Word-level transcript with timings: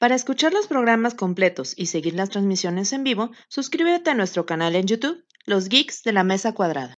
Para 0.00 0.14
escuchar 0.14 0.54
los 0.54 0.66
programas 0.66 1.12
completos 1.14 1.74
y 1.76 1.84
seguir 1.84 2.14
las 2.14 2.30
transmisiones 2.30 2.94
en 2.94 3.04
vivo, 3.04 3.32
suscríbete 3.48 4.08
a 4.08 4.14
nuestro 4.14 4.46
canal 4.46 4.74
en 4.74 4.86
YouTube, 4.86 5.26
Los 5.44 5.68
Geeks 5.68 6.02
de 6.04 6.14
la 6.14 6.24
Mesa 6.24 6.54
Cuadrada. 6.54 6.94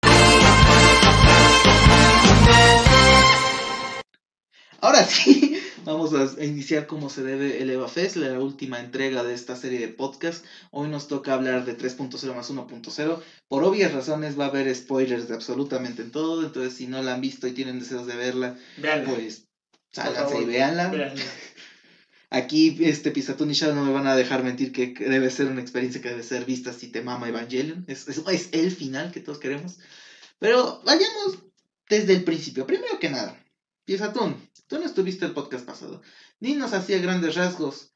Ahora 4.81 5.03
sí, 5.03 5.59
vamos 5.85 6.15
a 6.15 6.45
iniciar 6.45 6.87
como 6.87 7.11
se 7.11 7.25
debe 7.25 7.61
el 7.61 7.71
EvaFest, 7.71 8.15
la 8.19 8.39
última 8.39 8.79
entrega 8.79 9.25
de 9.25 9.35
esta 9.35 9.57
serie 9.57 9.81
de 9.81 9.89
podcast. 9.89 10.45
Hoy 10.71 10.89
nos 10.89 11.09
toca 11.09 11.35
hablar 11.35 11.65
de 11.65 11.77
3.0 11.77 12.37
más 12.37 12.53
1.0. 12.53 13.21
Por 13.49 13.65
obvias 13.65 13.93
razones 13.93 14.39
va 14.39 14.45
a 14.45 14.49
haber 14.51 14.73
spoilers 14.73 15.27
de 15.27 15.35
absolutamente 15.35 16.05
todo, 16.05 16.45
entonces 16.47 16.75
si 16.75 16.87
no 16.87 17.03
la 17.03 17.15
han 17.15 17.21
visto 17.21 17.49
y 17.49 17.53
tienen 17.53 17.81
deseos 17.81 18.07
de 18.07 18.15
verla, 18.15 18.57
pues 19.07 19.49
sálganse 19.91 20.41
y 20.41 20.45
véanla. 20.45 20.89
véanla. 20.89 21.23
Aquí, 22.35 22.79
este 22.81 23.11
Pisatón 23.11 23.51
y 23.51 23.53
Shadow 23.53 23.77
no 23.77 23.85
me 23.85 23.93
van 23.93 24.07
a 24.07 24.17
dejar 24.17 24.43
mentir 24.43 24.73
que 24.73 24.95
debe 24.99 25.29
ser 25.31 25.49
una 25.49 25.61
experiencia 25.61 26.01
que 26.01 26.09
debe 26.09 26.23
ser 26.23 26.47
vista 26.47 26.73
si 26.73 26.89
te 26.89 27.03
mama 27.03 27.29
Evangelion. 27.29 27.85
Es, 27.89 28.09
es, 28.09 28.23
es 28.27 28.49
el 28.53 28.71
final 28.71 29.13
que 29.13 29.21
todos 29.21 29.39
queremos. 29.39 29.79
Pero 30.39 30.81
vayamos 30.83 31.41
desde 31.91 32.15
el 32.15 32.25
principio. 32.25 32.67
Primero 32.67 32.99
que 32.99 33.11
nada, 33.11 33.39
Pisatón, 33.85 34.49
tú 34.67 34.79
no 34.79 34.87
estuviste 34.87 35.27
el 35.27 35.33
podcast 35.33 35.67
pasado. 35.67 36.01
Dinos 36.41 36.73
así 36.73 36.95
a 36.95 36.99
grandes 37.01 37.35
rasgos. 37.35 37.93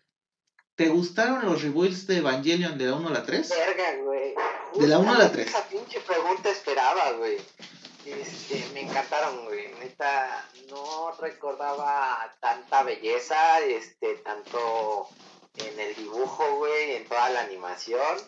¿Te 0.74 0.88
gustaron 0.88 1.46
los 1.46 1.62
rebuilds 1.62 2.06
de 2.06 2.18
Evangelion 2.18 2.76
de 2.76 2.84
la 2.88 2.95
1 2.96 3.09
a 3.09 3.12
la 3.12 3.24
3? 3.24 3.48
Verga, 3.48 3.96
güey. 4.04 4.34
De 4.78 4.87
la 4.87 4.98
uno 4.98 5.12
a 5.12 5.18
la 5.18 5.28
Justamente 5.28 5.45
tres. 5.45 5.48
Esa 5.48 5.68
pinche 5.68 6.00
pregunta 6.00 6.50
esperaba, 6.50 7.12
güey. 7.12 7.38
Este, 8.06 8.65
me 8.73 8.83
encantaron, 8.83 9.45
güey. 9.46 9.69
Neta, 9.80 10.48
no 10.69 11.12
recordaba 11.20 12.32
tanta 12.41 12.82
belleza, 12.82 13.60
este, 13.60 14.15
tanto 14.16 15.09
en 15.56 15.80
el 15.80 15.95
dibujo, 15.96 16.56
güey, 16.56 16.96
en 16.96 17.09
toda 17.09 17.29
la 17.30 17.41
animación. 17.41 18.19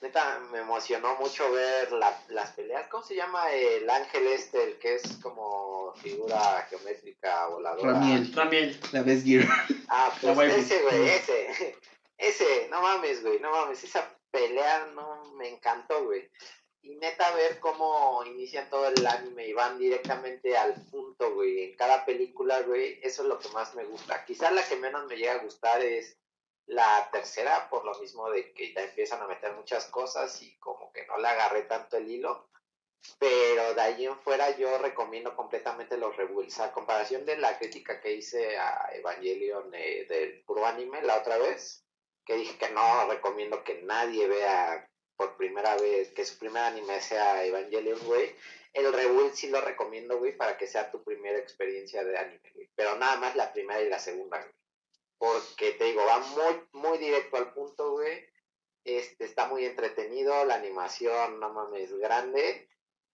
Neta, 0.00 0.40
me 0.50 0.58
emocionó 0.58 1.14
mucho 1.16 1.50
ver 1.52 1.92
la- 1.92 2.20
las 2.28 2.50
peleas. 2.52 2.88
¿Cómo 2.88 3.04
se 3.04 3.14
llama 3.14 3.50
el 3.52 3.88
ángel 3.88 4.26
este, 4.26 4.62
el 4.64 4.78
que 4.78 4.96
es 4.96 5.02
como 5.22 5.94
figura 6.02 6.66
geométrica 6.68 7.46
voladora? 7.46 7.92
Ramiel, 7.92 8.32
Ramiel. 8.34 8.80
la 8.90 9.02
Best 9.02 9.24
Gear. 9.24 9.46
Ah, 9.88 10.12
pues 10.20 10.54
ese, 10.54 10.82
güey, 10.82 11.08
ese. 11.08 11.76
Ese, 12.18 12.68
no 12.70 12.80
mames, 12.82 13.20
güey, 13.24 13.40
no 13.40 13.50
mames. 13.50 13.82
Esa 13.82 14.08
pelea 14.30 14.86
no 14.94 15.24
me 15.34 15.48
encantó, 15.48 16.04
güey. 16.04 16.30
Y 16.84 16.96
neta, 16.96 17.30
ver 17.36 17.60
cómo 17.60 18.24
inician 18.24 18.68
todo 18.68 18.88
el 18.88 19.06
anime 19.06 19.46
y 19.46 19.52
van 19.52 19.78
directamente 19.78 20.56
al 20.56 20.74
punto, 20.90 21.32
güey. 21.32 21.64
En 21.70 21.76
cada 21.76 22.04
película, 22.04 22.60
güey, 22.62 22.98
eso 23.02 23.22
es 23.22 23.28
lo 23.28 23.38
que 23.38 23.48
más 23.50 23.74
me 23.76 23.84
gusta. 23.84 24.24
Quizás 24.24 24.52
la 24.52 24.66
que 24.66 24.74
menos 24.76 25.06
me 25.06 25.16
llega 25.16 25.34
a 25.34 25.44
gustar 25.44 25.80
es 25.80 26.18
la 26.66 27.08
tercera, 27.12 27.70
por 27.70 27.84
lo 27.84 27.96
mismo 28.00 28.28
de 28.30 28.52
que 28.52 28.72
ya 28.72 28.82
empiezan 28.82 29.22
a 29.22 29.28
meter 29.28 29.52
muchas 29.52 29.86
cosas 29.86 30.42
y 30.42 30.58
como 30.58 30.92
que 30.92 31.06
no 31.06 31.18
le 31.18 31.28
agarré 31.28 31.62
tanto 31.62 31.96
el 31.98 32.10
hilo. 32.10 32.48
Pero 33.18 33.74
de 33.74 33.80
ahí 33.80 34.06
en 34.06 34.18
fuera 34.18 34.56
yo 34.56 34.78
recomiendo 34.78 35.36
completamente 35.36 35.96
los 35.96 36.16
rebuilds. 36.16 36.58
A 36.58 36.72
comparación 36.72 37.24
de 37.24 37.36
la 37.36 37.58
crítica 37.58 38.00
que 38.00 38.14
hice 38.14 38.58
a 38.58 38.90
Evangelion 38.92 39.72
eh, 39.72 40.06
del 40.08 40.42
puro 40.44 40.66
anime 40.66 41.00
la 41.02 41.18
otra 41.18 41.38
vez, 41.38 41.84
que 42.24 42.34
dije 42.34 42.58
que 42.58 42.70
no 42.70 43.08
recomiendo 43.08 43.62
que 43.62 43.82
nadie 43.82 44.26
vea 44.26 44.88
por 45.22 45.36
primera 45.36 45.76
vez, 45.76 46.10
que 46.10 46.24
su 46.24 46.36
primer 46.36 46.64
anime 46.64 47.00
sea 47.00 47.44
Evangelion, 47.44 47.98
güey. 48.06 48.34
El 48.72 48.92
rebuild 48.92 49.34
sí 49.34 49.48
lo 49.48 49.60
recomiendo, 49.60 50.18
güey, 50.18 50.36
para 50.36 50.58
que 50.58 50.66
sea 50.66 50.90
tu 50.90 51.04
primera 51.04 51.38
experiencia 51.38 52.02
de 52.02 52.18
anime, 52.18 52.50
güey. 52.54 52.68
Pero 52.74 52.96
nada 52.96 53.16
más 53.18 53.36
la 53.36 53.52
primera 53.52 53.80
y 53.80 53.88
la 53.88 54.00
segunda, 54.00 54.38
güey. 54.38 54.52
Porque 55.18 55.72
te 55.72 55.84
digo, 55.84 56.04
va 56.04 56.18
muy, 56.18 56.60
muy 56.72 56.98
directo 56.98 57.36
al 57.36 57.52
punto, 57.54 57.92
güey. 57.92 58.26
Este, 58.82 59.24
está 59.24 59.46
muy 59.46 59.64
entretenido, 59.64 60.44
la 60.44 60.56
animación, 60.56 61.38
no 61.38 61.52
mames, 61.52 61.92
grande. 61.98 62.68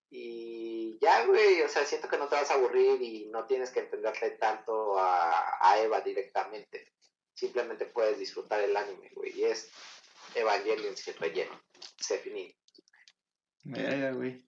Y 0.08 0.98
ya, 1.02 1.26
güey, 1.26 1.60
o 1.60 1.68
sea, 1.68 1.84
siento 1.84 2.08
que 2.08 2.16
no 2.16 2.28
te 2.28 2.36
vas 2.36 2.50
a 2.50 2.54
aburrir 2.54 3.02
y 3.02 3.26
no 3.26 3.44
tienes 3.44 3.70
que 3.70 3.80
entenderle 3.80 4.30
tanto 4.30 4.98
a, 4.98 5.58
a 5.60 5.78
Eva 5.82 6.00
directamente. 6.00 6.94
Simplemente 7.34 7.84
puedes 7.84 8.18
disfrutar 8.18 8.60
el 8.60 8.74
anime, 8.74 9.10
güey. 9.14 9.38
Y 9.38 9.44
es 9.44 9.70
Evangelion 10.34 10.96
sin 10.96 11.14
relleno. 11.16 11.67
Se 11.98 12.18
finí. 12.18 12.54
Verga, 13.64 14.12
güey. 14.12 14.44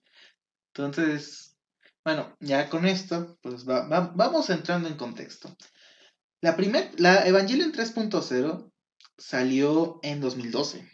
Entonces, 0.73 1.55
bueno, 2.03 2.35
ya 2.39 2.69
con 2.69 2.85
esto, 2.85 3.37
pues 3.41 3.67
va- 3.67 3.87
va- 3.87 4.11
vamos 4.15 4.49
entrando 4.49 4.87
en 4.87 4.95
contexto. 4.95 5.55
La 6.41 6.55
primer, 6.55 6.91
la 6.99 7.27
Evangelion 7.27 7.71
3.0 7.71 8.71
salió 9.17 9.99
en 10.01 10.21
2012. 10.21 10.89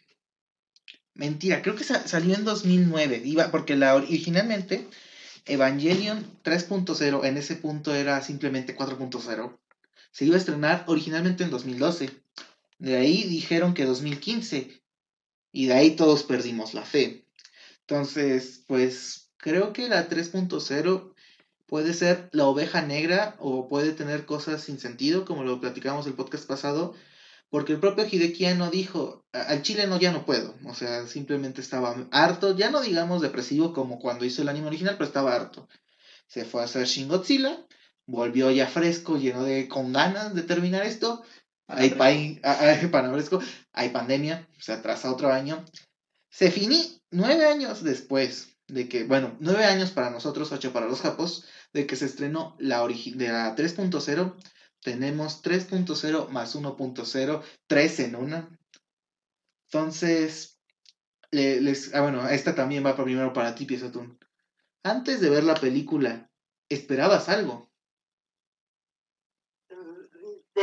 Mentira, 1.13 1.61
creo 1.61 1.75
que 1.75 1.83
sa- 1.83 2.07
salió 2.07 2.35
en 2.35 2.43
2009, 2.43 3.21
iba, 3.23 3.49
porque 3.49 3.75
la, 3.75 3.95
originalmente 3.95 4.87
Evangelion 5.45 6.25
3.0 6.43 7.23
en 7.23 7.37
ese 7.37 7.55
punto 7.55 7.95
era 7.95 8.21
simplemente 8.21 8.75
4.0. 8.75 9.57
Se 10.11 10.25
iba 10.25 10.35
a 10.35 10.39
estrenar 10.39 10.83
originalmente 10.87 11.43
en 11.43 11.49
2012. 11.51 12.09
De 12.79 12.97
ahí 12.97 13.23
dijeron 13.23 13.73
que 13.73 13.85
2015. 13.85 14.81
Y 15.51 15.65
de 15.67 15.73
ahí 15.73 15.91
todos 15.95 16.23
perdimos 16.23 16.73
la 16.73 16.83
fe. 16.83 17.25
Entonces, 17.81 18.63
pues 18.67 19.31
creo 19.37 19.73
que 19.73 19.87
la 19.87 20.07
3.0 20.09 21.13
puede 21.67 21.93
ser 21.93 22.29
la 22.31 22.45
oveja 22.45 22.81
negra 22.81 23.35
o 23.39 23.67
puede 23.67 23.91
tener 23.93 24.25
cosas 24.25 24.61
sin 24.61 24.79
sentido, 24.79 25.25
como 25.25 25.43
lo 25.43 25.59
platicamos 25.59 26.07
el 26.07 26.13
podcast 26.15 26.45
pasado, 26.47 26.93
porque 27.49 27.73
el 27.73 27.79
propio 27.79 28.05
Hideki 28.09 28.45
no 28.57 28.69
dijo, 28.69 29.25
"A- 29.33 29.43
al 29.43 29.61
chile 29.61 29.87
no, 29.87 29.99
ya 29.99 30.11
no 30.11 30.25
puedo, 30.25 30.55
o 30.65 30.73
sea, 30.73 31.07
simplemente 31.07 31.61
estaba 31.61 31.95
harto, 32.11 32.55
ya 32.57 32.69
no 32.69 32.81
digamos 32.81 33.21
depresivo 33.21 33.73
como 33.73 33.99
cuando 33.99 34.25
hizo 34.25 34.41
el 34.41 34.49
anime 34.49 34.67
original, 34.67 34.95
pero 34.97 35.07
estaba 35.07 35.35
harto. 35.35 35.67
Se 36.27 36.45
fue 36.45 36.61
a 36.61 36.65
hacer 36.65 36.85
Shin 36.87 37.07
Godzilla, 37.07 37.65
volvió 38.05 38.51
ya 38.51 38.67
fresco, 38.67 39.17
lleno 39.17 39.43
de, 39.43 39.67
con 39.67 39.93
ganas 39.93 40.35
de 40.35 40.43
terminar 40.43 40.85
esto, 40.85 41.23
hay, 41.67 42.39
ah, 42.43 42.75
panafresco, 42.91 43.39
hay 43.73 43.89
pandemia, 43.89 44.47
se 44.59 44.73
atrasa 44.73 45.11
otro 45.11 45.31
año, 45.31 45.65
se 46.29 46.51
finí 46.51 47.01
nueve 47.11 47.45
años 47.45 47.83
después 47.83 48.57
de 48.67 48.89
que, 48.89 49.03
bueno, 49.05 49.37
nueve 49.39 49.65
años 49.65 49.91
para 49.91 50.09
nosotros, 50.09 50.51
ocho 50.51 50.73
para 50.73 50.87
los 50.87 51.01
japos, 51.01 51.45
de 51.73 51.87
que 51.87 51.95
se 51.95 52.05
estrenó 52.05 52.55
la 52.59 52.85
de 52.87 53.27
la 53.29 53.55
3.0, 53.55 54.35
tenemos 54.81 55.41
3.0 55.41 56.29
más 56.29 56.55
1.0, 56.55 57.41
3 57.67 57.99
en 58.01 58.15
una. 58.15 58.49
Entonces, 59.71 60.59
le- 61.31 61.61
les, 61.61 61.93
ah, 61.95 62.01
bueno, 62.01 62.27
esta 62.29 62.55
también 62.55 62.85
va 62.85 62.95
primero 62.95 63.33
para 63.33 63.55
ti, 63.55 63.65
Piesatún. 63.65 64.19
Antes 64.83 65.21
de 65.21 65.29
ver 65.29 65.43
la 65.45 65.55
película, 65.55 66.31
¿esperabas 66.69 67.29
algo? 67.29 67.71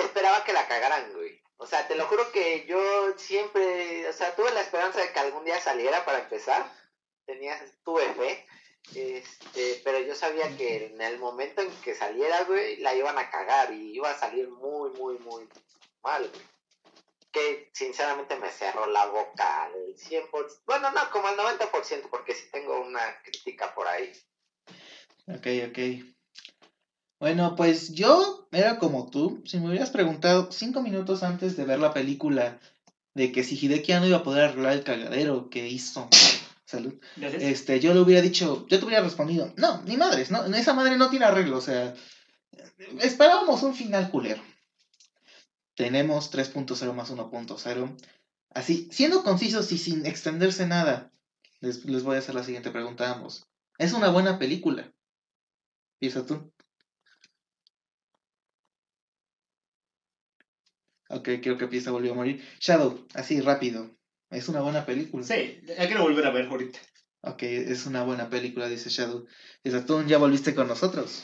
Esperaba 0.00 0.44
que 0.44 0.52
la 0.52 0.66
cagaran, 0.66 1.12
güey. 1.12 1.40
O 1.56 1.66
sea, 1.66 1.86
te 1.86 1.94
lo 1.94 2.06
juro 2.06 2.30
que 2.32 2.66
yo 2.66 3.16
siempre, 3.16 4.08
o 4.08 4.12
sea, 4.12 4.34
tuve 4.34 4.50
la 4.52 4.60
esperanza 4.60 5.00
de 5.00 5.12
que 5.12 5.20
algún 5.20 5.44
día 5.44 5.60
saliera 5.60 6.04
para 6.04 6.20
empezar. 6.20 6.70
Tenía, 7.24 7.58
tuve 7.84 8.04
fe. 8.14 8.46
Este, 8.94 9.80
pero 9.82 10.00
yo 10.00 10.14
sabía 10.14 10.54
que 10.56 10.86
en 10.86 11.00
el 11.00 11.18
momento 11.18 11.62
en 11.62 11.70
que 11.80 11.94
saliera, 11.94 12.42
güey, 12.44 12.76
la 12.78 12.94
iban 12.94 13.16
a 13.16 13.30
cagar 13.30 13.72
y 13.72 13.94
iba 13.94 14.10
a 14.10 14.18
salir 14.18 14.48
muy, 14.50 14.90
muy, 14.90 15.18
muy 15.20 15.48
mal, 16.02 16.28
güey. 16.28 16.42
Que 17.32 17.70
sinceramente 17.72 18.36
me 18.36 18.50
cerró 18.50 18.86
la 18.86 19.06
boca 19.06 19.64
al 19.64 19.72
100%. 19.96 20.62
Bueno, 20.66 20.90
no, 20.90 21.10
como 21.10 21.28
al 21.28 21.36
90%, 21.36 22.10
porque 22.10 22.34
sí 22.34 22.48
tengo 22.50 22.80
una 22.80 23.20
crítica 23.22 23.74
por 23.74 23.86
ahí. 23.88 24.12
Ok, 25.28 25.46
ok. 25.68 26.13
Bueno, 27.20 27.54
pues 27.56 27.92
yo 27.92 28.48
era 28.52 28.78
como 28.78 29.10
tú. 29.10 29.42
Si 29.46 29.58
me 29.58 29.68
hubieras 29.68 29.90
preguntado 29.90 30.50
cinco 30.50 30.82
minutos 30.82 31.22
antes 31.22 31.56
de 31.56 31.64
ver 31.64 31.78
la 31.78 31.94
película 31.94 32.58
de 33.14 33.32
que 33.32 33.44
si 33.44 33.56
Hideki 33.56 33.92
no 33.94 34.06
iba 34.06 34.18
a 34.18 34.22
poder 34.22 34.44
arreglar 34.44 34.72
el 34.72 34.84
cagadero 34.84 35.48
que 35.48 35.68
hizo. 35.68 36.08
Salud. 36.66 36.94
Gracias. 37.16 37.42
Este, 37.42 37.80
yo 37.80 37.94
le 37.94 38.00
hubiera 38.00 38.20
dicho, 38.20 38.66
yo 38.68 38.78
te 38.78 38.84
hubiera 38.84 39.02
respondido, 39.02 39.52
no, 39.56 39.82
ni 39.82 39.96
madres, 39.96 40.30
no, 40.30 40.44
esa 40.46 40.72
madre 40.72 40.96
no 40.96 41.10
tiene 41.10 41.26
arreglo, 41.26 41.58
o 41.58 41.60
sea, 41.60 41.94
esperábamos 43.00 43.62
un 43.62 43.74
final 43.74 44.10
culero. 44.10 44.42
Tenemos 45.76 46.32
3.0 46.32 46.92
más 46.94 47.10
1.0. 47.12 47.96
Así, 48.50 48.88
siendo 48.92 49.22
concisos 49.22 49.70
y 49.72 49.78
sin 49.78 50.06
extenderse 50.06 50.66
nada, 50.66 51.12
les, 51.60 51.84
les 51.84 52.02
voy 52.02 52.16
a 52.16 52.20
hacer 52.20 52.34
la 52.34 52.44
siguiente 52.44 52.70
pregunta 52.70 53.08
a 53.08 53.14
ambos. 53.14 53.46
¿Es 53.78 53.92
una 53.92 54.08
buena 54.08 54.38
película? 54.38 54.92
Piensa 55.98 56.24
tú. 56.24 56.53
Ok, 61.14 61.28
creo 61.40 61.56
que 61.56 61.68
Pieza 61.68 61.92
volvió 61.92 62.10
a 62.10 62.16
morir. 62.16 62.42
Shadow, 62.58 63.06
así 63.14 63.40
rápido. 63.40 63.88
¿Es 64.30 64.48
una 64.48 64.62
buena 64.62 64.84
película? 64.84 65.22
Sí, 65.22 65.60
ya 65.64 65.86
quiero 65.86 66.02
volver 66.02 66.26
a 66.26 66.32
ver 66.32 66.46
ahorita. 66.46 66.80
Ok, 67.20 67.44
es 67.44 67.86
una 67.86 68.02
buena 68.02 68.28
película, 68.28 68.68
dice 68.68 68.90
Shadow. 68.90 69.24
Tú 69.86 70.04
ya 70.06 70.18
volviste 70.18 70.56
con 70.56 70.66
nosotros. 70.66 71.22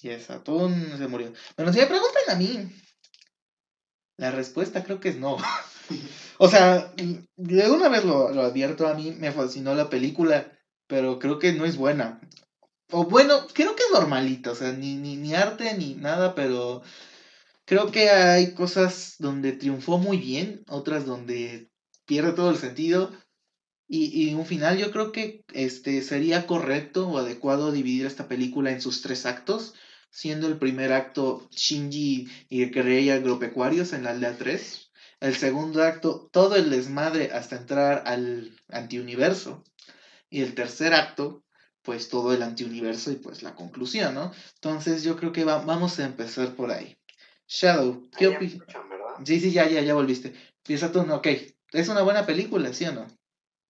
Y 0.00 0.10
el 0.10 0.20
Saturn 0.20 0.96
se 0.96 1.08
murió. 1.08 1.32
Bueno, 1.56 1.72
si 1.72 1.80
me 1.80 1.86
preguntan 1.86 2.22
a 2.28 2.34
mí, 2.36 2.70
la 4.16 4.30
respuesta 4.30 4.84
creo 4.84 5.00
que 5.00 5.08
es 5.08 5.16
no. 5.16 5.38
o 6.38 6.48
sea, 6.48 6.92
de 7.36 7.68
una 7.68 7.88
vez 7.88 8.04
lo, 8.04 8.30
lo 8.30 8.42
advierto, 8.42 8.86
a 8.86 8.94
mí 8.94 9.10
me 9.10 9.32
fascinó 9.32 9.74
la 9.74 9.90
película, 9.90 10.56
pero 10.86 11.18
creo 11.18 11.40
que 11.40 11.52
no 11.52 11.64
es 11.64 11.76
buena. 11.76 12.20
O 12.92 13.06
bueno, 13.06 13.46
creo 13.54 13.74
que 13.74 13.84
es 13.84 13.90
normalita, 13.90 14.52
o 14.52 14.54
sea, 14.54 14.72
ni, 14.72 14.96
ni, 14.96 15.16
ni 15.16 15.34
arte 15.34 15.74
ni 15.78 15.94
nada, 15.94 16.34
pero 16.34 16.82
creo 17.64 17.90
que 17.90 18.10
hay 18.10 18.52
cosas 18.54 19.16
donde 19.18 19.52
triunfó 19.52 19.98
muy 19.98 20.18
bien, 20.18 20.62
otras 20.68 21.06
donde 21.06 21.70
pierde 22.04 22.32
todo 22.32 22.50
el 22.50 22.58
sentido. 22.58 23.10
Y, 23.88 24.28
y 24.28 24.34
un 24.34 24.44
final 24.44 24.76
yo 24.78 24.90
creo 24.90 25.10
que 25.10 25.42
este 25.54 26.02
sería 26.02 26.46
correcto 26.46 27.08
o 27.08 27.18
adecuado 27.18 27.72
dividir 27.72 28.06
esta 28.06 28.28
película 28.28 28.70
en 28.70 28.82
sus 28.82 29.00
tres 29.00 29.24
actos, 29.24 29.74
siendo 30.10 30.46
el 30.46 30.58
primer 30.58 30.92
acto 30.92 31.48
Shinji 31.50 32.28
y 32.50 32.66
Rey 32.66 33.08
agropecuarios 33.08 33.94
en 33.94 34.04
la 34.04 34.10
aldea 34.10 34.36
3. 34.36 34.90
El 35.20 35.36
segundo 35.36 35.82
acto, 35.82 36.28
todo 36.30 36.56
el 36.56 36.68
desmadre 36.68 37.32
hasta 37.32 37.56
entrar 37.56 38.02
al 38.06 38.54
antiuniverso. 38.68 39.64
Y 40.28 40.42
el 40.42 40.54
tercer 40.54 40.92
acto, 40.92 41.42
pues 41.82 42.08
todo 42.08 42.32
el 42.32 42.42
antiuniverso 42.42 43.10
y 43.10 43.16
pues 43.16 43.42
la 43.42 43.54
conclusión, 43.54 44.14
¿no? 44.14 44.32
Entonces 44.54 45.02
yo 45.02 45.16
creo 45.16 45.32
que 45.32 45.44
va- 45.44 45.64
vamos 45.64 45.98
a 45.98 46.04
empezar 46.04 46.54
por 46.54 46.70
ahí. 46.70 46.96
Shadow, 47.48 48.08
¿qué 48.16 48.28
opinas? 48.28 48.66
Sí, 49.24 49.40
sí, 49.40 49.52
ya, 49.52 49.68
ya, 49.68 49.82
ya 49.82 49.94
volviste. 49.94 50.32
Piensa 50.62 50.90
tú, 50.90 51.04
no, 51.04 51.16
ok. 51.16 51.26
Es 51.72 51.88
una 51.88 52.02
buena 52.02 52.24
película, 52.24 52.72
¿sí 52.72 52.84
o 52.86 52.92
no? 52.92 53.06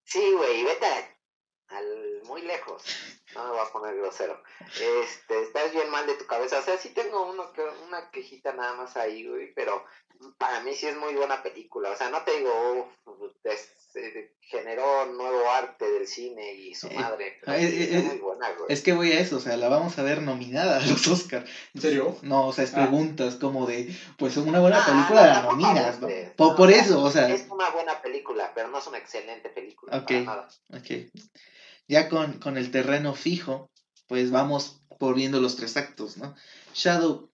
Sí, 0.05 0.33
güey, 0.37 0.65
vete 0.65 0.87
al 1.69 2.23
muy 2.25 2.43
lejos. 2.43 2.83
No 3.35 3.45
me 3.45 3.51
voy 3.51 3.61
a 3.61 3.73
poner 3.73 3.97
grosero. 3.97 4.43
Este, 4.79 5.43
estás 5.43 5.73
bien 5.73 5.91
mal 5.91 6.07
de 6.07 6.15
tu 6.17 6.27
cabeza. 6.27 6.59
O 6.59 6.63
sea, 6.63 6.77
sí 6.77 6.91
tengo 6.91 7.31
uno 7.31 7.53
que, 7.53 7.63
una 7.87 8.11
quejita 8.11 8.53
nada 8.53 8.75
más 8.75 8.97
ahí, 8.97 9.27
güey, 9.27 9.55
pero 9.55 9.85
para 10.39 10.61
mí 10.63 10.75
sí 10.75 10.87
es 10.87 10.97
muy 10.97 11.15
buena 11.15 11.43
película. 11.43 11.91
O 11.91 11.97
sea, 11.97 12.11
no 12.11 12.23
te 12.23 12.39
digo, 12.39 12.91
uf, 13.07 13.31
es- 13.45 13.69
eh, 13.95 14.33
generó 14.41 15.05
nuevo 15.13 15.51
arte 15.51 15.91
del 15.91 16.07
cine 16.07 16.55
y 16.55 16.75
su 16.75 16.87
Eh, 16.87 16.95
madre. 16.95 17.39
Pero 17.45 17.59
sí 17.59 17.65
eh, 17.65 17.83
es 17.91 18.05
eh, 18.05 18.07
muy 18.09 18.19
buena, 18.19 18.51
güey. 18.53 18.65
Es 18.73 18.81
que 18.81 18.93
voy 18.95 19.13
a 19.13 19.19
eso, 19.21 19.37
o 19.37 19.41
sea, 19.41 19.57
la 19.59 19.69
vamos 19.69 19.99
a 19.99 20.03
ver 20.03 20.23
nominada 20.23 20.79
a 20.79 20.87
los 20.87 21.07
Oscar. 21.09 21.45
¿En 21.75 21.81
serio? 21.83 22.17
No, 22.23 22.47
o 22.47 22.53
sea, 22.55 22.65
es 22.65 22.73
Ah. 22.73 22.77
preguntas 22.77 23.37
como 23.37 23.67
de, 23.67 23.95
pues 24.17 24.37
una 24.39 24.61
buena 24.61 24.79
Ah, 24.83 24.87
película 24.87 25.27
no, 25.27 25.33
la 25.35 25.43
nominas. 25.43 25.97
Por, 26.37 26.49
No, 26.51 26.57
por 26.57 26.71
eso, 26.71 27.03
o 27.03 27.11
sea, 27.11 27.29
Es 27.29 27.47
una 27.51 27.69
buena 27.71 28.01
película, 28.01 28.53
pero 28.55 28.69
no 28.69 28.79
es 28.79 28.87
una 28.87 28.99
excelente 28.99 29.51
película. 29.51 29.97
Ok. 29.99 30.07
Para 30.07 30.21
nada. 30.23 30.49
ok. 30.73 31.07
Ya 31.89 32.09
con, 32.09 32.39
con 32.39 32.57
el 32.57 32.71
terreno 32.71 33.13
fijo, 33.15 33.69
pues 34.07 34.31
vamos 34.31 34.81
por 34.99 35.15
viendo 35.15 35.41
los 35.41 35.57
tres 35.57 35.77
actos, 35.77 36.17
¿no? 36.17 36.35
Shadow, 36.75 37.29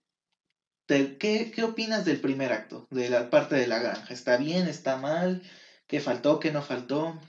¿qué, 0.89 1.51
¿qué 1.53 1.63
opinas 1.63 2.03
del 2.03 2.19
primer 2.19 2.51
acto? 2.51 2.87
De 2.89 3.09
la 3.09 3.29
parte 3.29 3.55
de 3.55 3.67
la 3.67 3.79
granja. 3.79 4.13
¿Está 4.13 4.37
bien? 4.37 4.67
¿Está 4.67 4.97
mal? 4.97 5.43
¿Qué 5.87 5.99
faltó? 5.99 6.39
¿Qué 6.39 6.51
no 6.51 6.61
faltó? 6.63 7.19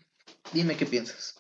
Dime 0.53 0.77
qué 0.77 0.87
piensas. 0.87 1.39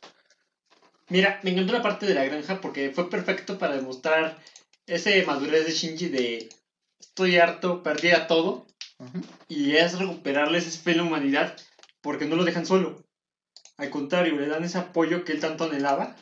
Mira, 1.08 1.40
me 1.42 1.50
encantó 1.50 1.72
la 1.72 1.82
parte 1.82 2.06
de 2.06 2.14
la 2.14 2.24
granja 2.24 2.60
porque 2.60 2.90
fue 2.90 3.10
perfecto 3.10 3.58
para 3.58 3.76
demostrar 3.76 4.38
ese 4.86 5.24
madurez 5.24 5.66
de 5.66 5.72
Shinji 5.72 6.08
de 6.08 6.48
estoy 7.00 7.38
harto, 7.38 7.82
perdí 7.82 8.10
a 8.10 8.26
todo 8.26 8.66
y 9.48 9.76
es 9.76 9.98
recuperarles 9.98 10.66
esa 10.66 10.82
fe 10.82 10.92
en 10.92 10.98
la 10.98 11.02
humanidad 11.04 11.56
porque 12.02 12.26
no 12.26 12.36
lo 12.36 12.44
dejan 12.44 12.66
solo. 12.66 13.02
Al 13.78 13.90
contrario, 13.90 14.36
le 14.36 14.46
dan 14.46 14.62
ese 14.62 14.78
apoyo 14.78 15.24
que 15.24 15.32
él 15.32 15.40
tanto 15.40 15.64
anhelaba, 15.64 16.16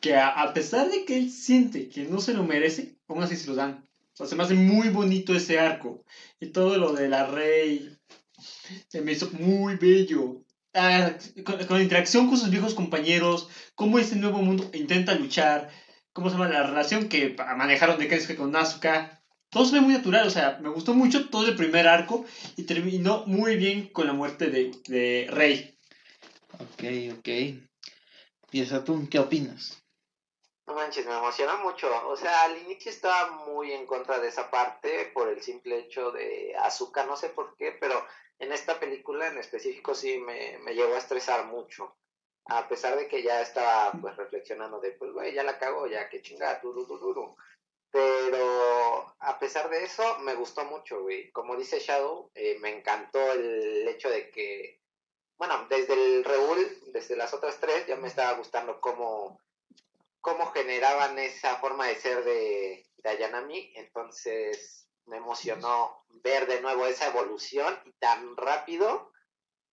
que 0.00 0.14
a, 0.14 0.28
a 0.28 0.52
pesar 0.52 0.90
de 0.90 1.06
que 1.06 1.16
él 1.16 1.30
siente 1.30 1.88
que 1.88 2.04
no 2.04 2.20
se 2.20 2.34
lo 2.34 2.44
merece, 2.44 2.98
aún 3.08 3.22
así 3.22 3.34
se 3.34 3.48
lo 3.48 3.54
dan. 3.54 3.86
O 4.18 4.26
se 4.26 4.34
me 4.34 4.42
hace 4.44 4.54
muy 4.54 4.88
bonito 4.88 5.34
ese 5.34 5.58
arco. 5.58 6.04
Y 6.40 6.46
todo 6.46 6.78
lo 6.78 6.92
de 6.92 7.08
la 7.08 7.26
rey 7.26 7.96
se 8.88 9.00
me 9.02 9.12
hizo 9.12 9.30
muy 9.32 9.76
bello. 9.76 10.42
Ah, 10.74 11.12
con, 11.44 11.64
con 11.66 11.78
la 11.78 11.82
interacción 11.82 12.28
con 12.28 12.36
sus 12.36 12.50
viejos 12.50 12.74
compañeros, 12.74 13.48
cómo 13.74 13.98
este 13.98 14.16
nuevo 14.16 14.42
mundo 14.42 14.68
intenta 14.74 15.14
luchar, 15.14 15.70
cómo 16.12 16.28
se 16.28 16.34
llama 16.34 16.50
la 16.50 16.64
relación 16.64 17.08
que 17.08 17.34
manejaron 17.56 17.98
de 17.98 18.08
Kensuke 18.08 18.36
con 18.36 18.54
Asuka. 18.54 19.22
Todo 19.48 19.64
se 19.64 19.76
ve 19.76 19.80
muy 19.80 19.94
natural, 19.94 20.26
o 20.26 20.30
sea, 20.30 20.58
me 20.60 20.68
gustó 20.68 20.92
mucho 20.92 21.30
todo 21.30 21.46
el 21.46 21.56
primer 21.56 21.86
arco 21.86 22.26
y 22.56 22.64
terminó 22.64 23.24
muy 23.26 23.56
bien 23.56 23.88
con 23.88 24.06
la 24.06 24.12
muerte 24.12 24.50
de, 24.50 24.72
de 24.86 25.28
Rey. 25.30 25.74
Ok, 26.58 27.18
ok. 27.18 27.28
Piensa 28.50 28.84
tú, 28.84 29.08
¿qué 29.10 29.18
opinas? 29.18 29.82
No 30.66 30.74
manches, 30.74 31.06
me 31.06 31.16
emociona 31.16 31.56
mucho. 31.56 31.88
O 32.08 32.16
sea, 32.16 32.42
al 32.42 32.58
inicio 32.58 32.90
estaba 32.90 33.30
muy 33.46 33.72
en 33.72 33.86
contra 33.86 34.18
de 34.18 34.28
esa 34.28 34.50
parte 34.50 35.10
por 35.14 35.28
el 35.28 35.40
simple 35.40 35.78
hecho 35.78 36.10
de 36.10 36.56
azúcar, 36.58 37.06
no 37.06 37.16
sé 37.16 37.28
por 37.28 37.56
qué, 37.56 37.72
pero 37.72 38.04
en 38.38 38.52
esta 38.52 38.78
película 38.80 39.28
en 39.28 39.38
específico 39.38 39.94
sí 39.94 40.18
me, 40.18 40.58
me 40.58 40.74
llegó 40.74 40.94
a 40.94 40.98
estresar 40.98 41.46
mucho. 41.46 41.96
A 42.46 42.68
pesar 42.68 42.96
de 42.96 43.08
que 43.08 43.22
ya 43.22 43.40
estaba 43.40 43.92
pues 44.00 44.16
reflexionando 44.16 44.80
de, 44.80 44.92
pues 44.92 45.12
güey, 45.12 45.34
ya 45.34 45.42
la 45.42 45.58
cago, 45.58 45.86
ya 45.86 46.08
que 46.08 46.22
chingada, 46.22 46.60
duro, 46.60 46.84
duro, 46.84 47.06
duro. 47.06 47.36
Pero 47.90 49.14
a 49.20 49.38
pesar 49.38 49.70
de 49.70 49.84
eso, 49.84 50.18
me 50.20 50.34
gustó 50.34 50.64
mucho, 50.64 51.02
güey. 51.02 51.30
Como 51.30 51.56
dice 51.56 51.78
Shadow, 51.78 52.30
eh, 52.34 52.58
me 52.60 52.70
encantó 52.76 53.32
el 53.32 53.86
hecho 53.88 54.10
de 54.10 54.30
que, 54.30 54.80
bueno, 55.38 55.66
desde 55.68 55.94
el 55.94 56.24
Reúl, 56.24 56.78
desde 56.88 57.16
las 57.16 57.32
otras 57.34 57.58
tres, 57.60 57.86
ya 57.86 57.96
me 57.96 58.08
estaba 58.08 58.36
gustando 58.36 58.80
cómo 58.80 59.40
cómo 60.26 60.50
generaban 60.50 61.16
esa 61.20 61.54
forma 61.58 61.86
de 61.86 61.94
ser 61.94 62.24
de, 62.24 62.84
de 62.96 63.08
Ayanami, 63.08 63.72
entonces 63.76 64.88
me 65.04 65.18
emocionó 65.18 66.04
ver 66.24 66.48
de 66.48 66.60
nuevo 66.60 66.84
esa 66.84 67.06
evolución 67.06 67.80
y 67.84 67.92
tan 67.92 68.36
rápido, 68.36 69.12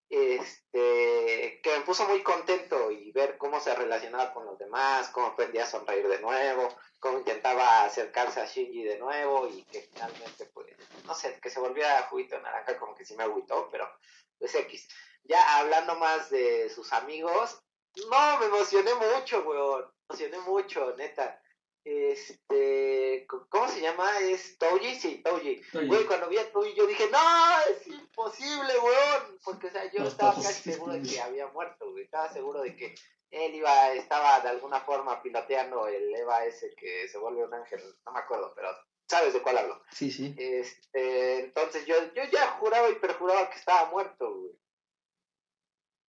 este, 0.10 1.60
que 1.64 1.76
me 1.76 1.82
puso 1.86 2.08
muy 2.08 2.22
contento 2.22 2.92
y 2.92 3.12
ver 3.14 3.40
cómo 3.40 3.60
se 3.60 3.74
relacionaba 3.74 4.32
con 4.32 4.46
los 4.46 4.60
demás, 4.60 5.10
cómo 5.10 5.26
aprendía 5.26 5.64
a 5.64 5.66
sonreír 5.66 6.08
de 6.08 6.20
nuevo, 6.20 6.70
cómo 7.00 7.18
intentaba 7.18 7.84
acercarse 7.86 8.40
a 8.40 8.46
Shinji 8.46 8.84
de 8.84 9.00
nuevo 9.00 9.48
y 9.48 9.64
que 9.64 9.82
finalmente, 9.82 10.46
pues, 10.54 10.68
no 11.06 11.16
sé, 11.16 11.40
que 11.42 11.50
se 11.50 11.60
volviera 11.60 12.04
juguito 12.12 12.40
naranja, 12.40 12.78
como 12.78 12.94
que 12.94 13.06
sí 13.06 13.16
me 13.16 13.24
agüitó, 13.24 13.70
pero 13.72 13.90
pues 14.38 14.54
X. 14.54 14.88
Ya 15.24 15.58
hablando 15.58 15.96
más 15.96 16.30
de 16.30 16.70
sus 16.70 16.94
amigos, 16.94 17.60
no, 18.08 18.38
me 18.38 18.46
emocioné 18.46 18.92
mucho, 18.94 19.42
weón. 19.42 19.93
Emocioné 20.10 20.40
mucho, 20.40 20.96
neta. 20.98 21.40
Este, 21.86 23.28
¿cómo 23.50 23.68
se 23.68 23.82
llama? 23.82 24.20
¿Es 24.20 24.58
Touji? 24.58 24.96
Sí, 24.96 25.22
Touji. 25.24 25.62
Güey, 25.86 26.06
cuando 26.06 26.30
vi 26.30 26.38
a 26.38 26.52
Touji 26.52 26.74
yo 26.76 26.88
dije, 26.88 27.10
no, 27.12 27.20
es 27.70 27.88
imposible, 27.88 28.74
weón. 28.80 29.40
Porque, 29.44 29.68
o 29.68 29.72
sea, 29.72 29.92
yo 29.92 30.00
No, 30.00 30.08
estaba 30.08 30.34
casi 30.36 30.54
sí, 30.64 30.72
seguro 30.74 30.94
de 30.94 31.02
que 31.02 31.20
había 31.20 31.48
muerto, 31.48 31.92
güey. 31.92 32.06
Estaba 32.06 32.32
seguro 32.32 32.62
de 32.62 32.76
que 32.76 32.96
él 33.32 33.56
iba, 33.56 33.94
estaba 33.94 34.40
de 34.40 34.50
alguna 34.50 34.80
forma 34.82 35.22
piloteando 35.22 35.88
el 35.88 36.16
Eva 36.16 36.46
ese 36.46 36.74
que 36.76 37.08
se 37.10 37.18
vuelve 37.18 37.44
un 37.44 37.54
ángel. 37.54 37.82
No 38.06 38.14
me 38.14 38.20
acuerdo, 38.20 38.54
pero 38.56 38.70
sabes 39.10 39.34
de 39.34 39.42
cuál 39.42 39.58
hablo. 39.58 39.84
Sí, 39.92 40.10
sí. 40.10 40.34
Este, 40.38 41.40
entonces 41.40 41.86
yo, 41.86 41.96
yo 42.14 42.24
ya 42.32 42.52
juraba 42.60 42.90
y 42.90 42.96
perjuraba 42.96 43.50
que 43.50 43.58
estaba 43.58 43.90
muerto, 43.90 44.34
güey. 44.34 44.52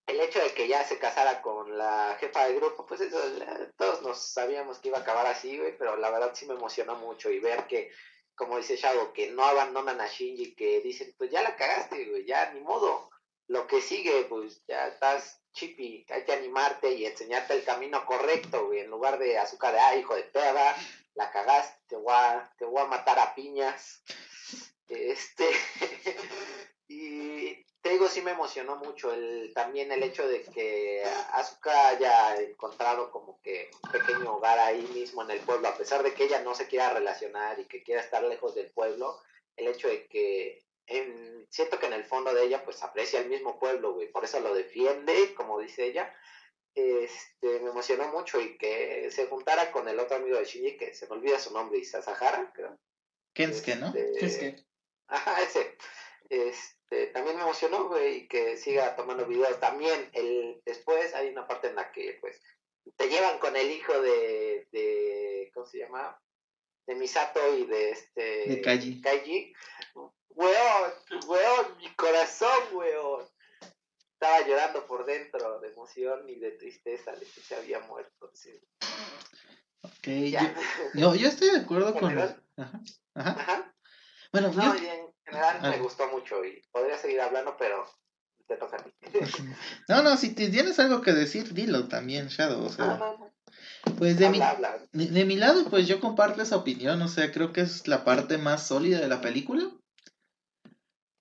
El 0.06 0.20
hecho 0.20 0.38
de 0.38 0.52
que 0.52 0.68
ya 0.68 0.84
se 0.84 0.98
casara 0.98 1.40
con 1.40 1.78
la 1.78 2.16
jefa 2.20 2.44
del 2.44 2.56
grupo, 2.56 2.84
pues 2.86 3.00
eso, 3.00 3.18
todos 3.76 4.02
nos 4.02 4.32
sabíamos 4.32 4.78
que 4.78 4.88
iba 4.88 4.98
a 4.98 5.00
acabar 5.00 5.26
así, 5.26 5.56
güey, 5.58 5.76
pero 5.78 5.96
la 5.96 6.10
verdad 6.10 6.32
sí 6.34 6.46
me 6.46 6.54
emocionó 6.54 6.96
mucho 6.96 7.30
y 7.30 7.40
ver 7.40 7.66
que, 7.66 7.90
como 8.34 8.58
dice 8.58 8.76
Shadow, 8.76 9.12
que 9.14 9.30
no 9.30 9.44
abandonan 9.44 10.00
a 10.00 10.06
Shinji, 10.06 10.54
que 10.54 10.80
dicen, 10.80 11.14
pues 11.16 11.30
ya 11.30 11.42
la 11.42 11.56
cagaste, 11.56 12.04
güey, 12.04 12.26
ya 12.26 12.52
ni 12.52 12.60
modo. 12.60 13.08
Lo 13.46 13.66
que 13.66 13.80
sigue, 13.80 14.26
pues 14.28 14.62
ya 14.66 14.88
estás 14.88 15.40
chippy, 15.52 16.04
hay 16.10 16.24
que 16.24 16.32
animarte 16.32 16.92
y 16.92 17.06
enseñarte 17.06 17.54
el 17.54 17.64
camino 17.64 18.04
correcto, 18.04 18.66
güey, 18.66 18.80
en 18.80 18.90
lugar 18.90 19.18
de 19.18 19.38
azúcar 19.38 19.72
de, 19.72 19.80
ah, 19.80 19.96
hijo 19.96 20.14
de 20.14 20.24
perra, 20.24 20.74
la 21.14 21.30
cagaste, 21.30 21.78
te 21.88 21.96
voy 21.96 22.12
a, 22.14 22.52
te 22.58 22.64
voy 22.66 22.82
a 22.82 22.86
matar 22.86 23.18
a 23.18 23.34
piñas. 23.34 24.02
Este, 24.88 25.48
y 26.88 27.64
te 27.80 27.90
digo, 27.90 28.08
sí 28.08 28.22
me 28.22 28.30
emocionó 28.32 28.76
mucho 28.76 29.12
el, 29.12 29.52
también 29.54 29.92
el 29.92 30.02
hecho 30.02 30.26
de 30.26 30.42
que 30.42 31.04
Asuka 31.32 31.88
haya 31.88 32.36
encontrado 32.40 33.10
como 33.10 33.40
que 33.42 33.70
un 33.82 33.90
pequeño 33.90 34.36
hogar 34.36 34.58
ahí 34.58 34.82
mismo 34.94 35.22
en 35.22 35.30
el 35.32 35.40
pueblo, 35.40 35.68
a 35.68 35.76
pesar 35.76 36.02
de 36.02 36.14
que 36.14 36.24
ella 36.24 36.40
no 36.40 36.54
se 36.54 36.66
quiera 36.66 36.92
relacionar 36.94 37.58
y 37.58 37.66
que 37.66 37.82
quiera 37.82 38.00
estar 38.00 38.22
lejos 38.22 38.54
del 38.54 38.70
pueblo, 38.70 39.18
el 39.56 39.68
hecho 39.68 39.88
de 39.88 40.06
que 40.08 40.64
en- 40.86 41.46
siento 41.50 41.78
que 41.78 41.86
en 41.86 41.92
el 41.94 42.04
fondo 42.04 42.32
de 42.34 42.44
ella 42.44 42.64
pues 42.64 42.82
aprecia 42.82 43.20
el 43.20 43.28
mismo 43.28 43.58
pueblo, 43.58 43.92
güey, 43.94 44.10
por 44.10 44.24
eso 44.24 44.40
lo 44.40 44.54
defiende, 44.54 45.34
como 45.34 45.58
dice 45.60 45.84
ella, 45.84 46.14
este, 46.74 47.60
me 47.60 47.70
emocionó 47.70 48.08
mucho 48.12 48.40
y 48.40 48.56
que 48.58 49.10
se 49.10 49.26
juntara 49.26 49.70
con 49.70 49.88
el 49.88 50.00
otro 50.00 50.16
amigo 50.16 50.38
de 50.38 50.44
Shinji, 50.44 50.76
que 50.76 50.92
se 50.94 51.06
me 51.06 51.12
olvida 51.12 51.38
su 51.38 51.52
nombre, 51.52 51.78
Isasahara, 51.78 52.50
creo. 52.54 52.78
Kensuke, 53.32 53.76
¿no? 53.76 53.88
Este, 53.88 54.12
¿qué 54.18 54.26
es 54.26 54.36
que? 54.38 54.56
Ajá, 55.08 55.40
ese. 55.42 55.76
Este, 56.48 57.06
también 57.08 57.36
me 57.36 57.42
emocionó, 57.42 57.88
güey, 57.88 58.26
que 58.28 58.56
siga 58.56 58.96
tomando 58.96 59.26
videos. 59.26 59.58
También, 59.60 60.10
el, 60.12 60.60
después 60.64 61.14
hay 61.14 61.28
una 61.28 61.46
parte 61.46 61.68
en 61.68 61.76
la 61.76 61.90
que, 61.92 62.18
pues, 62.20 62.40
te 62.96 63.08
llevan 63.08 63.38
con 63.38 63.56
el 63.56 63.70
hijo 63.70 63.92
de, 64.00 64.68
de 64.72 65.50
¿cómo 65.54 65.66
se 65.66 65.78
llama? 65.78 66.20
de 66.86 66.94
Misato 66.96 67.40
y 67.56 67.64
de 67.64 67.90
este... 67.92 68.46
De 68.46 68.60
Kaiji. 68.60 69.00
Kaiji. 69.00 69.54
Weón, 70.28 70.92
weón, 71.26 71.76
mi 71.78 71.94
corazón, 71.94 72.50
weón. 72.72 73.26
Estaba 74.12 74.46
llorando 74.46 74.86
por 74.86 75.06
dentro 75.06 75.60
de 75.60 75.68
emoción 75.68 76.28
y 76.28 76.34
de 76.36 76.50
tristeza 76.52 77.12
de 77.12 77.24
que 77.26 77.40
se 77.40 77.54
había 77.56 77.80
muerto. 77.80 78.30
sí. 78.34 78.50
Ok, 79.82 80.06
Ya. 80.30 80.54
yo, 80.94 81.00
yo, 81.00 81.14
yo 81.14 81.28
estoy 81.28 81.50
de 81.50 81.58
acuerdo 81.60 81.88
¿En 81.88 81.94
con... 81.98 82.08
general? 82.10 82.42
Ajá, 82.56 82.80
ajá. 83.14 83.30
Ajá. 83.40 83.74
Bueno, 84.32 84.52
No, 84.52 84.76
yo- 84.76 85.13
general 85.24 85.58
Ah. 85.62 85.70
me 85.70 85.78
gustó 85.78 86.06
mucho 86.08 86.44
y 86.44 86.62
podría 86.72 86.98
seguir 86.98 87.20
hablando, 87.20 87.56
pero 87.58 87.84
te 88.46 88.56
toca 88.56 88.76
a 88.76 88.84
ti. 88.84 88.90
No, 89.88 90.02
no, 90.02 90.16
si 90.16 90.34
te 90.34 90.48
tienes 90.48 90.78
algo 90.78 91.00
que 91.02 91.12
decir, 91.12 91.52
dilo 91.54 91.88
también, 91.88 92.28
Shadow. 92.28 92.64
O 92.64 92.68
sea, 92.70 92.96
no. 92.98 93.32
pues 93.98 94.18
de 94.18 94.28
mi, 94.30 94.40
Habla, 94.40 94.68
habla. 94.72 94.86
de, 94.92 95.06
de 95.06 95.24
mi 95.24 95.36
lado, 95.36 95.64
pues 95.70 95.86
yo 95.86 96.00
comparto 96.00 96.42
esa 96.42 96.56
opinión. 96.56 97.00
O 97.02 97.08
sea, 97.08 97.32
creo 97.32 97.52
que 97.52 97.62
es 97.62 97.86
la 97.88 98.04
parte 98.04 98.38
más 98.38 98.66
sólida 98.66 99.00
de 99.00 99.08
la 99.08 99.20
película. 99.20 99.70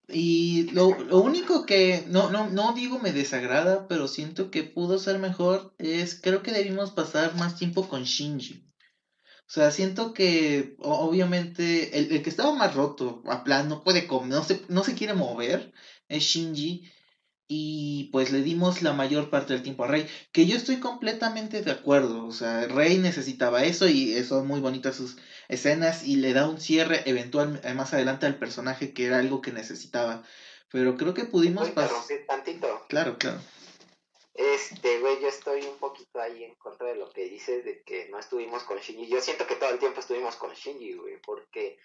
Y 0.09 0.69
lo, 0.71 0.97
lo 0.99 1.19
único 1.19 1.65
que, 1.65 2.03
no, 2.07 2.29
no, 2.29 2.49
no 2.49 2.73
digo 2.73 2.99
me 2.99 3.13
desagrada, 3.13 3.87
pero 3.87 4.07
siento 4.09 4.51
que 4.51 4.63
pudo 4.63 4.99
ser 4.99 5.17
mejor, 5.17 5.73
es 5.77 6.19
creo 6.21 6.43
que 6.43 6.51
debimos 6.51 6.91
pasar 6.91 7.35
más 7.35 7.55
tiempo 7.57 7.87
con 7.87 8.03
Shinji. 8.03 8.67
O 9.47 9.51
sea, 9.53 9.71
siento 9.71 10.13
que 10.13 10.75
obviamente 10.79 11.97
el, 11.97 12.11
el 12.11 12.23
que 12.23 12.29
estaba 12.29 12.53
más 12.53 12.73
roto, 12.73 13.21
a 13.27 13.43
plan, 13.43 13.69
no 13.69 13.83
puede 13.83 14.07
comer, 14.07 14.29
no 14.29 14.43
se, 14.43 14.61
no 14.67 14.83
se 14.83 14.95
quiere 14.95 15.13
mover, 15.13 15.71
es 16.07 16.23
Shinji. 16.23 16.89
Y 17.47 18.05
pues 18.11 18.31
le 18.31 18.41
dimos 18.41 18.81
la 18.81 18.93
mayor 18.93 19.29
parte 19.29 19.53
del 19.53 19.61
tiempo 19.61 19.83
a 19.83 19.87
Rey, 19.87 20.07
que 20.31 20.47
yo 20.47 20.55
estoy 20.55 20.77
completamente 20.77 21.61
de 21.61 21.71
acuerdo. 21.71 22.25
O 22.25 22.31
sea, 22.31 22.65
Rey 22.67 22.97
necesitaba 22.97 23.63
eso 23.63 23.87
y 23.87 24.23
son 24.23 24.47
muy 24.47 24.59
bonitas 24.59 24.95
sus 24.95 25.17
escenas 25.49 26.03
y 26.03 26.15
le 26.15 26.33
da 26.33 26.47
un 26.47 26.59
cierre 26.59 27.03
eventual 27.07 27.59
eh, 27.63 27.73
más 27.73 27.93
adelante 27.93 28.25
al 28.25 28.39
personaje 28.39 28.93
que 28.93 29.05
era 29.05 29.19
algo 29.19 29.41
que 29.41 29.51
necesitaba. 29.51 30.23
Pero 30.71 30.97
creo 30.97 31.13
que 31.13 31.25
pudimos 31.25 31.69
¿Puedo 31.69 31.89
pasar. 31.89 32.17
tantito? 32.27 32.85
Claro, 32.89 33.17
claro. 33.19 33.39
Este, 34.33 34.99
güey, 34.99 35.19
yo 35.21 35.27
estoy 35.27 35.63
un 35.63 35.77
poquito 35.77 36.19
ahí 36.19 36.43
en 36.43 36.55
contra 36.55 36.87
de 36.87 36.95
lo 36.95 37.09
que 37.11 37.25
dices 37.25 37.63
de 37.63 37.83
que 37.83 38.09
no 38.09 38.17
estuvimos 38.17 38.63
con 38.63 38.79
Shinji. 38.79 39.07
Yo 39.07 39.21
siento 39.21 39.45
que 39.45 39.55
todo 39.55 39.69
el 39.69 39.79
tiempo 39.79 39.99
estuvimos 39.99 40.35
con 40.37 40.51
Shinji, 40.53 40.93
güey, 40.93 41.17
porque 41.21 41.77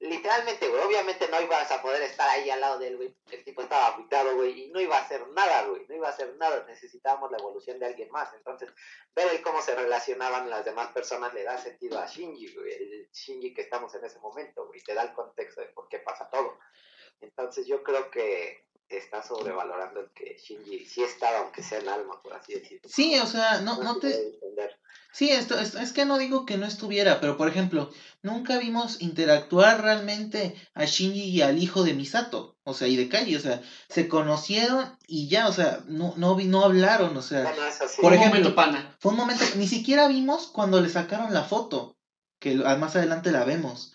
literalmente, 0.00 0.68
güey, 0.68 0.82
obviamente 0.82 1.28
no 1.28 1.40
ibas 1.40 1.70
a 1.70 1.80
poder 1.80 2.02
estar 2.02 2.28
ahí 2.28 2.50
al 2.50 2.60
lado 2.60 2.78
de 2.78 2.88
él, 2.88 2.96
güey. 2.98 3.16
El 3.30 3.42
tipo 3.42 3.62
estaba 3.62 3.88
aguitado, 3.88 4.36
güey, 4.36 4.64
y 4.64 4.70
no 4.70 4.82
iba 4.82 4.98
a 4.98 5.02
hacer 5.02 5.26
nada, 5.28 5.66
güey, 5.66 5.86
no 5.88 5.94
iba 5.94 6.08
a 6.08 6.10
hacer 6.10 6.36
nada. 6.36 6.66
Necesitábamos 6.66 7.30
la 7.30 7.38
evolución 7.38 7.78
de 7.78 7.86
alguien 7.86 8.10
más. 8.10 8.34
Entonces, 8.34 8.70
ver 9.14 9.28
el 9.28 9.40
cómo 9.40 9.62
se 9.62 9.74
relacionaban 9.74 10.50
las 10.50 10.64
demás 10.66 10.92
personas 10.92 11.32
le 11.32 11.42
da 11.42 11.56
sentido 11.56 11.98
a 11.98 12.06
Shinji, 12.06 12.54
güey, 12.54 12.70
el 12.70 13.08
Shinji 13.12 13.54
que 13.54 13.62
estamos 13.62 13.94
en 13.94 14.04
ese 14.04 14.18
momento, 14.18 14.66
güey, 14.66 14.82
te 14.82 14.92
da 14.92 15.04
el 15.04 15.14
contexto 15.14 15.62
de 15.62 15.68
por 15.68 15.88
qué 15.88 16.00
pasa 16.00 16.28
todo. 16.28 16.58
Entonces, 17.22 17.66
yo 17.66 17.82
creo 17.82 18.10
que 18.10 18.66
está 18.88 19.22
sobrevalorando 19.22 20.00
el 20.00 20.10
que 20.10 20.36
Shinji 20.38 20.84
sí 20.86 21.02
estaba, 21.02 21.38
aunque 21.38 21.62
sea 21.62 21.78
el 21.78 21.88
alma, 21.88 22.20
por 22.22 22.34
así 22.34 22.54
decirlo. 22.54 22.88
Sí, 22.88 23.18
o 23.18 23.26
sea, 23.26 23.60
no, 23.60 23.82
no 23.82 23.96
te. 23.98 24.32
Sí, 25.12 25.30
esto, 25.30 25.56
esto- 25.58 25.78
es 25.78 25.92
que 25.92 26.04
no 26.06 26.18
digo 26.18 26.44
que 26.44 26.56
no 26.56 26.66
estuviera, 26.66 27.20
pero 27.20 27.36
por 27.36 27.48
ejemplo, 27.48 27.90
nunca 28.22 28.58
vimos 28.58 29.00
interactuar 29.00 29.80
realmente 29.80 30.56
a 30.74 30.86
Shinji 30.86 31.22
y 31.30 31.40
al 31.42 31.62
hijo 31.62 31.84
de 31.84 31.94
Misato, 31.94 32.56
o 32.64 32.74
sea, 32.74 32.88
y 32.88 32.96
de 32.96 33.08
Kaji, 33.08 33.36
o 33.36 33.40
sea, 33.40 33.62
se 33.88 34.08
conocieron 34.08 34.98
y 35.06 35.28
ya, 35.28 35.46
o 35.46 35.52
sea, 35.52 35.84
no, 35.86 36.14
no, 36.16 36.34
vi- 36.34 36.46
no 36.46 36.64
hablaron, 36.64 37.16
o 37.16 37.22
sea, 37.22 37.42
Bueno, 37.44 37.62
sí. 37.70 38.00
Por 38.02 38.12
Un 38.12 38.18
ejemplo- 38.18 38.40
momento, 38.40 38.54
pana. 38.56 38.96
fue 38.98 39.12
un 39.12 39.18
momento, 39.18 39.44
ni 39.54 39.68
siquiera 39.68 40.08
vimos 40.08 40.48
cuando 40.48 40.80
le 40.80 40.88
sacaron 40.88 41.32
la 41.32 41.44
foto, 41.44 41.96
que 42.40 42.54
lo- 42.54 42.64
más 42.78 42.96
adelante 42.96 43.30
la 43.30 43.44
vemos. 43.44 43.92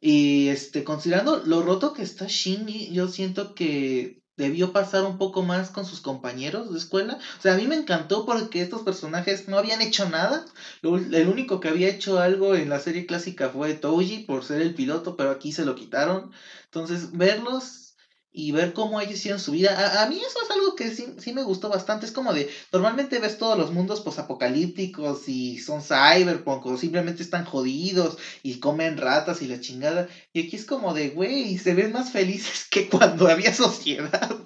Y 0.00 0.48
este, 0.48 0.84
considerando 0.84 1.42
lo 1.44 1.60
roto 1.62 1.92
que 1.92 2.02
está 2.02 2.24
Shinji, 2.28 2.92
yo 2.94 3.08
siento 3.08 3.54
que 3.54 4.21
debió 4.42 4.72
pasar 4.72 5.04
un 5.04 5.16
poco 5.18 5.42
más 5.42 5.70
con 5.70 5.84
sus 5.86 6.00
compañeros 6.00 6.70
de 6.72 6.78
escuela. 6.78 7.18
O 7.38 7.40
sea, 7.40 7.54
a 7.54 7.56
mí 7.56 7.66
me 7.66 7.76
encantó 7.76 8.24
porque 8.26 8.60
estos 8.60 8.82
personajes 8.82 9.48
no 9.48 9.58
habían 9.58 9.80
hecho 9.82 10.08
nada. 10.08 10.44
El 10.82 11.28
único 11.28 11.60
que 11.60 11.68
había 11.68 11.88
hecho 11.88 12.18
algo 12.20 12.54
en 12.54 12.68
la 12.68 12.80
serie 12.80 13.06
clásica 13.06 13.50
fue 13.50 13.74
Touji 13.74 14.20
por 14.20 14.44
ser 14.44 14.60
el 14.60 14.74
piloto, 14.74 15.16
pero 15.16 15.30
aquí 15.30 15.52
se 15.52 15.64
lo 15.64 15.74
quitaron. 15.74 16.30
Entonces, 16.64 17.12
verlos 17.12 17.91
y 18.32 18.50
ver 18.52 18.72
cómo 18.72 19.00
ellos 19.00 19.14
hicieron 19.14 19.40
su 19.40 19.52
vida. 19.52 19.78
A, 19.78 20.04
a 20.04 20.08
mí 20.08 20.16
eso 20.16 20.38
es 20.42 20.50
algo 20.50 20.74
que 20.74 20.90
sí, 20.90 21.06
sí 21.18 21.32
me 21.32 21.42
gustó 21.42 21.68
bastante. 21.68 22.06
Es 22.06 22.12
como 22.12 22.32
de, 22.32 22.48
normalmente 22.72 23.18
ves 23.18 23.36
todos 23.36 23.58
los 23.58 23.72
mundos 23.72 24.00
posapocalípticos 24.00 25.28
y 25.28 25.58
son 25.58 25.82
cyberpunk 25.82 26.64
o 26.66 26.76
simplemente 26.78 27.22
están 27.22 27.44
jodidos 27.44 28.16
y 28.42 28.58
comen 28.58 28.96
ratas 28.96 29.42
y 29.42 29.48
la 29.48 29.60
chingada. 29.60 30.08
Y 30.32 30.46
aquí 30.46 30.56
es 30.56 30.64
como 30.64 30.94
de, 30.94 31.10
güey, 31.10 31.58
se 31.58 31.74
ven 31.74 31.92
más 31.92 32.10
felices 32.10 32.66
que 32.70 32.88
cuando 32.88 33.28
había 33.28 33.52
sociedad. 33.52 34.36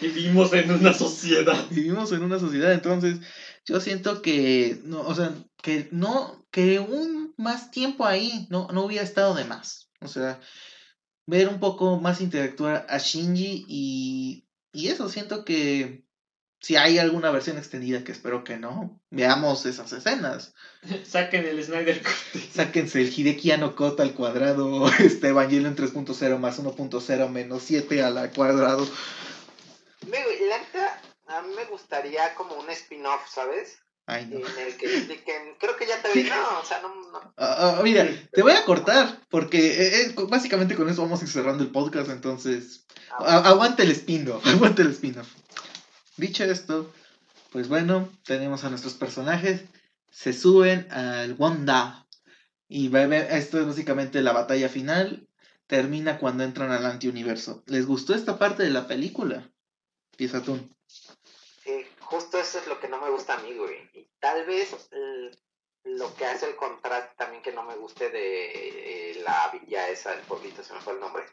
Vivimos 0.00 0.52
en 0.52 0.70
una 0.70 0.92
sociedad. 0.92 1.66
Vivimos 1.70 2.12
en 2.12 2.22
una 2.22 2.38
sociedad, 2.38 2.72
entonces 2.72 3.18
yo 3.64 3.80
siento 3.80 4.20
que, 4.20 4.78
no, 4.84 5.00
o 5.00 5.14
sea, 5.14 5.34
que 5.62 5.88
no, 5.90 6.46
que 6.50 6.80
un 6.80 7.34
más 7.38 7.70
tiempo 7.70 8.04
ahí 8.04 8.46
no, 8.50 8.68
no 8.72 8.84
hubiera 8.84 9.02
estado 9.02 9.34
de 9.34 9.44
más. 9.44 9.88
O 10.00 10.08
sea, 10.08 10.38
ver 11.26 11.48
un 11.48 11.60
poco 11.60 11.98
más 11.98 12.20
interactuar 12.20 12.86
a 12.88 12.98
Shinji 12.98 13.64
y, 13.68 14.48
y 14.72 14.88
eso, 14.88 15.08
siento 15.08 15.44
que 15.44 16.06
si 16.60 16.76
hay 16.76 16.98
alguna 16.98 17.30
versión 17.30 17.58
extendida, 17.58 18.02
que 18.02 18.12
espero 18.12 18.42
que 18.42 18.56
no, 18.56 19.00
veamos 19.10 19.66
esas 19.66 19.92
escenas. 19.92 20.54
Saquen 21.04 21.46
el 21.46 21.62
Snyder 21.62 22.02
Cut. 22.02 22.40
Sáquense 22.52 23.00
el 23.00 23.12
Hideki 23.12 23.56
no 23.58 23.76
Kota 23.76 24.02
al 24.02 24.14
cuadrado, 24.14 24.88
este 24.98 25.28
Evangelion 25.28 25.76
3.0 25.76 26.38
más 26.38 26.62
1.0 26.62 27.28
menos 27.28 27.62
7 27.62 28.02
al 28.02 28.32
cuadrado. 28.32 28.86
Me, 30.08 30.18
la 30.48 30.58
neta, 30.58 31.02
a 31.26 31.42
mí 31.42 31.54
me 31.54 31.64
gustaría 31.66 32.34
como 32.34 32.54
un 32.54 32.70
spin-off, 32.70 33.28
¿sabes? 33.28 33.78
Ay, 34.06 34.26
no. 34.26 34.36
En 34.36 34.58
el 34.58 34.76
que 34.76 34.86
expliquen, 34.86 35.54
creo 35.58 35.76
que 35.76 35.86
ya 35.86 36.00
te 36.00 36.12
vi, 36.12 36.28
no, 36.28 36.60
o 36.60 36.64
sea, 36.64 36.80
no, 36.80 36.88
no. 36.88 37.34
Ah, 37.36 37.76
ah, 37.78 37.80
mira, 37.82 38.08
te 38.32 38.42
voy 38.42 38.52
a 38.52 38.64
cortar, 38.64 39.20
porque 39.28 39.58
eh, 39.58 40.02
eh, 40.02 40.14
básicamente 40.28 40.76
con 40.76 40.88
eso 40.88 41.02
vamos 41.02 41.20
cerrando 41.20 41.64
el 41.64 41.70
podcast, 41.70 42.10
entonces 42.10 42.86
Ah, 43.10 43.42
aguante 43.44 43.82
el 43.82 43.90
spin-off, 43.92 44.46
aguante 44.46 44.82
el 44.82 44.90
spin-off. 44.90 45.28
Dicho 46.16 46.44
esto, 46.44 46.92
pues 47.50 47.68
bueno, 47.68 48.08
tenemos 48.24 48.64
a 48.64 48.70
nuestros 48.70 48.94
personajes, 48.94 49.62
se 50.10 50.32
suben 50.32 50.90
al 50.92 51.34
Wanda, 51.38 52.06
y 52.68 52.94
esto 52.96 53.60
es 53.60 53.66
básicamente 53.66 54.22
la 54.22 54.32
batalla 54.32 54.68
final, 54.68 55.28
termina 55.66 56.18
cuando 56.18 56.44
entran 56.44 56.72
al 56.72 56.86
antiuniverso. 56.86 57.62
¿Les 57.66 57.86
gustó 57.86 58.14
esta 58.14 58.38
parte 58.38 58.62
de 58.62 58.70
la 58.70 58.86
película? 58.86 59.50
Empieza 60.12 60.42
tú. 60.42 60.58
Justo 62.06 62.38
eso 62.38 62.58
es 62.60 62.68
lo 62.68 62.78
que 62.78 62.88
no 62.88 63.00
me 63.00 63.10
gusta 63.10 63.34
a 63.34 63.38
mí, 63.38 63.52
güey. 63.56 63.90
Y 63.92 64.08
tal 64.20 64.46
vez 64.46 64.88
lo 65.82 66.14
que 66.14 66.26
hace 66.26 66.46
el 66.46 66.56
contraste 66.56 67.14
también 67.16 67.42
que 67.42 67.52
no 67.52 67.64
me 67.64 67.74
guste 67.74 68.10
de 68.10 69.10
eh, 69.10 69.22
la 69.24 69.50
villa 69.52 69.88
esa 69.88 70.12
del 70.12 70.24
pueblito, 70.24 70.62
se 70.62 70.72
me 70.72 70.80
fue 70.80 70.92
el 70.92 71.00
nombre. 71.00 71.24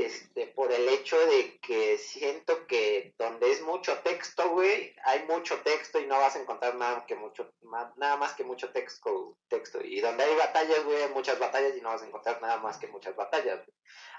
Este, 0.00 0.46
por 0.48 0.72
el 0.72 0.88
hecho 0.88 1.18
de 1.26 1.58
que 1.60 1.98
siento 1.98 2.66
que 2.66 3.14
donde 3.18 3.50
es 3.52 3.60
mucho 3.62 3.98
texto, 3.98 4.48
güey, 4.50 4.94
hay 5.04 5.24
mucho 5.24 5.60
texto 5.62 6.00
y 6.00 6.06
no 6.06 6.18
vas 6.18 6.34
a 6.34 6.40
encontrar 6.40 6.76
nada 6.76 7.04
que 7.06 7.14
mucho, 7.14 7.52
nada 7.96 8.16
más 8.16 8.34
que 8.34 8.44
mucho 8.44 8.72
texto, 8.72 9.36
texto. 9.48 9.80
Y 9.82 10.00
donde 10.00 10.24
hay 10.24 10.34
batallas, 10.36 10.84
güey, 10.84 11.02
hay 11.02 11.10
muchas 11.10 11.38
batallas 11.38 11.76
y 11.76 11.80
no 11.80 11.90
vas 11.90 12.02
a 12.02 12.06
encontrar 12.06 12.40
nada 12.40 12.58
más 12.58 12.78
que 12.78 12.86
muchas 12.88 13.14
batallas. 13.16 13.60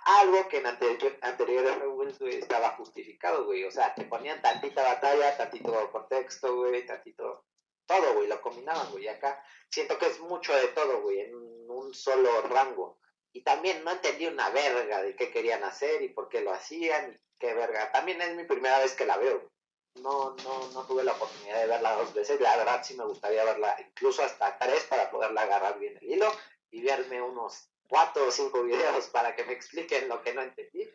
Algo 0.06 0.48
que 0.48 0.58
en 0.58 0.66
anteri- 0.66 1.18
anteriores 1.22 1.78
güey, 2.20 2.36
estaba 2.36 2.72
justificado, 2.72 3.46
güey. 3.46 3.64
O 3.64 3.72
sea, 3.72 3.96
te 3.96 4.06
ponían 4.06 4.42
tantita 4.42 4.84
batalla, 4.84 5.38
tantito 5.38 5.92
contexto, 5.92 6.56
güey, 6.56 6.86
tantito 6.86 7.46
todo, 7.86 8.14
güey, 8.14 8.28
lo 8.28 8.42
combinaban, 8.42 8.92
güey. 8.92 9.08
Acá 9.08 9.44
siento 9.70 9.98
que 9.98 10.08
es 10.08 10.20
mucho 10.20 10.56
de 10.56 10.68
todo, 10.70 11.02
güey, 11.02 11.22
en 11.22 11.36
un 11.70 11.94
solo 11.94 12.42
rango. 12.44 13.00
Y 13.34 13.42
también 13.42 13.84
no 13.84 13.92
entendí 13.92 14.28
una 14.28 14.50
verga 14.52 15.02
de 15.02 15.16
qué 15.16 15.32
querían 15.32 15.64
hacer 15.64 16.02
y 16.02 16.10
por 16.10 16.30
qué 16.30 16.42
lo 16.42 16.54
hacían 16.54 17.14
y 17.14 17.40
qué 17.40 17.54
verga. 17.54 17.92
También 17.92 18.22
es 18.22 18.36
mi 18.36 18.44
primera 18.44 18.80
vez 18.80 18.94
que 18.94 19.06
la 19.06 19.18
veo. 19.18 19.52
No, 19.96 20.36
no, 20.44 20.72
no 20.72 20.86
tuve 20.86 21.04
la 21.04 21.14
oportunidad 21.14 21.62
de 21.62 21.68
verla 21.68 21.96
dos 21.96 22.14
veces. 22.14 22.40
La 22.40 22.56
verdad 22.58 22.82
sí 22.84 22.96
me 22.96 23.06
gustaría 23.06 23.44
verla 23.44 23.76
incluso 23.80 24.24
hasta 24.24 24.58
tres 24.58 24.84
para 24.86 25.10
poderla 25.10 25.42
agarrar 25.42 25.80
bien 25.80 25.98
el 26.02 26.12
hilo 26.12 26.32
y 26.72 26.82
verme 26.82 27.22
unos 27.22 27.70
cuatro 27.88 28.28
o 28.28 28.32
cinco 28.32 28.64
videos 28.64 29.08
para 29.08 29.36
que 29.36 29.46
me 29.46 29.54
expliquen 29.54 30.08
lo 30.08 30.22
que 30.22 30.34
no 30.34 30.42
entendí. 30.42 30.90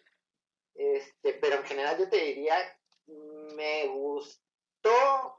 Este, 0.75 1.33
pero 1.35 1.57
en 1.57 1.64
general 1.64 1.99
yo 1.99 2.09
te 2.09 2.18
diría, 2.18 2.57
me 3.54 3.87
gustó 3.88 5.38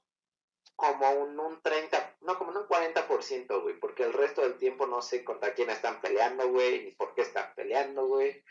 como 0.79 1.11
un, 1.11 1.37
un 1.37 1.61
30, 1.61 2.15
no, 2.21 2.37
como 2.37 2.51
un 2.51 2.65
40%, 2.65 3.61
güey, 3.61 3.77
porque 3.81 4.03
el 4.03 4.13
resto 4.13 4.41
del 4.41 4.57
tiempo 4.57 4.87
no 4.87 5.01
sé 5.01 5.25
contra 5.25 5.53
quién 5.53 5.69
están 5.69 5.99
peleando, 5.99 6.47
güey, 6.47 6.85
ni 6.85 6.91
por 6.91 7.13
qué 7.13 7.21
están 7.23 7.53
peleando, 7.53 8.07
güey. 8.07 8.41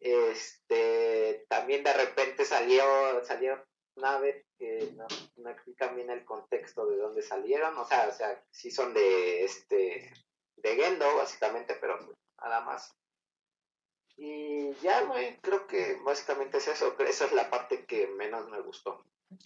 Este, 0.00 1.44
también 1.50 1.84
de 1.84 1.92
repente 1.92 2.46
salió, 2.46 2.82
salió 3.24 3.62
naves 3.96 4.46
que 4.58 4.94
no, 4.96 5.06
no 5.36 5.94
bien 5.94 6.08
el 6.08 6.24
contexto 6.24 6.86
de 6.86 6.96
dónde 6.96 7.20
salieron, 7.20 7.76
o 7.76 7.84
sea, 7.84 8.08
o 8.08 8.12
sea, 8.12 8.42
sí 8.50 8.70
son 8.70 8.94
de 8.94 9.44
este 9.44 10.10
de 10.56 10.74
Gendo, 10.74 11.16
básicamente, 11.16 11.76
pero 11.78 11.98
nada 12.40 12.62
más. 12.62 12.96
Y 14.16 14.72
ya, 14.82 15.02
güey, 15.02 15.36
creo 15.42 15.66
que 15.66 16.00
básicamente 16.02 16.58
es 16.58 16.68
eso. 16.68 16.96
Esa 16.98 17.26
es 17.26 17.32
la 17.32 17.50
parte 17.50 17.84
que 17.84 18.06
menos 18.06 18.48
me 18.48 18.60
gustó. 18.60 19.04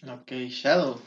Ok, 0.09 0.31
Shadow. 0.49 1.01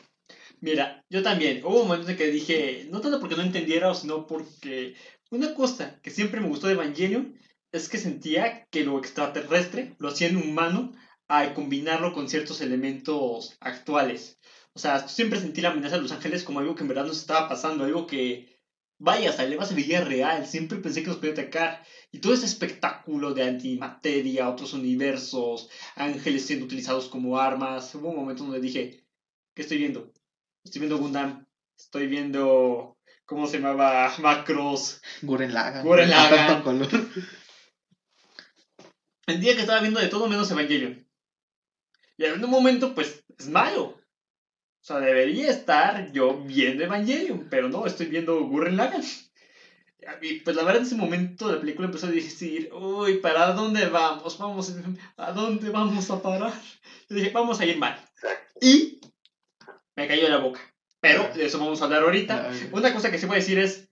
Mira, 0.60 1.04
yo 1.08 1.22
también. 1.22 1.64
Hubo 1.64 1.84
momentos 1.84 2.08
en 2.10 2.16
que 2.16 2.30
dije, 2.30 2.86
no 2.90 3.00
tanto 3.00 3.18
porque 3.20 3.36
no 3.36 3.42
entendiera, 3.42 3.94
sino 3.94 4.26
porque 4.26 4.94
una 5.30 5.54
cosa 5.54 6.00
que 6.02 6.10
siempre 6.10 6.40
me 6.40 6.48
gustó 6.48 6.66
de 6.66 6.74
Evangelion 6.74 7.34
es 7.72 7.88
que 7.88 7.98
sentía 7.98 8.66
que 8.70 8.84
lo 8.84 8.98
extraterrestre 8.98 9.94
lo 9.98 10.08
hacía 10.08 10.28
en 10.28 10.36
humano 10.36 10.92
a 11.28 11.54
combinarlo 11.54 12.12
con 12.12 12.28
ciertos 12.28 12.60
elementos 12.60 13.56
actuales. 13.60 14.38
O 14.74 14.78
sea, 14.78 15.08
siempre 15.08 15.40
sentí 15.40 15.60
la 15.60 15.70
amenaza 15.70 15.96
de 15.96 16.02
los 16.02 16.12
ángeles 16.12 16.44
como 16.44 16.60
algo 16.60 16.74
que 16.74 16.82
en 16.82 16.88
verdad 16.88 17.06
nos 17.06 17.18
estaba 17.18 17.48
pasando, 17.48 17.84
algo 17.84 18.06
que, 18.06 18.58
vaya, 18.98 19.30
hasta 19.30 19.44
el 19.44 19.64
se 19.64 19.74
veía 19.74 20.02
real. 20.04 20.46
Siempre 20.46 20.78
pensé 20.78 21.02
que 21.02 21.08
nos 21.08 21.18
podía 21.18 21.32
atacar. 21.32 21.84
Y 22.12 22.18
todo 22.20 22.34
ese 22.34 22.46
espectáculo 22.46 23.32
de 23.34 23.44
antimateria, 23.44 24.50
otros 24.50 24.74
universos, 24.74 25.70
ángeles 25.96 26.46
siendo 26.46 26.66
utilizados 26.66 27.08
como 27.08 27.38
armas. 27.38 27.94
Hubo 27.94 28.10
un 28.10 28.16
momento 28.16 28.42
donde 28.44 28.60
dije, 28.60 29.04
¿qué 29.54 29.62
estoy 29.62 29.78
viendo? 29.78 30.12
Estoy 30.64 30.80
viendo 30.80 30.98
Gundam. 30.98 31.46
Estoy 31.78 32.06
viendo. 32.06 32.98
¿Cómo 33.24 33.46
se 33.46 33.58
llamaba? 33.58 34.12
Macros. 34.20 35.00
Guren 35.22 36.10
Lagann. 36.10 36.46
Tanto 36.46 36.64
color. 36.64 36.88
El 39.26 39.40
día 39.40 39.54
que 39.54 39.60
estaba 39.60 39.80
viendo 39.80 40.00
de 40.00 40.08
todo 40.08 40.28
menos 40.28 40.50
Evangelion. 40.50 41.06
Y 42.16 42.24
en 42.24 42.44
un 42.44 42.50
momento, 42.50 42.94
pues, 42.94 43.24
es 43.38 43.48
malo. 43.48 43.84
O 43.84 44.82
sea, 44.82 44.98
debería 44.98 45.50
estar 45.50 46.10
yo 46.12 46.42
viendo 46.42 46.82
Evangelion, 46.82 47.48
pero 47.48 47.68
no, 47.68 47.86
estoy 47.86 48.06
viendo 48.06 48.42
Gurren 48.44 48.76
Lagann. 48.76 49.04
Y 50.22 50.40
pues 50.40 50.56
la 50.56 50.62
verdad 50.62 50.80
en 50.80 50.86
ese 50.86 50.94
momento 50.94 51.52
la 51.52 51.60
película 51.60 51.86
empezó 51.86 52.06
a 52.06 52.10
decir, 52.10 52.70
uy, 52.72 53.18
¿para 53.18 53.52
dónde 53.52 53.86
vamos? 53.86 54.38
Vamos, 54.38 54.74
¿a 55.16 55.32
dónde 55.32 55.68
vamos 55.70 56.10
a 56.10 56.22
parar? 56.22 56.54
Yo 57.08 57.16
dije, 57.16 57.30
vamos 57.30 57.60
a 57.60 57.66
ir 57.66 57.76
mal. 57.78 57.98
Y 58.60 58.99
me 59.96 60.08
cayó 60.08 60.28
la 60.28 60.38
boca. 60.38 60.60
Pero 61.00 61.30
de 61.34 61.46
eso 61.46 61.58
vamos 61.58 61.80
a 61.80 61.84
hablar 61.84 62.02
ahorita. 62.02 62.50
Ay. 62.50 62.68
Una 62.72 62.92
cosa 62.92 63.10
que 63.10 63.18
sí 63.18 63.26
voy 63.26 63.36
a 63.36 63.38
decir 63.38 63.58
es, 63.58 63.88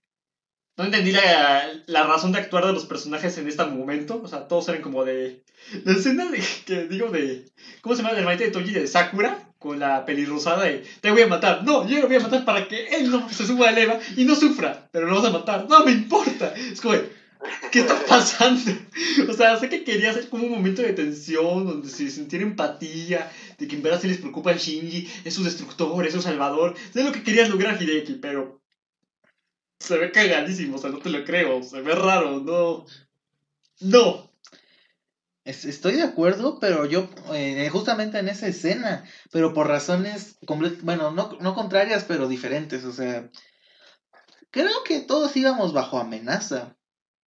no 0.77 0.85
entendí 0.85 1.11
la, 1.11 1.65
la 1.87 2.05
razón 2.05 2.33
de 2.33 2.39
actuar 2.39 2.67
de 2.67 2.73
los 2.73 2.87
personajes 2.87 3.37
en 3.39 3.49
este 3.49 3.65
momento. 3.65 4.21
O 4.23 4.29
sea, 4.29 4.47
todos 4.47 4.69
eran 4.69 4.83
como 4.83 5.05
de... 5.05 5.45
La 5.85 5.93
escena 5.93 6.31
de, 6.31 6.43
que 6.67 6.87
digo 6.87 7.11
de... 7.11 7.47
¿Cómo 7.81 7.97
se 7.97 8.03
llama? 8.03 8.13
El 8.13 8.21
hermanito 8.21 8.45
de 8.45 8.51
Toji 8.51 8.73
de 8.73 8.87
Sakura. 8.87 9.45
Con 9.59 9.81
la 9.81 10.05
pelirrosada 10.05 10.65
de... 10.65 10.85
Te 11.01 11.11
voy 11.11 11.23
a 11.23 11.27
matar. 11.27 11.65
No, 11.65 11.89
yo 11.89 11.99
lo 11.99 12.07
voy 12.07 12.17
a 12.17 12.21
matar 12.21 12.45
para 12.45 12.69
que 12.69 12.89
él 12.89 13.11
no 13.11 13.29
se 13.29 13.45
suba 13.45 13.71
a 13.71 13.81
Eva 13.81 13.99
y 14.17 14.25
no 14.25 14.37
sufra. 14.37 14.89
Pero 14.93 15.07
lo 15.07 15.17
vas 15.17 15.25
a 15.25 15.31
matar. 15.31 15.67
No 15.69 15.85
me 15.85 15.93
importa. 15.93 16.55
Es 16.55 16.81
como... 16.81 16.95
de, 16.95 17.18
¿Qué 17.73 17.81
está 17.81 18.05
pasando? 18.07 18.71
O 19.29 19.33
sea, 19.33 19.57
sé 19.59 19.69
que 19.69 19.85
quería 19.85 20.11
hacer 20.11 20.29
como 20.29 20.45
un 20.45 20.53
momento 20.53 20.83
de 20.83 20.93
tensión 20.93 21.67
donde 21.67 21.89
se 21.89 22.11
sintiera 22.11 22.45
empatía, 22.45 23.31
de 23.59 23.69
que 23.69 23.77
en 23.77 23.83
verdad 23.83 24.01
se 24.01 24.09
les 24.09 24.19
preocupa 24.19 24.51
a 24.51 24.57
Shinji, 24.57 25.09
es 25.25 25.35
su 25.35 25.45
destructor, 25.45 26.07
es 26.07 26.13
su 26.15 26.23
salvador. 26.23 26.75
Sé 26.93 27.05
lo 27.05 27.13
que 27.13 27.23
querías 27.23 27.49
lograr, 27.51 27.81
Hideki, 27.81 28.15
pero 28.15 28.61
se 29.81 29.97
ve 29.99 30.13
cagadísimo, 30.13 30.77
o 30.77 30.79
sea, 30.79 30.91
no 30.91 30.99
te 30.99 31.11
lo 31.11 31.25
creo, 31.25 31.63
se 31.63 31.81
ve 31.81 31.95
raro, 31.95 32.41
no. 32.41 32.85
No. 33.81 34.31
Es- 35.45 35.65
Estoy 35.65 35.95
de 35.95 36.03
acuerdo, 36.05 36.59
pero 36.61 36.85
yo, 36.87 37.09
eh, 37.35 37.69
justamente 37.73 38.19
en 38.21 38.29
esa 38.29 38.47
escena, 38.47 39.05
pero 39.33 39.53
por 39.53 39.67
razones, 39.67 40.39
bueno, 40.83 41.11
no, 41.11 41.37
no 41.41 41.55
contrarias, 41.57 42.05
pero 42.05 42.29
diferentes, 42.29 42.85
o 42.85 42.93
sea, 42.93 43.29
creo 44.51 44.85
que 44.85 45.01
todos 45.01 45.37
íbamos 45.37 45.73
bajo 45.73 45.99
amenaza 45.99 46.77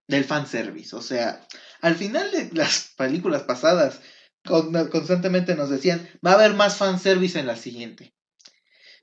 del 0.08 0.24
fanservice, 0.24 0.94
o 0.96 1.02
sea, 1.02 1.46
al 1.80 1.94
final 1.96 2.30
de 2.30 2.50
las 2.52 2.92
películas 2.96 3.42
pasadas, 3.44 4.00
con- 4.44 4.72
constantemente 4.88 5.54
nos 5.54 5.70
decían, 5.70 6.08
va 6.24 6.32
a 6.32 6.34
haber 6.34 6.54
más 6.54 6.76
fanservice 6.76 7.38
en 7.38 7.46
la 7.46 7.56
siguiente. 7.56 8.12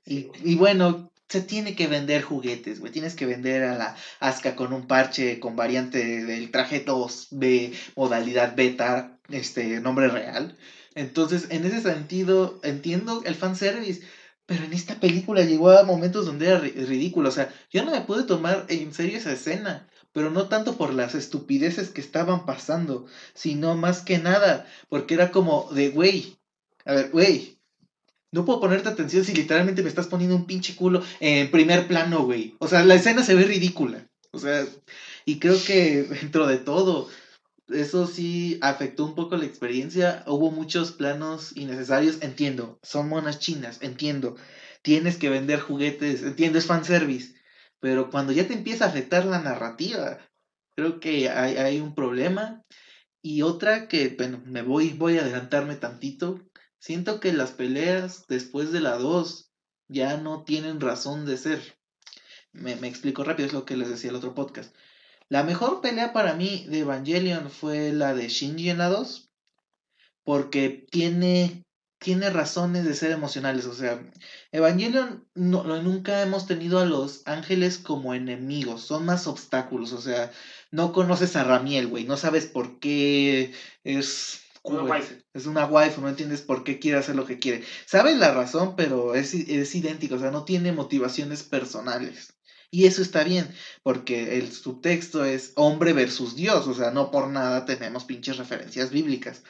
Y, 0.04 0.28
y 0.44 0.54
bueno, 0.56 1.12
se 1.28 1.42
tiene 1.42 1.76
que 1.76 1.86
vender 1.86 2.22
juguetes, 2.22 2.80
güey. 2.80 2.92
Tienes 2.92 3.14
que 3.14 3.26
vender 3.26 3.62
a 3.64 3.76
la 3.76 3.96
Asuka 4.18 4.56
con 4.56 4.72
un 4.72 4.86
parche 4.86 5.38
con 5.40 5.56
variante 5.56 6.24
del 6.24 6.50
traje 6.50 6.84
2B, 6.84 7.72
modalidad 7.96 8.56
beta, 8.56 9.18
este, 9.28 9.80
nombre 9.80 10.08
real. 10.08 10.56
Entonces, 10.94 11.46
en 11.50 11.64
ese 11.64 11.82
sentido, 11.82 12.60
entiendo 12.62 13.22
el 13.24 13.34
fanservice. 13.36 14.02
Pero 14.46 14.64
en 14.64 14.72
esta 14.72 14.96
película 14.98 15.44
llegó 15.44 15.70
a 15.70 15.84
momentos 15.84 16.26
donde 16.26 16.46
era 16.48 16.60
ri- 16.60 16.74
ridículo. 16.86 17.28
O 17.28 17.32
sea, 17.32 17.52
yo 17.70 17.84
no 17.84 17.92
me 17.92 18.00
pude 18.00 18.24
tomar 18.24 18.66
en 18.68 18.92
serio 18.92 19.16
esa 19.18 19.32
escena. 19.32 19.88
Pero 20.12 20.30
no 20.30 20.48
tanto 20.48 20.76
por 20.76 20.92
las 20.92 21.14
estupideces 21.14 21.90
que 21.90 22.00
estaban 22.00 22.46
pasando, 22.46 23.06
sino 23.34 23.76
más 23.76 24.02
que 24.02 24.18
nada, 24.18 24.66
porque 24.88 25.14
era 25.14 25.30
como 25.30 25.70
de, 25.72 25.90
güey, 25.90 26.36
a 26.84 26.94
ver, 26.94 27.10
güey, 27.10 27.58
no 28.32 28.44
puedo 28.44 28.60
ponerte 28.60 28.88
atención 28.88 29.24
si 29.24 29.34
literalmente 29.34 29.82
me 29.82 29.88
estás 29.88 30.06
poniendo 30.06 30.36
un 30.36 30.46
pinche 30.46 30.76
culo 30.76 31.02
en 31.18 31.50
primer 31.50 31.88
plano, 31.88 32.24
güey. 32.24 32.54
O 32.58 32.68
sea, 32.68 32.84
la 32.84 32.94
escena 32.94 33.24
se 33.24 33.34
ve 33.34 33.44
ridícula. 33.44 34.08
O 34.32 34.38
sea, 34.38 34.64
y 35.24 35.38
creo 35.38 35.56
que 35.64 36.02
dentro 36.20 36.46
de 36.46 36.58
todo, 36.58 37.08
eso 37.68 38.06
sí 38.06 38.58
afectó 38.62 39.04
un 39.04 39.14
poco 39.14 39.36
la 39.36 39.46
experiencia. 39.46 40.24
Hubo 40.26 40.50
muchos 40.50 40.92
planos 40.92 41.56
innecesarios, 41.56 42.18
entiendo. 42.20 42.78
Son 42.82 43.08
monas 43.08 43.40
chinas, 43.40 43.78
entiendo. 43.82 44.36
Tienes 44.82 45.16
que 45.16 45.28
vender 45.28 45.60
juguetes, 45.60 46.22
entiendo, 46.22 46.58
es 46.58 46.66
fanservice. 46.66 47.34
Pero 47.80 48.10
cuando 48.10 48.32
ya 48.32 48.46
te 48.46 48.54
empieza 48.54 48.84
a 48.84 48.88
afectar 48.88 49.24
la 49.24 49.40
narrativa, 49.40 50.18
creo 50.76 51.00
que 51.00 51.28
hay, 51.30 51.56
hay 51.56 51.80
un 51.80 51.94
problema. 51.94 52.62
Y 53.22 53.42
otra 53.42 53.88
que, 53.88 54.14
bueno, 54.16 54.42
me 54.46 54.62
voy, 54.62 54.90
voy 54.90 55.18
a 55.18 55.22
adelantarme 55.22 55.76
tantito. 55.76 56.40
Siento 56.78 57.20
que 57.20 57.32
las 57.32 57.52
peleas 57.52 58.26
después 58.28 58.72
de 58.72 58.80
la 58.80 58.96
2 58.96 59.50
ya 59.88 60.16
no 60.16 60.44
tienen 60.44 60.80
razón 60.80 61.26
de 61.26 61.36
ser. 61.36 61.78
Me, 62.52 62.76
me 62.76 62.88
explico 62.88 63.24
rápido, 63.24 63.46
es 63.46 63.52
lo 63.52 63.64
que 63.64 63.76
les 63.76 63.88
decía 63.88 64.10
el 64.10 64.16
otro 64.16 64.34
podcast. 64.34 64.74
La 65.28 65.44
mejor 65.44 65.80
pelea 65.80 66.12
para 66.12 66.34
mí 66.34 66.66
de 66.68 66.80
Evangelion 66.80 67.50
fue 67.50 67.92
la 67.92 68.14
de 68.14 68.28
Shinji 68.28 68.70
en 68.70 68.78
la 68.78 68.88
2. 68.88 69.30
Porque 70.24 70.86
tiene, 70.90 71.64
tiene 72.00 72.30
razones 72.30 72.84
de 72.84 72.94
ser 72.94 73.10
emocionales. 73.12 73.66
O 73.66 73.74
sea, 73.74 74.02
Evangelion 74.52 75.28
no, 75.34 75.64
no- 75.64 75.82
nunca 75.82 76.22
hemos 76.22 76.46
tenido 76.46 76.78
a 76.80 76.86
los 76.86 77.22
ángeles 77.26 77.78
como 77.78 78.14
enemigos. 78.14 78.82
Son 78.82 79.04
más 79.04 79.26
obstáculos. 79.26 79.92
O 79.92 80.00
sea, 80.00 80.32
no 80.70 80.92
conoces 80.92 81.36
a 81.36 81.44
Ramiel, 81.44 81.86
güey. 81.88 82.04
No 82.04 82.16
sabes 82.16 82.46
por 82.46 82.78
qué 82.80 83.52
es... 83.84 84.40
Una 84.62 84.82
waifu. 84.82 85.14
Es 85.32 85.46
una 85.46 85.64
waifu, 85.66 86.00
no 86.02 86.08
entiendes 86.10 86.42
por 86.42 86.64
qué 86.64 86.78
quiere 86.78 86.98
hacer 86.98 87.16
lo 87.16 87.24
que 87.26 87.38
quiere. 87.38 87.64
Sabes 87.86 88.18
la 88.18 88.32
razón, 88.34 88.76
pero 88.76 89.14
es, 89.14 89.32
es 89.34 89.74
idéntico. 89.74 90.16
O 90.16 90.18
sea, 90.18 90.30
no 90.30 90.44
tiene 90.44 90.72
motivaciones 90.72 91.42
personales. 91.42 92.34
Y 92.70 92.86
eso 92.86 93.02
está 93.02 93.24
bien, 93.24 93.52
porque 93.82 94.38
el 94.38 94.52
subtexto 94.52 95.24
es 95.24 95.52
hombre 95.56 95.92
versus 95.92 96.36
Dios, 96.36 96.68
o 96.68 96.74
sea, 96.74 96.92
no 96.92 97.10
por 97.10 97.28
nada 97.28 97.64
tenemos 97.64 98.04
pinches 98.04 98.36
referencias 98.36 98.90
bíblicas. 98.92 99.42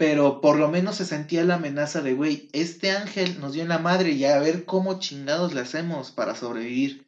Pero 0.00 0.40
por 0.40 0.58
lo 0.58 0.70
menos 0.70 0.96
se 0.96 1.04
sentía 1.04 1.44
la 1.44 1.56
amenaza 1.56 2.00
de, 2.00 2.14
güey, 2.14 2.48
este 2.54 2.90
ángel 2.90 3.38
nos 3.38 3.52
dio 3.52 3.60
en 3.62 3.68
la 3.68 3.78
madre 3.78 4.12
y 4.12 4.24
a 4.24 4.38
ver 4.38 4.64
cómo 4.64 4.98
chingados 4.98 5.52
le 5.52 5.60
hacemos 5.60 6.10
para 6.10 6.34
sobrevivir. 6.34 7.06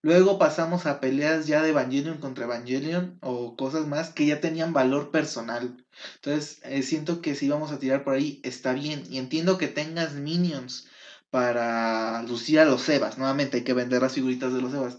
Luego 0.00 0.38
pasamos 0.38 0.86
a 0.86 1.00
peleas 1.00 1.48
ya 1.48 1.60
de 1.60 1.70
Evangelion 1.70 2.18
contra 2.18 2.44
Evangelion 2.44 3.18
o 3.20 3.56
cosas 3.56 3.88
más 3.88 4.10
que 4.10 4.26
ya 4.26 4.40
tenían 4.40 4.72
valor 4.72 5.10
personal. 5.10 5.84
Entonces, 6.14 6.60
eh, 6.62 6.82
siento 6.84 7.20
que 7.20 7.34
si 7.34 7.48
vamos 7.48 7.72
a 7.72 7.80
tirar 7.80 8.04
por 8.04 8.14
ahí, 8.14 8.40
está 8.44 8.74
bien. 8.74 9.02
Y 9.10 9.18
entiendo 9.18 9.58
que 9.58 9.66
tengas 9.66 10.12
minions 10.12 10.86
para 11.30 12.22
lucir 12.22 12.60
a 12.60 12.64
los 12.64 12.88
Evas. 12.88 13.18
Nuevamente 13.18 13.56
hay 13.56 13.64
que 13.64 13.74
vender 13.74 14.02
las 14.02 14.12
figuritas 14.12 14.52
de 14.54 14.62
los 14.62 14.72
Evas. 14.72 14.98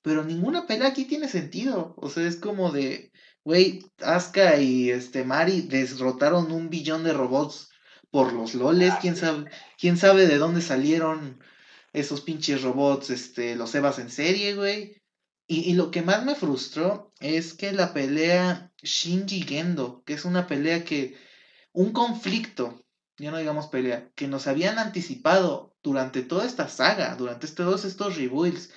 Pero 0.00 0.24
ninguna 0.24 0.66
pelea 0.66 0.88
aquí 0.88 1.04
tiene 1.04 1.28
sentido. 1.28 1.92
O 1.98 2.08
sea, 2.08 2.26
es 2.26 2.36
como 2.36 2.72
de, 2.72 3.12
güey, 3.44 3.84
Asuka 4.00 4.58
y 4.58 4.90
este 4.90 5.24
Mari 5.24 5.62
derrotaron 5.62 6.52
un 6.52 6.70
billón 6.70 7.04
de 7.04 7.12
robots 7.12 7.70
por 8.10 8.32
los 8.32 8.54
loles. 8.54 8.94
¿Quién 9.00 9.16
sabe, 9.16 9.50
quién 9.78 9.96
sabe 9.96 10.26
de 10.26 10.38
dónde 10.38 10.62
salieron 10.62 11.42
esos 11.92 12.20
pinches 12.20 12.62
robots, 12.62 13.10
este, 13.10 13.56
los 13.56 13.74
Evas 13.74 13.98
en 13.98 14.10
serie, 14.10 14.54
güey? 14.54 15.00
Y, 15.46 15.70
y 15.70 15.74
lo 15.74 15.90
que 15.90 16.02
más 16.02 16.24
me 16.24 16.34
frustró 16.34 17.12
es 17.18 17.54
que 17.54 17.72
la 17.72 17.92
pelea 17.92 18.72
Shinji 18.82 19.42
Gendo, 19.42 20.02
que 20.04 20.14
es 20.14 20.24
una 20.24 20.46
pelea 20.46 20.84
que, 20.84 21.16
un 21.72 21.92
conflicto, 21.92 22.84
ya 23.18 23.30
no 23.30 23.38
digamos 23.38 23.66
pelea, 23.66 24.10
que 24.14 24.28
nos 24.28 24.46
habían 24.46 24.78
anticipado 24.78 25.74
durante 25.82 26.22
toda 26.22 26.46
esta 26.46 26.68
saga, 26.68 27.16
durante 27.16 27.46
este, 27.46 27.62
todos 27.62 27.84
estos 27.84 28.16
rebuilds, 28.16 28.70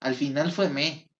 al 0.00 0.14
final 0.14 0.52
fue 0.52 0.68
me. 0.68 1.10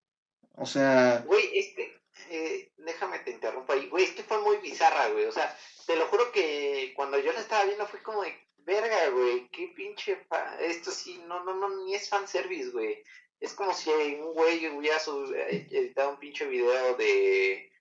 O 0.56 0.66
sea, 0.66 1.24
Güey, 1.26 1.58
es 1.58 1.74
que, 1.74 1.89
eh, 2.30 2.72
déjame 2.78 3.18
te 3.20 3.32
interrumpo 3.32 3.72
ahí, 3.72 3.88
güey, 3.88 4.04
es 4.04 4.12
que 4.12 4.22
fue 4.22 4.38
muy 4.40 4.56
bizarra, 4.58 5.08
güey, 5.08 5.24
o 5.26 5.32
sea, 5.32 5.56
te 5.86 5.96
lo 5.96 6.06
juro 6.06 6.30
que 6.32 6.92
cuando 6.96 7.18
yo 7.18 7.32
la 7.32 7.40
estaba 7.40 7.64
viendo 7.64 7.86
fue 7.86 8.02
como 8.02 8.22
de, 8.22 8.34
verga, 8.58 9.08
güey, 9.10 9.48
qué 9.48 9.68
pinche, 9.74 10.16
fa- 10.28 10.58
esto 10.60 10.90
sí, 10.90 11.22
no, 11.26 11.42
no, 11.44 11.54
no, 11.54 11.84
ni 11.84 11.94
es 11.94 12.08
fanservice, 12.08 12.70
güey, 12.70 13.02
es 13.40 13.54
como 13.54 13.74
si 13.74 13.90
un 13.90 14.32
güey 14.34 14.68
hubiera 14.68 14.98
eh, 14.98 15.66
editado 15.70 16.10
un 16.10 16.18
pinche 16.18 16.46
video 16.46 16.94
de 16.94 17.72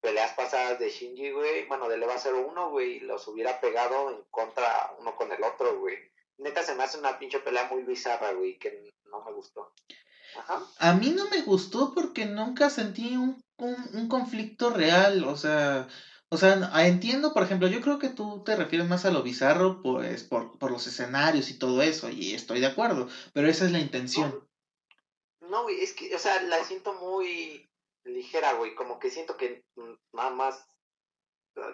peleas 0.00 0.34
pasadas 0.34 0.78
de 0.78 0.90
Shinji, 0.90 1.30
güey, 1.30 1.64
bueno, 1.66 1.88
de 1.88 1.96
Leva 1.96 2.16
01, 2.22 2.70
güey, 2.70 2.96
y 2.96 3.00
los 3.00 3.26
hubiera 3.28 3.60
pegado 3.60 4.10
en 4.10 4.22
contra 4.30 4.94
uno 4.98 5.16
con 5.16 5.32
el 5.32 5.42
otro, 5.42 5.78
güey. 5.78 5.96
Neta 6.36 6.62
se 6.62 6.74
me 6.74 6.82
hace 6.82 6.98
una 6.98 7.18
pinche 7.18 7.38
pelea 7.38 7.64
muy 7.70 7.84
bizarra, 7.84 8.32
güey, 8.32 8.58
que 8.58 8.92
no 9.04 9.24
me 9.24 9.32
gustó. 9.32 9.72
Ajá. 10.38 10.62
A 10.78 10.94
mí 10.94 11.10
no 11.10 11.28
me 11.30 11.42
gustó 11.42 11.92
porque 11.94 12.26
nunca 12.26 12.70
sentí 12.70 13.16
un, 13.16 13.42
un, 13.58 13.76
un 13.94 14.08
conflicto 14.08 14.70
real, 14.70 15.24
o 15.24 15.36
sea, 15.36 15.88
o 16.30 16.36
sea, 16.36 16.70
entiendo, 16.86 17.32
por 17.32 17.42
ejemplo, 17.44 17.68
yo 17.68 17.80
creo 17.80 17.98
que 17.98 18.08
tú 18.08 18.42
te 18.44 18.56
refieres 18.56 18.88
más 18.88 19.04
a 19.04 19.10
lo 19.10 19.22
bizarro, 19.22 19.82
pues, 19.82 20.24
por, 20.24 20.58
por 20.58 20.70
los 20.70 20.86
escenarios 20.86 21.50
y 21.50 21.58
todo 21.58 21.82
eso, 21.82 22.08
y 22.10 22.34
estoy 22.34 22.60
de 22.60 22.66
acuerdo, 22.66 23.08
pero 23.32 23.48
esa 23.48 23.64
es 23.66 23.72
la 23.72 23.78
intención. 23.78 24.46
No, 25.40 25.62
güey, 25.62 25.80
es 25.80 25.92
que, 25.92 26.14
o 26.14 26.18
sea, 26.18 26.42
la 26.42 26.64
siento 26.64 26.94
muy 26.94 27.68
ligera, 28.04 28.54
güey, 28.54 28.74
como 28.74 28.98
que 28.98 29.10
siento 29.10 29.36
que 29.36 29.62
mm, 29.76 30.16
nada 30.16 30.30
más 30.30 30.64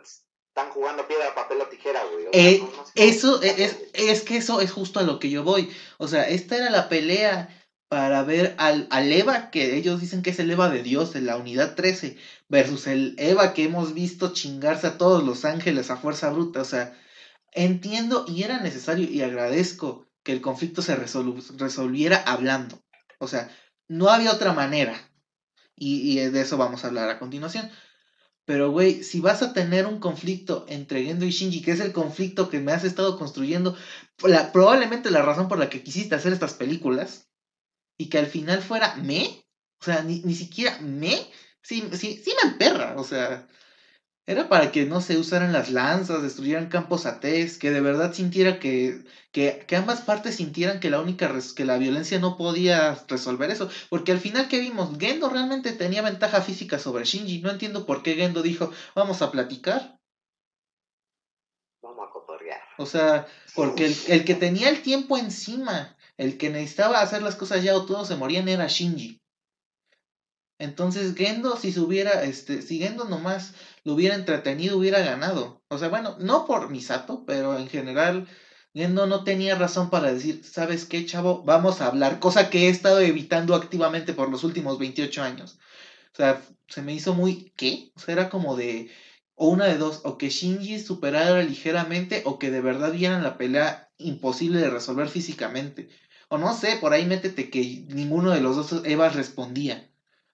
están 0.05 0.71
jugando 0.71 1.07
piedra, 1.07 1.35
papel 1.35 1.61
o 1.61 1.67
tijera, 1.67 2.05
güey. 2.05 2.27
o 2.27 2.31
sea, 2.33 2.43
Eh, 2.43 2.59
no- 2.59 2.65
no 2.67 2.71
sé 2.71 2.77
cómo 2.77 2.85
Eso 2.95 3.43
explicarlo, 3.43 3.65
es, 3.65 3.79
güey. 3.79 3.91
es 4.11 4.23
que 4.23 4.37
eso 4.37 4.61
es 4.61 4.71
justo 4.73 5.01
a 5.01 5.05
lo 5.05 5.19
que 5.19 5.31
yo 5.31 5.43
voy. 5.45 5.71
O 5.99 6.09
sea, 6.09 6.29
esta 6.29 6.57
era 6.57 6.71
la 6.71 6.89
pelea 6.89 7.60
para 7.91 8.23
ver 8.23 8.55
al, 8.59 8.87
Eva, 9.13 9.51
que 9.51 9.77
ellos 9.77 10.01
dicen 10.01 10.23
que 10.23 10.31
es 10.31 10.39
el 10.39 10.49
Eva 10.53 10.71
de 10.71 10.85
Dios, 10.85 11.13
de 11.13 11.23
la 11.23 11.37
unidad 11.37 11.75
13, 11.75 12.17
versus 12.49 12.87
el 12.87 13.17
Eva 13.19 13.53
que 13.53 13.65
hemos 13.65 13.95
visto 13.95 14.33
chingarse 14.33 14.87
a 14.87 14.97
todos 14.97 15.25
los 15.25 15.45
ángeles 15.45 15.91
a 15.91 15.97
fuerza 15.97 16.31
bruta. 16.31 16.61
O 16.61 16.65
sea, 16.65 16.97
entiendo 17.51 18.27
y 18.29 18.45
era 18.45 18.61
necesario 18.61 19.11
y 19.11 19.23
agradezco 19.23 20.07
que 20.23 20.31
el 20.31 20.41
conflicto 20.41 20.83
se 20.83 20.95
resolviera 20.95 22.19
hablando. 22.19 22.81
O 23.19 23.27
sea, 23.27 23.51
no 23.89 24.09
había 24.09 24.33
otra 24.33 24.53
manera. 24.53 24.95
Y, 25.75 26.15
de 26.15 26.41
eso 26.41 26.59
vamos 26.59 26.85
a 26.85 26.89
hablar 26.89 27.11
a 27.11 27.19
continuación. 27.19 27.69
Pero, 28.45 28.71
güey, 28.71 29.03
si 29.03 29.19
vas 29.19 29.43
a 29.43 29.53
tener 29.53 29.87
un 29.87 29.99
conflicto 29.99 30.65
entre 30.69 31.03
Gendo 31.03 31.25
y 31.25 31.31
Shinji, 31.31 31.61
que 31.61 31.73
es 31.73 31.81
el 31.81 31.93
conflicto 31.93 32.51
que 32.51 32.61
me 32.61 32.71
has 32.71 32.85
estado 32.85 33.19
construyendo, 33.19 33.77
probablemente 34.53 35.11
la 35.11 35.23
razón 35.23 35.49
por 35.49 35.59
la 35.59 35.69
que 35.69 35.83
quisiste 35.83 36.15
hacer 36.15 36.33
estas 36.33 36.55
películas, 36.55 37.30
y 38.01 38.09
que 38.09 38.19
al 38.19 38.27
final 38.27 38.63
fuera 38.63 38.95
me, 38.97 39.45
o 39.79 39.85
sea, 39.85 40.03
ni, 40.03 40.23
ni 40.23 40.35
siquiera 40.35 40.79
me, 40.81 41.31
sí, 41.61 41.87
sí, 41.93 42.19
sí 42.25 42.33
me 42.43 42.53
emperra, 42.53 42.95
o 42.97 43.05
sea, 43.05 43.47
era 44.27 44.49
para 44.49 44.73
que 44.73 44.87
no 44.87 45.03
se 45.03 45.19
usaran 45.19 45.53
las 45.53 45.71
lanzas, 45.71 46.23
destruyeran 46.23 46.71
campos 46.71 47.05
ATs, 47.05 47.59
que 47.59 47.71
de 47.71 47.83
verdad 47.83 48.15
sintiera 48.15 48.59
que, 48.59 49.05
que, 49.33 49.67
que 49.69 49.77
ambas 49.77 50.01
partes 50.01 50.37
sintieran 50.37 50.81
que 50.81 50.89
la 50.89 51.01
única, 51.01 51.31
que 51.55 51.67
la 51.67 51.77
violencia 51.77 52.19
no 52.19 52.39
podía 52.39 52.95
resolver 53.07 53.51
eso, 53.51 53.69
porque 53.91 54.13
al 54.13 54.21
final 54.21 54.49
que 54.49 54.61
vimos, 54.61 54.99
Gendo 54.99 55.29
realmente 55.29 55.73
tenía 55.73 56.01
ventaja 56.01 56.41
física 56.41 56.79
sobre 56.79 57.05
Shinji, 57.05 57.43
no 57.43 57.51
entiendo 57.51 57.85
por 57.85 58.03
qué 58.03 58.15
Gendo 58.15 58.41
dijo, 58.41 58.73
vamos 58.95 59.21
a 59.21 59.31
platicar, 59.31 60.00
O 62.79 62.87
sea, 62.87 63.27
porque 63.55 63.87
el, 63.87 63.97
el 64.09 64.25
que 64.25 64.35
tenía 64.35 64.69
el 64.69 64.83
tiempo 64.83 65.19
encima, 65.19 65.97
el 66.17 66.39
que 66.39 66.51
necesitaba 66.51 67.01
hacer 67.01 67.23
las 67.23 67.37
cosas 67.37 67.63
ya 67.63 67.75
o 67.75 67.87
todos 67.87 68.09
se 68.09 68.17
morían 68.17 68.49
era 68.49 68.67
Shinji. 68.67 69.21
Entonces 70.61 71.15
Gendo, 71.15 71.57
si 71.57 71.73
se 71.73 71.81
hubiera, 71.81 72.23
este, 72.23 72.61
si 72.61 72.79
Gendo 72.79 73.07
nomás 73.07 73.55
lo 73.83 73.95
hubiera 73.95 74.15
entretenido, 74.15 74.77
hubiera 74.77 75.01
ganado. 75.01 75.63
O 75.69 75.79
sea, 75.79 75.89
bueno, 75.89 76.17
no 76.21 76.47
por 76.47 76.69
Misato, 76.69 77.25
pero 77.25 77.59
en 77.59 77.67
general, 77.67 78.29
Gendo 78.75 79.07
no 79.07 79.25
tenía 79.25 79.55
razón 79.55 79.89
para 79.89 80.13
decir, 80.13 80.45
¿sabes 80.45 80.85
qué, 80.85 81.07
chavo? 81.07 81.43
Vamos 81.45 81.81
a 81.81 81.87
hablar, 81.87 82.21
cosa 82.21 82.51
que 82.51 82.67
he 82.67 82.69
estado 82.69 83.01
evitando 83.01 83.55
activamente 83.55 84.13
por 84.13 84.29
los 84.29 84.45
últimos 84.45 84.79
28 84.79 85.23
años. 85.23 85.59
O 86.13 86.17
sea, 86.17 86.43
se 86.69 86.83
me 86.83 86.93
hizo 86.93 87.15
muy, 87.15 87.55
¿qué? 87.57 87.91
O 87.97 88.01
sea, 88.01 88.13
era 88.13 88.29
como 88.29 88.55
de, 88.55 88.91
o 89.43 89.49
una 89.49 89.65
de 89.65 89.79
dos, 89.79 90.03
o 90.05 90.19
que 90.19 90.29
Shinji 90.29 90.79
superara 90.79 91.43
ligeramente, 91.43 92.23
o 92.27 92.39
que 92.39 92.51
de 92.51 92.61
verdad 92.61 92.93
vieran 92.93 93.23
la 93.23 93.39
pelea 93.39 93.91
imposible 93.97 94.61
de 94.61 94.69
resolver 94.69 95.09
físicamente. 95.09 95.89
O 96.29 96.37
no 96.37 96.53
sé, 96.55 96.77
por 96.79 96.93
ahí 96.93 97.07
métete 97.07 97.49
que 97.49 97.87
ninguno 97.89 98.33
de 98.33 98.43
los 98.43 98.57
dos 98.57 98.85
Evas 98.85 99.17
respondía. 99.17 99.91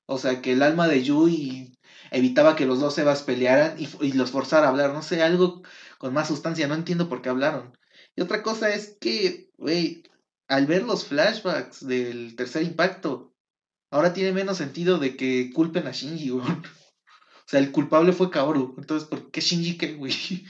O 0.06 0.18
sea, 0.18 0.42
que 0.42 0.54
el 0.54 0.62
alma 0.62 0.88
de 0.88 1.04
Yui 1.04 1.78
evitaba 2.10 2.56
que 2.56 2.66
los 2.66 2.80
dos 2.80 2.98
Evas 2.98 3.22
pelearan 3.22 3.76
y, 3.78 4.12
los 4.14 4.32
forzara 4.32 4.66
a 4.66 4.70
hablar. 4.70 4.92
No 4.92 5.04
sé, 5.04 5.22
algo 5.22 5.62
con 5.98 6.12
más 6.12 6.26
sustancia. 6.26 6.66
No 6.66 6.74
entiendo 6.74 7.08
por 7.08 7.22
qué 7.22 7.28
hablaron. 7.28 7.78
Y 8.16 8.22
otra 8.22 8.42
cosa 8.42 8.74
es 8.74 8.96
que, 9.00 9.52
güey, 9.56 10.02
al 10.48 10.66
ver 10.66 10.82
los 10.82 11.04
flashbacks 11.04 11.86
del 11.86 12.34
tercer 12.34 12.64
impacto, 12.64 13.32
ahora 13.92 14.12
tiene 14.12 14.32
menos 14.32 14.56
sentido 14.58 14.98
de 14.98 15.16
que 15.16 15.52
culpen 15.54 15.86
a 15.86 15.92
Shinji, 15.92 16.30
güey. 16.30 16.44
O 17.46 17.48
sea, 17.48 17.60
el 17.60 17.70
culpable 17.70 18.12
fue 18.12 18.30
Kaoru. 18.30 18.74
Entonces, 18.76 19.08
¿por 19.08 19.30
qué 19.30 19.40
Shinji 19.40 19.78
qué, 19.78 19.94
güey? 19.94 20.12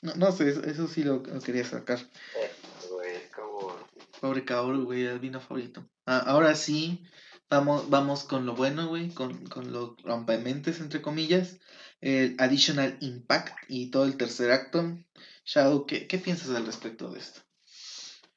No, 0.00 0.14
no 0.14 0.30
sé, 0.30 0.48
eso, 0.48 0.62
eso 0.62 0.86
sí 0.86 1.02
lo, 1.02 1.24
lo 1.24 1.40
quería 1.40 1.64
sacar. 1.64 1.98
Eh, 1.98 2.50
güey, 2.88 3.28
como... 3.34 3.76
Pobre 4.20 4.44
Kaoru, 4.44 4.84
güey, 4.84 5.04
el 5.04 5.18
vino 5.18 5.40
favorito. 5.40 5.84
Ah, 6.06 6.22
ahora 6.24 6.54
sí, 6.54 7.04
vamos, 7.50 7.90
vamos 7.90 8.22
con 8.22 8.46
lo 8.46 8.54
bueno, 8.54 8.86
güey, 8.86 9.08
con, 9.10 9.48
con 9.48 9.72
los 9.72 10.00
rompementes, 10.04 10.78
entre 10.78 11.02
comillas. 11.02 11.58
El 12.00 12.36
Additional 12.38 12.96
Impact 13.00 13.64
y 13.66 13.90
todo 13.90 14.04
el 14.04 14.16
tercer 14.16 14.52
acto. 14.52 14.96
Shadow, 15.44 15.84
¿qué, 15.84 16.06
qué 16.06 16.18
piensas 16.18 16.50
al 16.50 16.64
respecto 16.64 17.10
de 17.10 17.18
esto? 17.18 17.40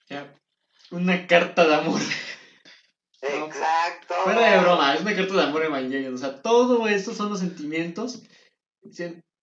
Ya, 0.10 0.34
Una 0.90 1.28
carta 1.28 1.68
de 1.68 1.76
amor. 1.76 2.02
Exacto. 3.22 4.16
Fuera 4.24 4.52
de 4.52 4.60
broma, 4.60 4.96
es 4.96 5.02
una 5.02 5.16
carta 5.16 5.34
de 5.34 5.44
amor 5.44 5.64
Evangelion. 5.64 6.14
O 6.14 6.18
sea, 6.18 6.42
todo 6.42 6.88
esto 6.88 7.14
son 7.14 7.30
los 7.30 7.40
sentimientos. 7.40 8.24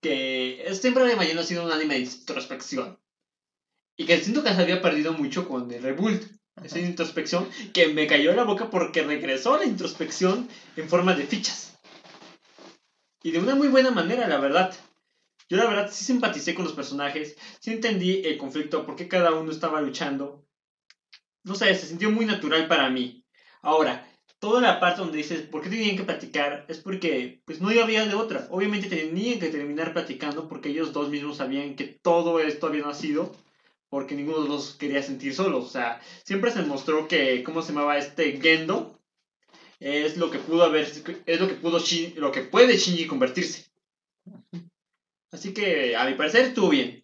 Que 0.01 0.63
este 0.63 0.75
siempre 0.75 1.11
Evangelion 1.11 1.39
ha 1.39 1.43
sido 1.47 1.65
un 1.65 1.73
anime 1.73 1.95
de 1.95 2.01
introspección. 2.01 2.99
Y 3.97 4.07
que 4.07 4.19
siento 4.19 4.43
que 4.43 4.55
se 4.55 4.63
había 4.63 4.83
perdido 4.83 5.13
mucho 5.13 5.49
con 5.49 5.71
el 5.71 5.83
Rebuild. 5.83 6.39
Esa 6.63 6.81
introspección 6.81 7.49
que 7.73 7.89
me 7.89 8.09
cayó 8.09 8.31
en 8.31 8.37
la 8.37 8.45
boca 8.45 8.69
porque 8.69 9.03
regresó 9.03 9.55
a 9.55 9.59
la 9.59 9.65
introspección 9.65 10.49
en 10.77 10.89
forma 10.89 11.15
de 11.15 11.25
fichas. 11.25 11.79
Y 13.23 13.31
de 13.31 13.39
una 13.39 13.55
muy 13.55 13.69
buena 13.69 13.91
manera, 13.91 14.27
la 14.27 14.39
verdad. 14.39 14.75
Yo 15.49 15.57
la 15.57 15.67
verdad 15.67 15.89
sí 15.91 16.05
simpaticé 16.05 16.55
con 16.55 16.65
los 16.65 16.75
personajes, 16.75 17.37
sí 17.61 17.73
entendí 17.73 18.23
el 18.25 18.37
conflicto, 18.37 18.85
por 18.85 18.97
qué 18.97 19.09
cada 19.09 19.33
uno 19.35 19.51
estaba 19.51 19.81
luchando. 19.81 20.45
No 21.45 21.55
sé, 21.55 21.75
se 21.75 21.87
sintió 21.87 22.11
muy 22.11 22.27
natural 22.27 22.69
para 22.69 22.91
mí. 22.91 23.18
Ahora, 23.63 24.07
toda 24.39 24.61
la 24.61 24.81
parte 24.81 25.01
donde 25.01 25.19
dices, 25.19 25.43
¿por 25.43 25.63
qué 25.63 25.69
tenían 25.69 25.97
que 25.97 26.05
platicar? 26.05 26.65
Es 26.69 26.79
porque, 26.79 27.41
pues 27.45 27.61
no 27.61 27.69
había 27.69 28.07
de 28.07 28.15
otra. 28.15 28.47
Obviamente 28.51 28.89
tenían 28.89 29.39
que 29.39 29.49
terminar 29.49 29.93
platicando 29.93 30.49
porque 30.49 30.71
ellos 30.71 30.93
dos 30.93 31.09
mismos 31.11 31.37
sabían 31.39 31.75
que 31.77 31.85
todo 31.87 32.41
esto 32.41 32.67
había 32.67 32.85
nacido 32.85 33.33
porque 33.91 34.15
ninguno 34.15 34.43
de 34.43 34.49
los 34.49 34.67
dos 34.69 34.75
quería 34.77 35.03
sentir 35.03 35.35
solos. 35.35 35.65
O 35.65 35.69
sea, 35.69 36.01
siempre 36.25 36.51
se 36.51 36.63
mostró 36.63 37.09
que, 37.09 37.43
¿cómo 37.43 37.63
se 37.63 37.73
llamaba 37.73 37.97
este 37.99 38.39
Gendo? 38.41 39.01
Es 39.81 40.17
lo 40.17 40.31
que 40.31 40.39
pudo 40.39 40.65
haber, 40.65 40.85
es 41.27 41.41
lo 41.41 41.49
que 41.49 41.55
pudo, 41.55 41.79
Shin- 41.79 42.15
lo 42.17 42.31
que 42.33 42.43
puede 42.43 42.77
Shinji 42.77 43.07
convertirse. 43.07 43.67
Así 45.31 45.53
que, 45.53 45.97
a 45.97 46.05
mi 46.07 46.15
parecer, 46.15 46.47
estuvo 46.47 46.69
bien. 46.71 47.01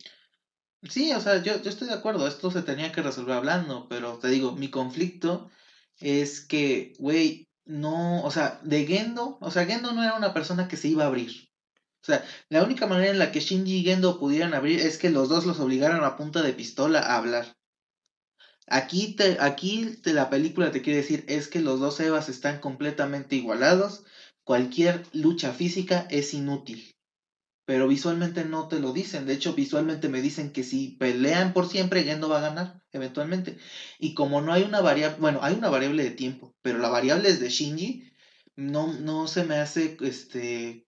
Sí, 0.88 1.12
o 1.12 1.20
sea, 1.20 1.42
yo, 1.42 1.60
yo 1.62 1.70
estoy 1.70 1.88
de 1.88 1.94
acuerdo, 1.94 2.26
esto 2.26 2.50
se 2.50 2.62
tenía 2.62 2.92
que 2.92 3.02
resolver 3.02 3.34
hablando, 3.36 3.86
pero 3.88 4.18
te 4.18 4.28
digo, 4.28 4.52
mi 4.52 4.68
conflicto 4.68 5.50
es 6.00 6.40
que, 6.40 6.94
güey, 6.98 7.46
no, 7.66 8.22
o 8.24 8.30
sea, 8.30 8.60
de 8.62 8.86
Gendo, 8.86 9.38
o 9.40 9.50
sea, 9.50 9.64
Gendo 9.66 9.92
no 9.92 10.02
era 10.02 10.16
una 10.16 10.34
persona 10.34 10.68
que 10.68 10.76
se 10.76 10.88
iba 10.88 11.04
a 11.04 11.06
abrir. 11.08 11.48
O 12.02 12.06
sea, 12.06 12.24
la 12.50 12.64
única 12.64 12.86
manera 12.86 13.10
en 13.12 13.18
la 13.18 13.32
que 13.32 13.40
Shinji 13.40 13.78
y 13.78 13.84
Gendo 13.84 14.18
pudieran 14.20 14.54
abrir 14.54 14.80
es 14.80 14.98
que 14.98 15.10
los 15.10 15.28
dos 15.28 15.46
los 15.46 15.60
obligaran 15.60 16.04
a 16.04 16.16
punta 16.16 16.42
de 16.42 16.52
pistola 16.54 17.00
a 17.00 17.16
hablar. 17.16 17.54
Aquí, 18.66 19.14
te, 19.16 19.38
aquí 19.40 19.96
te- 20.02 20.12
la 20.12 20.28
película 20.28 20.70
te 20.70 20.82
quiere 20.82 20.98
decir 21.00 21.24
es 21.28 21.48
que 21.48 21.60
los 21.60 21.80
dos 21.80 21.98
Evas 22.00 22.28
están 22.28 22.60
completamente 22.60 23.36
igualados, 23.36 24.04
cualquier 24.44 25.02
lucha 25.14 25.52
física 25.52 26.06
es 26.10 26.34
inútil 26.34 26.93
pero 27.64 27.88
visualmente 27.88 28.44
no 28.44 28.68
te 28.68 28.80
lo 28.80 28.92
dicen. 28.92 29.26
De 29.26 29.34
hecho, 29.34 29.54
visualmente 29.54 30.08
me 30.08 30.20
dicen 30.20 30.52
que 30.52 30.62
si 30.62 30.96
pelean 30.98 31.52
por 31.52 31.68
siempre, 31.68 32.04
Gendo 32.04 32.28
va 32.28 32.38
a 32.38 32.48
ganar, 32.48 32.82
eventualmente. 32.92 33.56
Y 33.98 34.14
como 34.14 34.40
no 34.40 34.52
hay 34.52 34.62
una 34.62 34.80
variable, 34.80 35.16
bueno, 35.20 35.40
hay 35.42 35.54
una 35.54 35.70
variable 35.70 36.04
de 36.04 36.10
tiempo, 36.10 36.54
pero 36.62 36.78
la 36.78 36.88
variable 36.88 37.28
es 37.28 37.40
de 37.40 37.48
Shinji, 37.48 38.12
no, 38.56 38.92
no 38.92 39.26
se 39.28 39.44
me 39.44 39.56
hace 39.56 39.96
este 40.00 40.86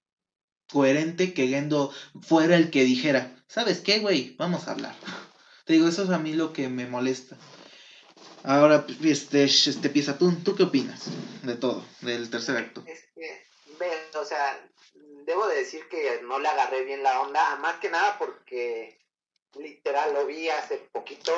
coherente 0.71 1.33
que 1.33 1.49
Gendo 1.49 1.93
fuera 2.21 2.57
el 2.57 2.71
que 2.71 2.85
dijera, 2.85 3.35
¿sabes 3.49 3.81
qué, 3.81 4.01
güey? 4.01 4.35
Vamos 4.39 4.69
a 4.69 4.73
hablar. 4.73 4.95
Te 5.65 5.73
digo, 5.73 5.89
eso 5.89 6.05
es 6.05 6.11
a 6.11 6.19
mí 6.19 6.35
lo 6.35 6.53
que 6.53 6.69
me 6.69 6.87
molesta. 6.87 7.37
Ahora, 8.45 8.87
este, 9.03 9.45
este 9.45 9.89
pieza, 9.91 10.19
¿tú, 10.19 10.33
¿tú 10.45 10.55
qué 10.55 10.63
opinas 10.63 11.07
de 11.43 11.57
todo, 11.57 11.85
del 12.03 12.31
tercer 12.31 12.57
acto? 12.57 12.85
Es 12.87 13.01
que, 13.13 13.47
o 14.17 14.25
sea, 14.25 14.57
debo 15.27 15.47
de 15.49 15.57
decir 15.57 15.89
que 15.89 16.23
no 16.23 16.39
le 16.39 16.49
agarré 16.49 16.85
bien 16.85 17.03
la 17.03 17.21
onda, 17.21 17.57
más 17.57 17.79
que 17.81 17.91
nada 17.91 18.17
porque 18.19 18.99
literal 19.55 20.15
lo 20.15 20.27
vi 20.27 20.49
hace 20.49 20.79
poquito, 20.79 21.33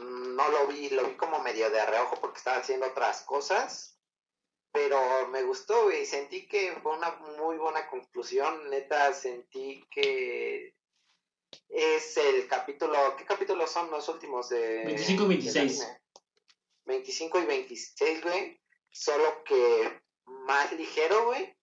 no 0.00 0.48
lo 0.48 0.66
vi, 0.66 0.88
lo 0.90 1.04
vi 1.04 1.14
como 1.14 1.40
medio 1.40 1.70
de 1.70 1.84
reojo 1.84 2.20
porque 2.20 2.38
estaba 2.38 2.58
haciendo 2.58 2.86
otras 2.86 3.22
cosas. 3.22 3.98
pero 4.72 5.28
me 5.28 5.42
gustó, 5.42 5.84
güey. 5.84 6.04
Sentí 6.04 6.48
que 6.48 6.72
fue 6.82 6.96
una 6.96 7.10
muy 7.38 7.56
buena 7.58 7.86
conclusión. 7.88 8.70
Neta, 8.70 9.12
sentí 9.12 9.84
que 9.90 10.74
es 11.68 12.16
el 12.16 12.48
capítulo. 12.48 13.14
¿Qué 13.16 13.24
capítulos 13.24 13.70
son 13.70 13.90
los 13.90 14.08
últimos 14.08 14.48
de. 14.48 14.84
25 14.84 15.22
y 15.22 15.26
26. 15.28 15.54
del 15.54 15.86
anime? 15.86 16.00
25 16.86 17.38
y 17.38 17.44
26, 17.46 18.22
güey. 18.22 18.60
Solo 18.90 19.44
que 19.44 20.02
más 20.24 20.72
ligero, 20.72 21.26
güey. 21.26 21.53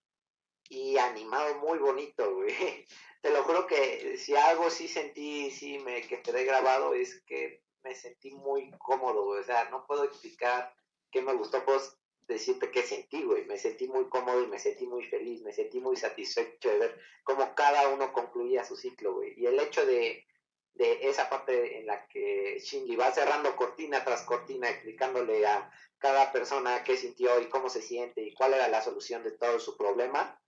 Y 0.72 0.98
animado 0.98 1.56
muy 1.56 1.80
bonito, 1.80 2.34
güey. 2.34 2.48
Te 3.22 3.30
lo 3.30 3.44
juro 3.44 3.68
que 3.68 4.18
si 4.18 4.34
algo 4.38 4.70
sí 4.70 4.88
sentí, 4.88 5.52
sí 5.52 5.78
me 5.80 6.02
que 6.02 6.22
quedé 6.22 6.46
grabado, 6.46 6.94
es 6.94 7.22
que 7.26 7.62
me 7.84 7.94
sentí 7.94 8.32
muy 8.32 8.72
cómodo, 8.78 9.26
güey. 9.26 9.42
O 9.42 9.44
sea, 9.44 9.70
no 9.70 9.86
puedo 9.86 10.06
explicar 10.06 10.74
qué 11.12 11.22
me 11.22 11.34
gustó, 11.34 11.66
puedo 11.66 11.82
decirte 12.22 12.72
qué 12.72 12.84
sentí, 12.84 13.22
güey. 13.22 13.44
Me 13.48 13.58
sentí 13.58 13.90
muy 13.90 14.08
cómodo 14.08 14.42
y 14.42 14.48
me 14.48 14.60
sentí 14.60 14.88
muy 14.88 15.04
feliz, 15.04 15.42
me 15.42 15.52
sentí 15.52 15.82
muy 15.82 15.98
satisfecho 15.98 16.70
de 16.70 16.78
ver 16.78 17.02
cómo 17.26 17.54
cada 17.54 17.90
uno 17.90 18.14
concluía 18.14 18.64
su 18.64 18.78
ciclo, 18.78 19.16
güey. 19.16 19.34
Y 19.36 19.48
el 19.48 19.60
hecho 19.60 19.86
de, 19.86 20.26
de 20.76 21.00
esa 21.10 21.30
parte 21.30 21.80
en 21.80 21.86
la 21.86 22.08
que 22.08 22.60
Shinji 22.60 22.96
va 22.96 23.12
cerrando 23.12 23.58
cortina 23.58 24.06
tras 24.06 24.22
cortina, 24.22 24.70
explicándole 24.70 25.46
a 25.46 25.70
cada 25.98 26.32
persona 26.32 26.82
qué 26.86 26.96
sintió 26.96 27.42
y 27.42 27.50
cómo 27.50 27.70
se 27.70 27.82
siente 27.82 28.22
y 28.22 28.34
cuál 28.34 28.54
era 28.54 28.70
la 28.70 28.82
solución 28.82 29.22
de 29.22 29.32
todo 29.32 29.60
su 29.60 29.76
problema, 29.76 30.41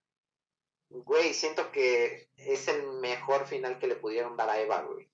güey, 0.88 1.34
siento 1.34 1.70
que 1.72 2.28
es 2.36 2.68
el 2.68 2.86
mejor 3.00 3.46
final 3.46 3.78
que 3.78 3.86
le 3.86 3.96
pudieron 3.96 4.36
dar 4.36 4.50
a 4.50 4.60
Eva, 4.60 4.82
güey. 4.82 5.08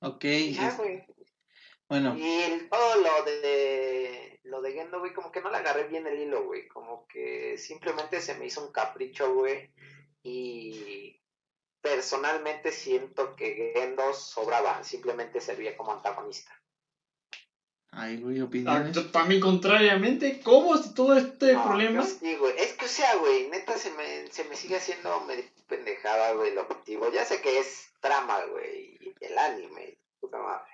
Ok. 0.00 0.24
Ya, 0.24 0.68
es- 0.68 0.76
güey. 0.76 1.04
bueno, 1.88 2.16
Y 2.16 2.26
el- 2.42 2.68
todo 2.68 2.96
lo 2.96 3.24
de 3.24 4.40
lo 4.44 4.60
de 4.60 4.72
Gendo, 4.72 4.98
güey, 4.98 5.14
como 5.14 5.30
que 5.32 5.40
no 5.40 5.50
le 5.50 5.56
agarré 5.58 5.84
bien 5.84 6.06
el 6.06 6.18
hilo, 6.20 6.44
güey. 6.44 6.66
Como 6.68 7.06
que 7.06 7.56
simplemente 7.56 8.20
se 8.20 8.34
me 8.34 8.46
hizo 8.46 8.64
un 8.66 8.72
capricho, 8.72 9.32
güey. 9.34 9.72
Y 10.22 11.20
personalmente 11.80 12.70
siento 12.72 13.34
que 13.36 13.72
Gendo 13.74 14.12
sobraba, 14.14 14.82
simplemente 14.84 15.40
servía 15.40 15.76
como 15.76 15.92
antagonista. 15.92 16.61
Ay, 17.92 18.20
güey, 18.20 18.40
Ah, 18.40 18.44
opiniones. 18.44 18.94
yo 18.94 19.10
También 19.10 19.40
contrariamente, 19.40 20.40
¿cómo 20.42 20.76
si 20.76 20.94
todo 20.94 21.16
este 21.16 21.52
No, 21.52 21.64
problema? 21.64 22.02
sí, 22.04 22.36
güey. 22.36 22.54
Es 22.58 22.72
que, 22.74 22.86
o 22.86 22.88
sea, 22.88 23.16
güey, 23.16 23.48
neta 23.48 23.76
se 23.78 23.90
me, 23.92 24.26
se 24.30 24.44
me 24.44 24.56
sigue 24.56 24.76
haciendo 24.76 25.20
medio 25.20 25.44
pendejada, 25.68 26.32
güey, 26.32 26.50
el 26.52 26.58
objetivo. 26.58 27.10
Ya 27.12 27.24
sé 27.24 27.40
que 27.40 27.58
es 27.58 27.90
trama, 28.00 28.44
güey, 28.46 28.98
el 29.20 29.38
anime, 29.38 29.98
puta 30.20 30.38
madre. 30.38 30.70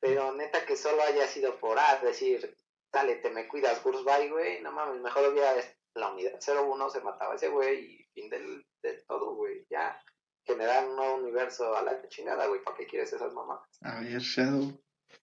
Pero 0.00 0.32
neta 0.34 0.66
que 0.66 0.76
solo 0.76 1.02
haya 1.02 1.26
sido 1.26 1.58
por 1.58 1.78
ah, 1.78 1.98
decir, 2.02 2.54
dale, 2.92 3.16
te 3.16 3.30
me 3.30 3.48
cuidas, 3.48 3.82
Gursby, 3.82 4.28
güey, 4.28 4.60
no 4.62 4.72
mames, 4.72 5.00
mejor 5.00 5.30
hubiera 5.32 5.54
la 5.94 6.10
unidad 6.10 6.38
01 6.46 6.90
se 6.90 7.00
mataba 7.00 7.34
ese 7.34 7.48
güey 7.48 7.78
y 7.84 8.04
fin 8.12 8.28
del, 8.28 8.66
de 8.82 8.92
todo, 9.08 9.34
güey, 9.34 9.66
ya. 9.70 10.00
Generar 10.44 10.86
un 10.86 10.96
nuevo 10.96 11.16
universo 11.16 11.74
a 11.74 11.82
la 11.82 12.06
chingada, 12.08 12.46
güey, 12.46 12.62
¿para 12.62 12.76
qué 12.76 12.86
quieres 12.86 13.12
esas 13.12 13.32
mamás? 13.32 13.60
A 13.82 14.00
ver, 14.00 14.20
Shadow. 14.20 14.78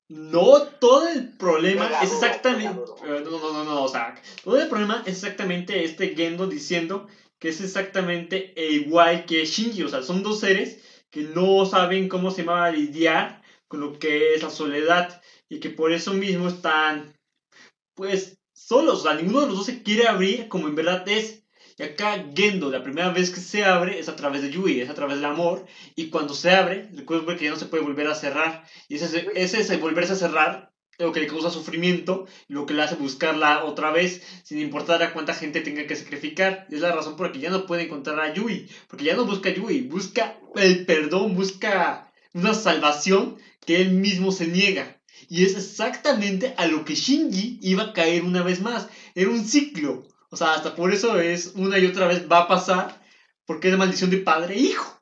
No, 0.09 0.61
todo 0.79 1.07
el 1.07 1.35
problema 1.37 1.89
es 2.01 2.11
exactamente. 2.11 2.79
eh, 3.03 3.21
No, 3.23 3.31
no, 3.39 3.53
no, 3.53 3.63
no, 3.63 3.83
o 3.83 3.87
sea, 3.87 4.15
todo 4.43 4.61
el 4.61 4.67
problema 4.67 5.01
es 5.05 5.23
exactamente 5.23 5.83
este 5.83 6.15
Gendo 6.15 6.45
diciendo 6.47 7.07
que 7.39 7.49
es 7.49 7.61
exactamente 7.61 8.53
igual 8.55 9.25
que 9.25 9.45
Shinji. 9.45 9.83
O 9.83 9.89
sea, 9.89 10.01
son 10.03 10.21
dos 10.23 10.39
seres 10.39 10.81
que 11.09 11.23
no 11.23 11.65
saben 11.65 12.07
cómo 12.07 12.31
se 12.31 12.43
va 12.43 12.65
a 12.65 12.71
lidiar 12.71 13.41
con 13.67 13.79
lo 13.79 13.93
que 13.97 14.33
es 14.35 14.43
la 14.43 14.49
soledad 14.49 15.21
y 15.49 15.59
que 15.59 15.69
por 15.69 15.91
eso 15.91 16.13
mismo 16.13 16.47
están, 16.47 17.13
pues, 17.95 18.37
solos. 18.53 18.99
O 18.99 19.03
sea, 19.03 19.13
ninguno 19.15 19.41
de 19.41 19.47
los 19.47 19.57
dos 19.57 19.65
se 19.65 19.83
quiere 19.83 20.07
abrir 20.07 20.47
como 20.47 20.67
en 20.67 20.75
verdad 20.75 21.07
es. 21.07 21.42
Y 21.77 21.83
acá 21.83 22.25
Gendo, 22.35 22.69
la 22.71 22.83
primera 22.83 23.09
vez 23.09 23.29
que 23.31 23.39
se 23.41 23.63
abre 23.63 23.99
es 23.99 24.09
a 24.09 24.15
través 24.15 24.41
de 24.41 24.49
Yui, 24.51 24.81
es 24.81 24.89
a 24.89 24.93
través 24.95 25.17
del 25.17 25.25
amor. 25.25 25.65
Y 25.95 26.09
cuando 26.09 26.33
se 26.33 26.51
abre, 26.51 26.89
recuerdo 26.93 27.25
que 27.37 27.45
ya 27.45 27.51
no 27.51 27.57
se 27.57 27.65
puede 27.67 27.83
volver 27.83 28.07
a 28.07 28.15
cerrar. 28.15 28.65
Y 28.87 28.95
ese, 28.95 29.05
es- 29.05 29.27
ese 29.35 29.61
es 29.61 29.69
el 29.69 29.79
volverse 29.79 30.13
a 30.13 30.15
cerrar 30.15 30.71
lo 30.99 31.11
que 31.11 31.19
le 31.21 31.27
causa 31.27 31.49
sufrimiento, 31.49 32.27
lo 32.47 32.65
que 32.65 32.73
le 32.75 32.83
hace 32.83 32.95
buscarla 32.95 33.63
otra 33.65 33.91
vez, 33.91 34.21
sin 34.43 34.59
importar 34.59 35.01
a 35.01 35.11
cuánta 35.13 35.33
gente 35.33 35.61
tenga 35.61 35.85
que 35.87 35.95
sacrificar. 35.95 36.67
Y 36.69 36.75
es 36.75 36.81
la 36.81 36.91
razón 36.91 37.15
por 37.15 37.27
la 37.27 37.33
que 37.33 37.39
ya 37.39 37.49
no 37.49 37.65
puede 37.65 37.83
encontrar 37.83 38.19
a 38.19 38.33
Yui, 38.33 38.69
porque 38.87 39.05
ya 39.05 39.15
no 39.15 39.25
busca 39.25 39.49
a 39.49 39.53
Yui, 39.53 39.81
busca 39.81 40.37
el 40.55 40.85
perdón, 40.85 41.35
busca 41.35 42.11
una 42.33 42.53
salvación 42.53 43.37
que 43.65 43.81
él 43.81 43.91
mismo 43.91 44.31
se 44.31 44.47
niega. 44.47 44.99
Y 45.29 45.43
es 45.45 45.55
exactamente 45.55 46.53
a 46.57 46.67
lo 46.67 46.85
que 46.85 46.95
Shinji 46.95 47.59
iba 47.61 47.83
a 47.83 47.93
caer 47.93 48.23
una 48.23 48.43
vez 48.43 48.61
más. 48.61 48.87
Era 49.15 49.29
un 49.29 49.43
ciclo. 49.45 50.05
O 50.33 50.35
sea, 50.35 50.55
hasta 50.55 50.73
por 50.73 50.91
eso 50.91 51.19
es 51.19 51.51
una 51.53 51.77
y 51.77 51.85
otra 51.85 52.07
vez 52.07 52.27
va 52.27 52.39
a 52.39 52.47
pasar, 52.47 52.99
porque 53.45 53.69
es 53.69 53.77
maldición 53.77 54.09
de 54.09 54.17
padre 54.17 54.55
e 54.55 54.61
hijo. 54.61 54.99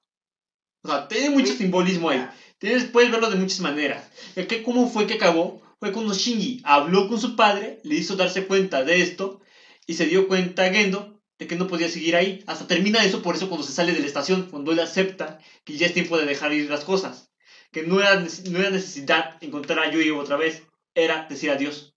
O 0.84 0.90
sea, 0.90 1.08
tiene 1.08 1.30
mucho 1.30 1.54
simbolismo 1.54 2.10
ahí. 2.10 2.28
Tienes, 2.58 2.84
puedes 2.84 3.12
verlo 3.12 3.30
de 3.30 3.38
muchas 3.38 3.62
maneras. 3.62 4.06
¿Y 4.36 4.42
aquí 4.42 4.62
cómo 4.62 4.90
fue 4.90 5.08
que 5.08 5.14
acabó? 5.14 5.62
Fue 5.80 5.94
cuando 5.94 6.14
Shinji 6.14 6.60
habló 6.66 7.08
con 7.08 7.18
su 7.18 7.38
padre, 7.38 7.80
le 7.86 7.96
hizo 7.96 8.18
darse 8.18 8.46
cuenta 8.46 8.84
de 8.84 9.02
esto 9.02 9.40
y 9.88 9.94
se 9.94 10.06
dio 10.06 10.28
cuenta 10.28 10.70
Gendo 10.70 11.22
de 11.40 11.48
que 11.48 11.56
no 11.56 11.68
podía 11.68 11.88
seguir 11.88 12.18
ahí. 12.18 12.44
Hasta 12.46 12.68
termina 12.68 13.02
eso 13.06 13.22
por 13.22 13.36
eso 13.36 13.48
cuando 13.48 13.66
se 13.66 13.72
sale 13.72 13.94
de 13.94 14.02
la 14.02 14.08
estación, 14.08 14.50
cuando 14.52 14.74
él 14.74 14.82
acepta 14.82 15.40
que 15.64 15.78
ya 15.78 15.88
es 15.88 15.94
tiempo 15.94 16.18
de 16.18 16.26
dejar 16.26 16.52
ir 16.52 16.70
las 16.70 16.84
cosas. 16.84 17.32
Que 17.72 17.84
no 17.84 18.02
era, 18.02 18.20
no 18.20 18.60
era 18.60 18.70
necesidad 18.70 19.42
encontrar 19.42 19.80
a 19.80 19.92
Yui 19.92 20.12
otra 20.12 20.36
vez, 20.36 20.64
era 20.94 21.26
decir 21.30 21.52
adiós. 21.52 21.96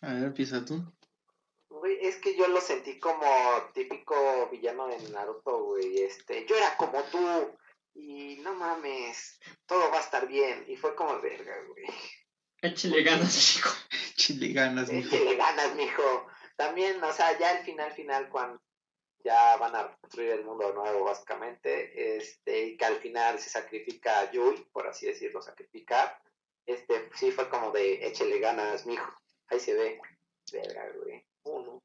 A 0.00 0.14
ver, 0.14 0.22
empieza 0.26 0.64
tú. 0.64 0.80
Es 2.00 2.16
que 2.16 2.34
yo 2.34 2.48
lo 2.48 2.60
sentí 2.60 2.98
como 2.98 3.26
típico 3.74 4.48
villano 4.50 4.90
en 4.90 5.12
Naruto, 5.12 5.64
güey. 5.64 6.02
Este, 6.02 6.46
yo 6.46 6.56
era 6.56 6.76
como 6.76 7.02
tú 7.04 7.18
y 7.94 8.36
no 8.42 8.54
mames, 8.54 9.38
todo 9.66 9.90
va 9.90 9.98
a 9.98 10.02
estar 10.02 10.26
bien. 10.26 10.64
Y 10.66 10.76
fue 10.76 10.94
como 10.94 11.20
verga, 11.20 11.54
güey. 11.68 11.86
Échale 12.62 13.02
ganas, 13.02 13.56
hijo. 13.56 13.70
Chile 14.16 14.52
ganas, 14.52 14.90
mijo. 14.90 15.10
que 15.10 15.24
le 15.24 15.36
ganas, 15.36 15.74
mijo. 15.74 16.26
También, 16.56 17.02
o 17.02 17.12
sea, 17.12 17.38
ya 17.38 17.50
al 17.50 17.64
final, 17.64 17.92
final, 17.92 18.28
cuando 18.28 18.60
ya 19.24 19.56
van 19.56 19.74
a 19.76 19.96
construir 20.00 20.30
el 20.30 20.44
mundo 20.44 20.72
nuevo, 20.74 21.04
básicamente, 21.04 22.16
este, 22.16 22.64
y 22.64 22.76
que 22.76 22.84
al 22.84 22.96
final 22.96 23.38
se 23.38 23.48
sacrifica 23.48 24.20
a 24.20 24.30
Yui, 24.30 24.66
por 24.72 24.86
así 24.86 25.06
decirlo, 25.06 25.40
sacrificar, 25.40 26.18
este, 26.66 27.10
sí 27.14 27.30
fue 27.32 27.48
como 27.48 27.70
de 27.70 28.06
échele 28.06 28.38
ganas, 28.38 28.86
mijo. 28.86 29.10
Ahí 29.48 29.58
se 29.58 29.74
ve, 29.74 30.00
verga, 30.52 30.90
güey. 30.96 31.24
Uno. 31.44 31.82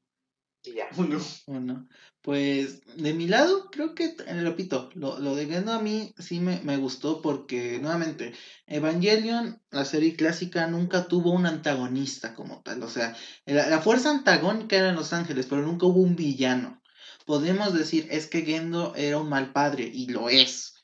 Y 0.65 0.73
ya. 0.73 0.87
Uno. 0.97 1.19
Bueno, 1.47 1.87
pues 2.21 2.81
de 2.95 3.13
mi 3.13 3.27
lado, 3.27 3.69
creo 3.71 3.93
que, 3.93 4.15
eh, 4.25 4.41
repito, 4.41 4.89
lo, 4.95 5.19
lo 5.19 5.35
de 5.35 5.45
Gendo 5.45 5.73
a 5.73 5.79
mí 5.79 6.13
sí 6.17 6.39
me, 6.39 6.59
me 6.61 6.77
gustó 6.77 7.21
porque, 7.21 7.79
nuevamente, 7.79 8.33
Evangelion, 8.67 9.61
la 9.71 9.85
serie 9.85 10.15
clásica, 10.15 10.67
nunca 10.67 11.07
tuvo 11.07 11.31
un 11.31 11.45
antagonista 11.45 12.33
como 12.33 12.61
tal. 12.61 12.83
O 12.83 12.89
sea, 12.89 13.15
la, 13.45 13.67
la 13.67 13.81
fuerza 13.81 14.09
antagónica 14.11 14.77
era 14.77 14.89
en 14.89 14.95
Los 14.95 15.13
Ángeles, 15.13 15.45
pero 15.49 15.61
nunca 15.61 15.85
hubo 15.85 16.01
un 16.01 16.15
villano. 16.15 16.81
Podemos 17.25 17.73
decir, 17.73 18.07
es 18.11 18.27
que 18.27 18.43
Gendo 18.43 18.93
era 18.95 19.17
un 19.17 19.29
mal 19.29 19.51
padre, 19.51 19.89
y 19.91 20.07
lo 20.07 20.29
es. 20.29 20.75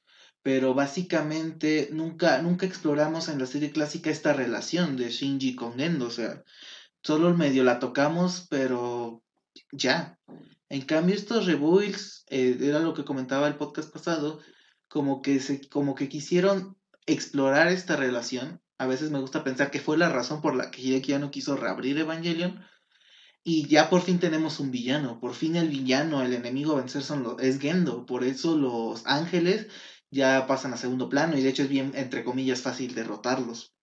Pero 0.44 0.74
básicamente 0.74 1.90
nunca, 1.92 2.42
nunca 2.42 2.66
exploramos 2.66 3.30
en 3.30 3.38
la 3.40 3.46
serie 3.46 3.72
clásica 3.72 4.10
esta 4.10 4.34
relación 4.34 4.98
de 4.98 5.12
Shinji 5.12 5.56
con 5.56 5.78
Gendo. 5.78 6.08
O 6.08 6.10
sea, 6.10 6.44
solo 7.04 7.36
medio 7.36 7.64
la 7.64 7.80
tocamos, 7.80 8.48
pero 8.50 9.24
ya. 9.72 10.20
En 10.70 10.82
cambio, 10.82 11.16
estos 11.16 11.46
rebuilds, 11.46 12.24
eh, 12.30 12.58
era 12.62 12.80
lo 12.80 12.94
que 12.94 13.04
comentaba 13.04 13.48
el 13.48 13.58
podcast 13.58 13.92
pasado, 13.92 14.40
como 14.88 15.22
que, 15.22 15.40
se, 15.40 15.68
como 15.70 15.96
que 15.96 16.10
quisieron 16.10 16.78
explorar 17.06 17.68
esta 17.68 17.96
relación. 17.96 18.62
A 18.78 18.88
veces 18.88 19.12
me 19.12 19.20
gusta 19.20 19.44
pensar 19.44 19.72
que 19.72 19.80
fue 19.80 19.98
la 19.98 20.10
razón 20.10 20.42
por 20.42 20.56
la 20.56 20.72
que 20.72 20.82
Hideki 20.82 21.12
ya 21.12 21.20
no 21.20 21.32
quiso 21.32 21.56
reabrir 21.56 21.98
Evangelion. 21.98 22.66
Y 23.44 23.68
ya 23.68 23.90
por 23.90 24.02
fin 24.02 24.20
tenemos 24.20 24.60
un 24.60 24.72
villano. 24.72 25.20
Por 25.20 25.34
fin 25.34 25.56
el 25.56 25.70
villano, 25.70 26.22
el 26.22 26.34
enemigo 26.34 26.74
a 26.74 26.78
vencer 26.78 27.04
son 27.04 27.24
los, 27.24 27.42
es 27.42 27.60
Gendo. 27.60 28.06
Por 28.06 28.24
eso 28.24 28.58
los 28.58 29.06
ángeles 29.08 29.68
ya 30.10 30.46
pasan 30.48 30.74
a 30.74 30.78
segundo 30.78 31.10
plano. 31.10 31.38
Y 31.38 31.42
de 31.42 31.50
hecho 31.50 31.64
es 31.64 31.70
bien, 31.70 31.92
entre 31.96 32.24
comillas, 32.24 32.62
fácil 32.62 32.94
derrotarlos. 32.96 33.74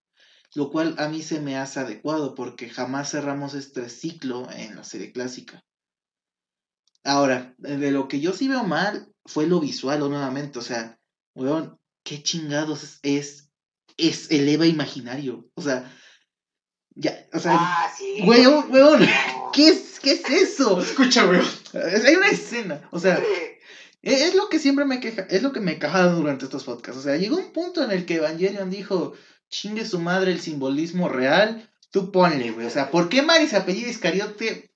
Lo 0.55 0.71
cual 0.71 0.95
a 0.99 1.09
mí 1.09 1.23
se 1.23 1.41
me 1.41 1.57
hace 1.57 1.81
adecuado 1.81 2.35
porque 2.35 2.71
jamás 2.71 3.11
cerramos 3.11 3.55
este 3.55 3.89
ciclo 3.89 4.51
en 4.51 4.77
la 4.77 4.85
serie 4.85 5.13
clásica. 5.13 5.65
Ahora, 7.05 7.55
de 7.59 7.91
lo 7.91 8.09
que 8.09 8.21
yo 8.21 8.33
sí 8.33 8.49
veo 8.49 8.65
mal 8.65 9.09
fue 9.25 9.47
lo 9.47 9.61
visual, 9.61 10.03
o 10.03 10.09
nuevamente, 10.09 10.59
o 10.59 10.63
sea, 10.63 10.99
weón, 11.35 11.79
qué 12.05 12.23
chingados 12.23 12.83
es, 12.83 12.99
es, 13.03 13.49
es 13.97 14.31
el 14.31 14.49
Eva 14.49 14.67
imaginario. 14.67 15.49
O 15.55 15.63
sea, 15.63 15.91
ya, 16.95 17.27
o 17.33 17.39
sea, 17.39 17.57
Ah, 17.59 17.93
sí. 17.97 18.23
weón, 18.27 18.71
weón, 18.73 19.01
No. 19.01 19.51
¿qué 19.53 19.69
es, 19.69 20.01
qué 20.01 20.13
es 20.13 20.29
eso? 20.29 20.81
Escucha, 20.81 21.27
weón. 21.27 21.47
Es- 21.75 22.05
Hay 22.05 22.15
una 22.17 22.29
escena, 22.29 22.89
o 22.91 22.99
sea, 22.99 23.17
Güey, 23.19 23.59
es, 24.03 24.35
lo 24.35 24.49
que 24.49 24.59
siempre 24.59 24.85
me 24.85 25.01
queja, 25.01 25.23
es 25.31 25.43
lo 25.43 25.53
que 25.53 25.61
me 25.61 25.79
quejaba 25.79 26.13
durante 26.13 26.45
estos 26.47 26.65
podcasts. 26.65 27.01
O 27.01 27.03
sea, 27.03 27.17
llegó 27.17 27.37
un 27.37 27.53
punto 27.53 27.83
en 27.85 27.91
el 27.91 28.07
que 28.07 28.17
Evangelion 28.17 28.71
dijo, 28.71 29.15
chingue 29.51 29.85
su 29.87 29.99
madre 30.01 30.33
el 30.33 30.41
simbolismo 30.41 31.09
real, 31.09 31.69
tú 31.91 32.11
ponle, 32.13 32.51
güey. 32.53 32.67
O 32.67 32.71
sea, 32.71 32.91
¿por 32.91 33.09
qué 33.09 33.23
Mari 33.23 33.47
se 33.49 33.57
apellida 33.57 33.89
Iscariote? 33.89 34.68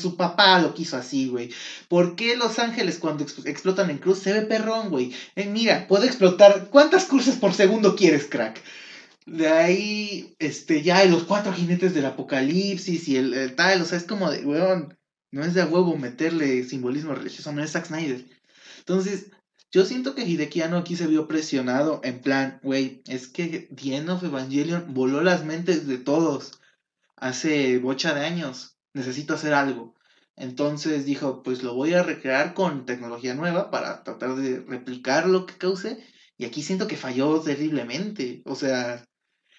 Su 0.00 0.16
papá 0.16 0.58
lo 0.60 0.74
quiso 0.74 0.96
así, 0.96 1.28
güey. 1.28 1.50
¿Por 1.88 2.16
qué 2.16 2.36
Los 2.36 2.58
Ángeles 2.58 2.98
cuando 2.98 3.22
ex- 3.24 3.46
explotan 3.46 3.88
en 3.90 3.98
cruz 3.98 4.18
se 4.18 4.32
ve 4.32 4.42
perrón, 4.42 4.90
güey? 4.90 5.14
Eh, 5.36 5.46
mira, 5.46 5.86
puede 5.86 6.06
explotar. 6.06 6.70
¿Cuántas 6.70 7.04
cruces 7.04 7.36
por 7.36 7.54
segundo 7.54 7.94
quieres, 7.94 8.26
crack? 8.26 8.60
De 9.26 9.48
ahí, 9.48 10.34
este, 10.40 10.82
ya 10.82 11.04
los 11.04 11.24
cuatro 11.24 11.52
jinetes 11.52 11.94
del 11.94 12.06
apocalipsis 12.06 13.06
y 13.08 13.16
el, 13.16 13.54
tal, 13.54 13.80
o 13.82 13.84
sea, 13.84 13.98
es 13.98 14.04
como 14.04 14.30
de, 14.30 14.44
weón, 14.44 14.98
no 15.30 15.44
es 15.44 15.54
de 15.54 15.62
huevo 15.64 15.96
meterle 15.96 16.64
simbolismo 16.64 17.14
religioso, 17.14 17.52
no 17.52 17.62
es 17.62 17.70
Zack 17.72 17.86
Snyder. 17.86 18.26
Entonces, 18.78 19.30
yo 19.70 19.84
siento 19.84 20.16
que 20.16 20.24
Hideki 20.24 20.62
Anno 20.62 20.78
aquí 20.78 20.96
se 20.96 21.06
vio 21.06 21.28
presionado 21.28 22.00
en 22.02 22.20
plan, 22.20 22.58
güey, 22.64 23.02
es 23.06 23.28
que 23.28 23.68
The 23.72 24.10
of 24.10 24.24
Evangelion 24.24 24.94
voló 24.94 25.22
las 25.22 25.44
mentes 25.44 25.86
de 25.86 25.98
todos 25.98 26.60
hace 27.14 27.78
bocha 27.78 28.14
de 28.14 28.26
años. 28.26 28.79
Necesito 28.94 29.34
hacer 29.34 29.54
algo. 29.54 29.94
Entonces 30.36 31.04
dijo, 31.04 31.42
pues 31.42 31.62
lo 31.62 31.74
voy 31.74 31.94
a 31.94 32.02
recrear 32.02 32.54
con 32.54 32.86
tecnología 32.86 33.34
nueva 33.34 33.70
para 33.70 34.02
tratar 34.04 34.34
de 34.36 34.60
replicar 34.60 35.26
lo 35.28 35.46
que 35.46 35.56
causé. 35.56 36.04
Y 36.38 36.44
aquí 36.46 36.62
siento 36.62 36.86
que 36.86 36.96
falló 36.96 37.38
terriblemente. 37.40 38.42
O 38.46 38.54
sea, 38.54 39.04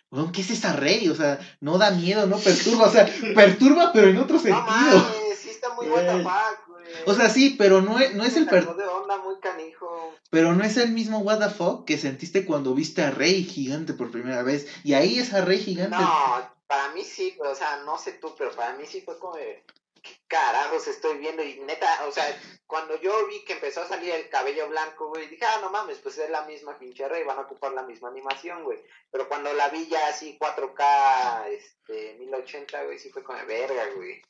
weón, 0.09 0.31
¿qué 0.31 0.41
es 0.41 0.49
esa 0.49 0.73
rey? 0.75 1.07
O 1.09 1.15
sea, 1.15 1.39
no 1.59 1.77
da 1.77 1.91
miedo, 1.91 2.25
no 2.25 2.37
perturba. 2.37 2.85
O 2.87 2.91
sea, 2.91 3.05
perturba, 3.35 3.91
pero 3.93 4.07
en 4.09 4.17
otro 4.17 4.37
No 4.37 4.41
sentido. 4.41 4.65
mames, 4.65 5.37
sí 5.39 5.49
está 5.49 5.73
muy 5.75 5.87
what 5.87 6.01
the 6.01 6.11
Güey. 6.13 6.23
fuck, 6.23 6.67
güey. 6.67 6.81
O 7.05 7.13
sea, 7.13 7.29
sí, 7.29 7.55
pero 7.57 7.81
no 7.81 7.99
es, 7.99 8.15
no 8.15 8.23
es 8.23 8.35
el 8.35 8.47
per- 8.47 8.65
de 8.75 8.83
onda 8.85 9.17
muy 9.17 9.35
canijo. 9.39 10.13
pero 10.31 10.53
no 10.55 10.63
es 10.63 10.75
el 10.77 10.91
mismo 10.91 11.19
what 11.19 11.39
the 11.39 11.49
fuck 11.53 11.85
que 11.85 11.97
sentiste 11.99 12.43
cuando 12.45 12.73
viste 12.73 13.03
a 13.03 13.11
Rey 13.11 13.43
gigante 13.43 13.93
por 13.93 14.09
primera 14.11 14.41
vez. 14.41 14.67
Y 14.83 14.93
ahí 14.93 15.19
esa 15.19 15.45
Rey 15.45 15.59
gigante. 15.59 15.95
No, 15.95 16.51
para 16.71 16.87
mí 16.93 17.03
sí, 17.03 17.37
o 17.37 17.53
sea, 17.53 17.83
no 17.83 17.97
sé 17.97 18.13
tú, 18.13 18.33
pero 18.37 18.49
para 18.55 18.71
mí 18.77 18.85
sí 18.85 19.01
fue 19.01 19.19
como 19.19 19.35
de, 19.35 19.61
¿qué 20.01 20.11
carajos 20.25 20.87
estoy 20.87 21.17
viendo? 21.17 21.43
Y 21.43 21.59
neta, 21.59 22.05
o 22.07 22.11
sea, 22.13 22.23
cuando 22.65 22.95
yo 23.01 23.27
vi 23.27 23.43
que 23.43 23.51
empezó 23.51 23.81
a 23.81 23.89
salir 23.89 24.13
el 24.13 24.29
cabello 24.29 24.69
blanco, 24.69 25.09
güey, 25.09 25.27
dije, 25.27 25.43
ah, 25.43 25.59
no 25.61 25.69
mames, 25.69 25.97
pues 25.97 26.17
es 26.17 26.29
la 26.29 26.43
misma 26.43 26.79
pinche 26.79 27.09
rey, 27.09 27.25
van 27.25 27.39
a 27.39 27.41
ocupar 27.41 27.73
la 27.73 27.83
misma 27.83 28.07
animación, 28.07 28.63
güey. 28.63 28.81
Pero 29.11 29.27
cuando 29.27 29.51
la 29.53 29.67
vi 29.67 29.85
ya 29.87 30.07
así 30.07 30.37
4K, 30.39 31.49
este, 31.49 32.13
1080, 32.19 32.85
güey, 32.85 32.97
sí 32.97 33.09
fue 33.09 33.21
como 33.21 33.37
de 33.37 33.43
verga, 33.43 33.87
güey. 33.93 34.21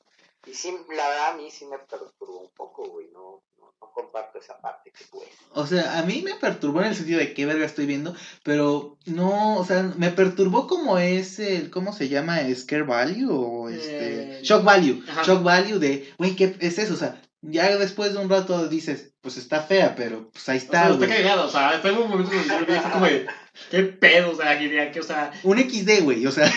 Y 0.47 0.53
sí, 0.53 0.75
la 0.95 1.07
verdad 1.09 1.31
a 1.31 1.37
mí 1.37 1.49
sí 1.51 1.65
me 1.65 1.77
perturbó 1.77 2.39
un 2.41 2.49
poco, 2.55 2.83
güey, 2.89 3.07
no, 3.13 3.43
no, 3.59 3.73
no 3.79 3.91
comparto 3.93 4.39
esa 4.39 4.59
parte 4.59 4.91
que 4.91 5.05
tú. 5.05 5.21
O 5.53 5.67
sea, 5.67 5.99
a 5.99 6.03
mí 6.03 6.21
me 6.23 6.35
perturbó 6.35 6.81
en 6.81 6.87
el 6.87 6.95
sentido 6.95 7.19
de 7.19 7.33
qué 7.33 7.45
verga 7.45 7.65
estoy 7.65 7.85
viendo, 7.85 8.15
pero 8.43 8.97
no, 9.05 9.57
o 9.57 9.65
sea, 9.65 9.83
me 9.97 10.09
perturbó 10.09 10.67
como 10.67 10.97
es 10.97 11.37
el, 11.39 11.69
¿cómo 11.69 11.93
se 11.93 12.09
llama? 12.09 12.39
¿Scare 12.55 12.83
Value 12.83 13.29
o 13.31 13.69
este? 13.69 14.39
Eh, 14.39 14.41
Shock 14.43 14.63
Value. 14.63 15.03
ajá. 15.09 15.23
Shock 15.23 15.43
Value 15.43 15.77
de, 15.79 16.11
güey, 16.17 16.35
¿qué 16.35 16.55
es 16.59 16.79
eso? 16.79 16.93
O 16.95 16.97
sea, 16.97 17.21
ya 17.41 17.75
después 17.77 18.13
de 18.13 18.19
un 18.19 18.29
rato 18.29 18.67
dices, 18.67 19.13
pues 19.21 19.37
está 19.37 19.61
fea, 19.61 19.95
pero 19.95 20.31
pues 20.31 20.47
ahí 20.49 20.57
O 20.57 20.61
sea, 20.61 20.65
está, 20.65 20.83
está 20.91 20.97
güey. 20.97 21.09
cagado, 21.09 21.45
o 21.45 21.49
sea, 21.49 21.79
fue 21.81 21.91
un 21.91 22.09
momento 22.09 22.31
donde 22.31 22.47
yo 22.47 22.81
fue 22.81 22.91
como 22.91 23.05
de, 23.05 23.27
¿qué 23.69 23.83
pedo? 23.83 24.31
O 24.31 24.35
sea, 24.35 24.57
que, 24.57 24.91
que, 24.91 24.99
o 24.99 25.03
sea, 25.03 25.31
Un 25.43 25.59
XD, 25.59 26.03
güey, 26.03 26.25
o 26.25 26.31
sea, 26.31 26.51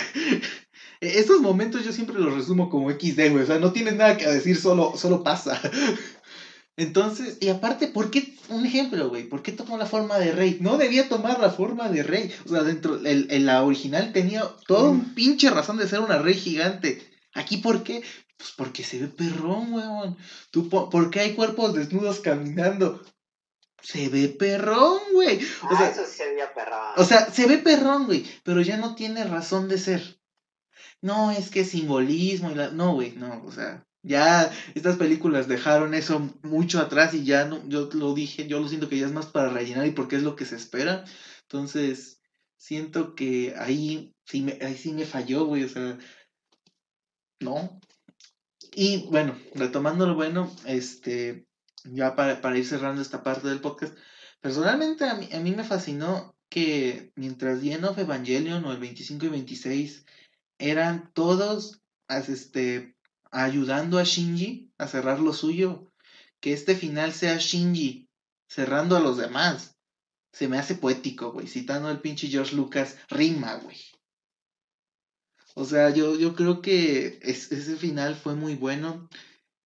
estos 1.06 1.40
momentos 1.40 1.84
yo 1.84 1.92
siempre 1.92 2.18
los 2.18 2.34
resumo 2.34 2.68
como 2.70 2.90
XD, 2.90 3.30
güey, 3.30 3.42
o 3.42 3.46
sea, 3.46 3.58
no 3.58 3.72
tienes 3.72 3.94
nada 3.96 4.16
que 4.16 4.26
decir, 4.26 4.56
solo, 4.56 4.94
solo 4.96 5.22
pasa. 5.22 5.60
Entonces, 6.76 7.38
y 7.40 7.48
aparte, 7.50 7.86
¿por 7.86 8.10
qué, 8.10 8.34
un 8.48 8.66
ejemplo, 8.66 9.08
güey, 9.08 9.28
¿por 9.28 9.42
qué 9.42 9.52
tomó 9.52 9.78
la 9.78 9.86
forma 9.86 10.18
de 10.18 10.32
rey? 10.32 10.58
No 10.60 10.76
debía 10.76 11.08
tomar 11.08 11.38
la 11.38 11.50
forma 11.50 11.88
de 11.88 12.02
rey, 12.02 12.32
o 12.46 12.48
sea, 12.48 12.62
dentro, 12.64 12.96
el, 12.96 13.28
el- 13.30 13.46
la 13.46 13.62
original 13.62 14.12
tenía 14.12 14.42
todo 14.66 14.90
un 14.90 15.14
pinche 15.14 15.50
razón 15.50 15.76
de 15.76 15.86
ser 15.86 16.00
una 16.00 16.18
rey 16.18 16.34
gigante. 16.34 17.00
Aquí, 17.32 17.58
¿por 17.58 17.84
qué? 17.84 18.02
Pues 18.36 18.50
porque 18.56 18.82
se 18.82 18.98
ve 18.98 19.06
perrón, 19.06 19.72
weón. 19.72 20.16
¿Tú, 20.50 20.68
po- 20.68 20.90
¿Por 20.90 21.10
qué 21.10 21.20
hay 21.20 21.34
cuerpos 21.34 21.74
desnudos 21.74 22.18
caminando? 22.20 23.00
Se 23.80 24.08
ve 24.08 24.28
perrón, 24.28 24.98
güey. 25.12 25.36
O 25.62 25.68
Ah, 25.70 25.78
sea, 25.78 25.88
eso 25.90 26.04
sí 26.10 26.16
se 26.16 26.30
veía 26.32 26.52
perra. 26.54 26.94
o 26.96 27.04
sea, 27.04 27.30
se 27.30 27.46
ve 27.46 27.58
perrón, 27.58 28.06
güey, 28.06 28.24
pero 28.42 28.60
ya 28.62 28.78
no 28.78 28.96
tiene 28.96 29.22
razón 29.24 29.68
de 29.68 29.78
ser. 29.78 30.18
No, 31.04 31.30
es 31.30 31.50
que 31.50 31.66
simbolismo 31.66 32.50
y 32.50 32.54
la... 32.54 32.70
No, 32.70 32.94
güey, 32.94 33.12
no, 33.12 33.44
o 33.44 33.52
sea, 33.52 33.86
ya 34.02 34.50
estas 34.74 34.96
películas 34.96 35.48
dejaron 35.48 35.92
eso 35.92 36.32
mucho 36.42 36.80
atrás 36.80 37.12
y 37.12 37.24
ya 37.24 37.44
no, 37.44 37.68
yo 37.68 37.90
lo 37.92 38.14
dije, 38.14 38.46
yo 38.46 38.58
lo 38.58 38.68
siento 38.68 38.88
que 38.88 38.96
ya 38.98 39.04
es 39.04 39.12
más 39.12 39.26
para 39.26 39.50
rellenar 39.50 39.86
y 39.86 39.90
porque 39.90 40.16
es 40.16 40.22
lo 40.22 40.34
que 40.34 40.46
se 40.46 40.56
espera. 40.56 41.04
Entonces, 41.42 42.22
siento 42.56 43.14
que 43.14 43.54
ahí 43.58 44.14
sí 44.24 44.40
me, 44.40 44.58
ahí 44.62 44.78
sí 44.78 44.94
me 44.94 45.04
falló, 45.04 45.44
güey, 45.44 45.64
o 45.64 45.68
sea, 45.68 45.98
no. 47.40 47.78
Y 48.74 49.06
bueno, 49.08 49.38
retomando 49.54 50.06
lo 50.06 50.14
bueno, 50.14 50.50
este, 50.64 51.46
ya 51.84 52.16
para, 52.16 52.40
para 52.40 52.56
ir 52.56 52.64
cerrando 52.66 53.02
esta 53.02 53.22
parte 53.22 53.48
del 53.48 53.60
podcast, 53.60 53.94
personalmente 54.40 55.04
a 55.04 55.16
mí, 55.16 55.28
a 55.34 55.40
mí 55.40 55.50
me 55.50 55.64
fascinó 55.64 56.34
que 56.48 57.12
mientras 57.14 57.60
The 57.60 57.72
End 57.74 57.84
of 57.84 57.98
Evangelion 57.98 58.64
o 58.64 58.72
el 58.72 58.78
25 58.78 59.26
y 59.26 59.28
26 59.28 60.06
eran 60.58 61.12
todos 61.12 61.82
este, 62.08 62.96
ayudando 63.30 63.98
a 63.98 64.04
Shinji 64.04 64.72
a 64.78 64.86
cerrar 64.86 65.20
lo 65.20 65.32
suyo, 65.32 65.90
que 66.40 66.52
este 66.52 66.74
final 66.74 67.12
sea 67.12 67.36
Shinji 67.38 68.08
cerrando 68.48 68.96
a 68.96 69.00
los 69.00 69.16
demás. 69.16 69.76
Se 70.32 70.48
me 70.48 70.58
hace 70.58 70.74
poético, 70.74 71.32
güey, 71.32 71.46
citando 71.46 71.88
al 71.88 72.00
pinche 72.00 72.28
George 72.28 72.56
Lucas, 72.56 72.96
rima, 73.08 73.54
güey. 73.56 73.78
O 75.54 75.64
sea, 75.64 75.90
yo, 75.90 76.16
yo 76.16 76.34
creo 76.34 76.60
que 76.60 77.18
es- 77.22 77.52
ese 77.52 77.76
final 77.76 78.16
fue 78.16 78.34
muy 78.34 78.56
bueno 78.56 79.08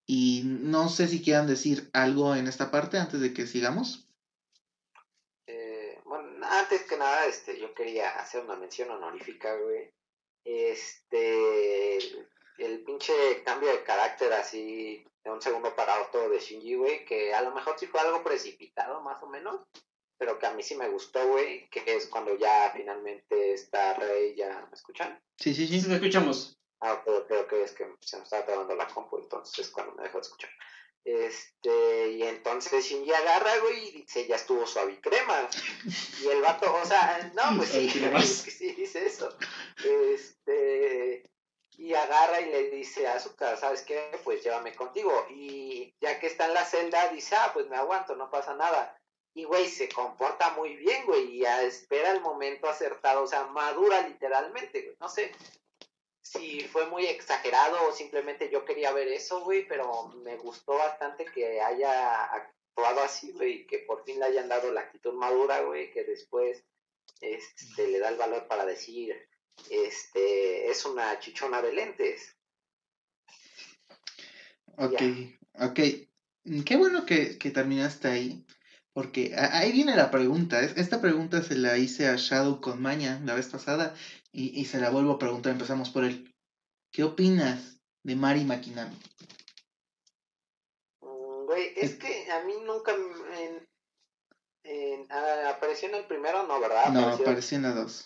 y 0.07 0.42
no 0.44 0.88
sé 0.88 1.09
si 1.09 1.22
quieran 1.22 1.46
decir 1.46 1.90
algo 1.92 2.35
en 2.37 2.46
esta 2.46 2.70
parte 2.70 2.98
antes 2.98 3.20
de 3.20 3.33
que 3.33 3.46
sigamos. 3.46 4.07
Eh, 5.46 5.98
bueno, 6.05 6.46
antes 6.46 6.83
que 6.83 6.96
nada, 6.98 7.27
este, 7.27 7.59
yo 7.59 7.74
quería 7.74 8.11
hacer 8.20 8.44
una 8.44 8.57
mención 8.57 8.90
honorífica, 8.90 9.55
güey. 9.57 9.90
Este, 10.50 11.98
el, 12.56 12.82
pinche 12.82 13.12
cambio 13.44 13.68
de 13.68 13.82
carácter 13.82 14.32
así 14.32 15.04
de 15.22 15.30
un 15.30 15.42
segundo 15.42 15.76
para 15.76 16.00
otro 16.00 16.30
de 16.30 16.40
Shinji, 16.40 16.74
güey, 16.74 17.04
que 17.04 17.34
a 17.34 17.42
lo 17.42 17.54
mejor 17.54 17.78
sí 17.78 17.87
fue 17.87 18.00
algo 18.00 18.24
precipitado, 18.24 19.02
más 19.02 19.22
o 19.22 19.26
menos, 19.26 19.61
pero 20.16 20.38
que 20.38 20.46
a 20.46 20.54
mí 20.54 20.62
sí 20.62 20.74
me 20.74 20.88
gustó, 20.88 21.28
güey, 21.28 21.68
que 21.68 21.84
es 21.87 22.06
cuando 22.06 22.34
ya 22.38 22.72
finalmente 22.74 23.52
está 23.52 23.92
Rey, 23.92 24.34
ya, 24.37 24.66
¿me 24.70 24.74
escuchan? 24.74 25.20
Sí, 25.37 25.52
sí, 25.52 25.68
sí, 25.68 25.82
sí. 25.82 25.88
te 25.88 25.96
escuchamos. 25.96 26.58
Ah, 26.80 27.02
pero 27.04 27.26
creo 27.26 27.46
que 27.46 27.64
es 27.64 27.72
que 27.72 27.84
se 28.00 28.16
me 28.16 28.22
estaba 28.22 28.46
trabando 28.46 28.74
la 28.74 28.87
compu, 28.87 29.18
entonces 29.18 29.66
es 29.66 29.70
cuando 29.70 29.96
me 29.96 30.04
dejó 30.04 30.16
de 30.16 30.22
escuchar. 30.22 30.50
Este, 31.04 32.11
y 32.11 32.22
entonces 32.22 32.84
Shinji 32.84 33.12
agarra, 33.12 33.58
güey, 33.58 33.88
y 33.88 33.90
dice, 34.02 34.26
ya 34.26 34.37
estuvo 34.37 34.66
suave 34.66 34.92
y 34.92 34.96
crema. 35.00 35.48
Y 36.22 36.28
el 36.28 36.42
vato, 36.42 36.74
o 36.74 36.84
sea, 36.84 37.32
no, 37.34 37.56
pues 37.56 37.70
sí, 37.70 37.88
sí 38.50 38.72
dice 38.72 39.06
eso. 39.06 39.37
Este, 39.84 41.24
y 41.76 41.94
agarra 41.94 42.40
y 42.40 42.50
le 42.50 42.70
dice 42.70 43.06
a 43.06 43.20
su 43.20 43.34
casa, 43.37 43.56
¿sabes 43.56 43.82
qué? 43.82 44.18
Pues 44.24 44.42
llévame 44.42 44.74
contigo. 44.74 45.26
Y 45.30 45.94
ya 46.00 46.18
que 46.20 46.26
está 46.26 46.46
en 46.46 46.54
la 46.54 46.64
celda, 46.64 47.08
dice, 47.08 47.37
ah, 47.37 47.50
pues 47.54 47.68
me 47.68 47.76
aguanto, 47.76 48.14
no 48.16 48.30
pasa 48.30 48.54
nada. 48.54 48.98
Y, 49.34 49.44
güey, 49.44 49.68
se 49.68 49.88
comporta 49.88 50.50
muy 50.50 50.76
bien, 50.76 51.06
güey, 51.06 51.37
y 51.37 51.44
espera 51.44 52.11
el 52.11 52.20
momento 52.20 52.68
acertado, 52.68 53.22
o 53.22 53.26
sea, 53.26 53.44
madura 53.46 54.08
literalmente, 54.08 54.82
güey, 54.82 54.96
no 54.98 55.08
sé 55.08 55.32
si 56.32 56.60
fue 56.68 56.86
muy 56.86 57.06
exagerado 57.06 57.88
o 57.88 57.92
simplemente 57.92 58.50
yo 58.50 58.64
quería 58.64 58.92
ver 58.92 59.08
eso, 59.08 59.42
güey, 59.44 59.66
pero 59.66 60.08
me 60.24 60.36
gustó 60.36 60.74
bastante 60.74 61.24
que 61.24 61.60
haya 61.60 62.24
actuado 62.24 63.00
así, 63.00 63.32
güey, 63.32 63.66
que 63.66 63.78
por 63.80 64.04
fin 64.04 64.18
le 64.18 64.26
hayan 64.26 64.48
dado 64.48 64.70
la 64.72 64.80
actitud 64.82 65.14
madura, 65.14 65.62
güey, 65.62 65.90
que 65.90 66.04
después 66.04 66.62
este, 67.20 67.88
le 67.88 67.98
da 67.98 68.10
el 68.10 68.16
valor 68.16 68.46
para 68.46 68.66
decir, 68.66 69.16
este, 69.70 70.70
es 70.70 70.84
una 70.84 71.18
chichona 71.18 71.62
de 71.62 71.72
lentes. 71.72 72.36
Ok, 74.76 75.02
ok. 75.54 75.81
Mm, 76.44 76.62
Qué 76.62 76.76
bueno 76.76 77.04
que, 77.06 77.38
que 77.38 77.50
terminaste 77.50 78.08
ahí, 78.08 78.44
porque 78.92 79.35
ahí 79.37 79.72
viene 79.72 79.96
la 79.96 80.10
pregunta. 80.10 80.60
Es- 80.62 80.76
Esta 80.76 81.00
pregunta 81.00 81.42
se 81.42 81.56
la 81.56 81.79
hice 81.79 82.06
a 82.08 82.16
Shadow 82.16 82.60
con 82.60 82.81
Maña 82.83 83.20
la 83.24 83.35
vez 83.35 83.48
pasada 83.48 83.94
y, 84.38 84.60
y 84.60 84.64
se 84.66 84.78
la 84.78 84.90
vuelvo 84.90 85.12
a 85.12 85.18
preguntar. 85.18 85.52
Empezamos 85.52 85.90
por 85.90 86.04
él. 86.04 86.32
¿Qué 86.92 87.02
opinas 87.04 87.80
de 88.04 88.14
Mari 88.16 88.44
Makinami? 88.44 88.96
Mm, 91.00 91.46
Güey, 91.46 91.72
es 91.76 91.96
que 91.96 92.30
a 92.30 92.42
mí 92.44 92.54
nunca 92.64 92.92
en, 92.94 93.66
en- 94.64 95.06
ah, 95.10 95.50
apareció 95.56 95.88
en 95.88 95.96
el 95.96 96.04
primero, 96.06 96.46
no, 96.46 96.60
¿verdad? 96.60 96.90
No, 96.90 97.00
Apareció- 97.00 97.24
apareció 97.26 97.56
en 97.56 97.62
la 97.62 97.72
2. 97.74 98.04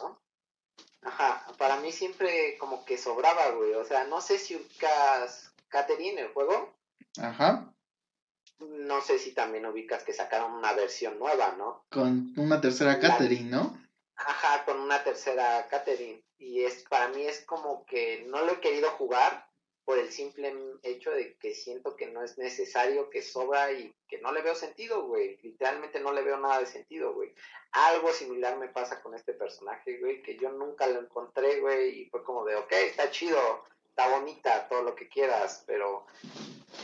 Ajá, 1.04 1.46
para 1.58 1.80
mí 1.80 1.90
siempre 1.90 2.56
como 2.58 2.84
que 2.84 2.96
sobraba, 2.96 3.50
güey. 3.50 3.74
O 3.74 3.84
sea, 3.84 4.04
no 4.04 4.20
sé 4.20 4.38
si 4.38 4.54
ubicas 4.54 5.52
Catherine, 5.68 6.20
el 6.20 6.28
juego. 6.32 6.74
Ajá. 7.20 7.74
No 8.60 9.00
sé 9.00 9.18
si 9.18 9.32
también 9.32 9.66
ubicas 9.66 10.04
que 10.04 10.12
sacaron 10.12 10.52
una 10.52 10.72
versión 10.74 11.18
nueva, 11.18 11.56
¿no? 11.58 11.84
Con 11.90 12.32
una 12.36 12.60
tercera 12.60 12.92
La- 12.92 13.00
Catherine, 13.00 13.50
¿no? 13.50 13.76
Ajá, 14.26 14.64
con 14.64 14.80
una 14.80 15.02
tercera 15.02 15.66
Catherine. 15.68 16.22
Y 16.38 16.64
es 16.64 16.84
para 16.84 17.08
mí 17.08 17.22
es 17.22 17.44
como 17.44 17.84
que 17.86 18.24
no 18.26 18.44
lo 18.44 18.52
he 18.52 18.60
querido 18.60 18.90
jugar 18.90 19.46
por 19.84 19.98
el 19.98 20.12
simple 20.12 20.54
hecho 20.82 21.10
de 21.10 21.36
que 21.38 21.54
siento 21.54 21.96
que 21.96 22.06
no 22.06 22.22
es 22.22 22.38
necesario, 22.38 23.10
que 23.10 23.20
sobra 23.20 23.72
y 23.72 23.92
que 24.08 24.18
no 24.18 24.32
le 24.32 24.42
veo 24.42 24.54
sentido, 24.54 25.06
güey. 25.06 25.38
Literalmente 25.42 25.98
no 26.00 26.12
le 26.12 26.22
veo 26.22 26.38
nada 26.38 26.60
de 26.60 26.66
sentido, 26.66 27.14
güey. 27.14 27.34
Algo 27.72 28.12
similar 28.12 28.58
me 28.58 28.68
pasa 28.68 29.02
con 29.02 29.14
este 29.14 29.32
personaje, 29.32 29.98
güey, 29.98 30.22
que 30.22 30.36
yo 30.36 30.50
nunca 30.50 30.86
lo 30.86 31.00
encontré, 31.00 31.60
güey, 31.60 32.02
y 32.02 32.10
fue 32.10 32.22
como 32.22 32.44
de, 32.44 32.54
ok, 32.56 32.72
está 32.72 33.10
chido, 33.10 33.64
está 33.88 34.08
bonita, 34.08 34.68
todo 34.68 34.82
lo 34.82 34.94
que 34.94 35.08
quieras, 35.08 35.64
pero 35.66 36.06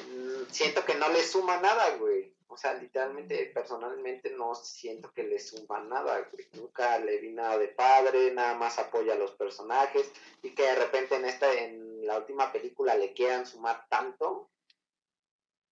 mm, 0.09 0.51
siento 0.51 0.84
que 0.84 0.95
no 0.95 1.09
le 1.11 1.22
suma 1.22 1.61
nada, 1.61 1.97
güey. 1.97 2.32
O 2.51 2.57
sea, 2.57 2.74
literalmente, 2.74 3.51
personalmente 3.55 4.30
no 4.30 4.55
siento 4.55 5.12
que 5.12 5.22
le 5.22 5.38
suma 5.38 5.80
nada. 5.80 6.28
Nunca 6.55 6.99
le 6.99 7.18
vi 7.18 7.30
nada 7.30 7.59
de 7.59 7.68
padre, 7.68 8.32
nada 8.32 8.55
más 8.55 8.78
apoya 8.78 9.12
a 9.12 9.18
los 9.18 9.32
personajes 9.32 10.11
y 10.42 10.55
que 10.55 10.62
de 10.62 10.74
repente 10.74 11.16
en 11.16 11.26
esta, 11.26 11.53
en 11.53 12.07
la 12.07 12.18
última 12.18 12.51
película 12.51 12.96
le 12.96 13.12
quieran 13.12 13.46
sumar 13.46 13.86
tanto, 13.88 14.51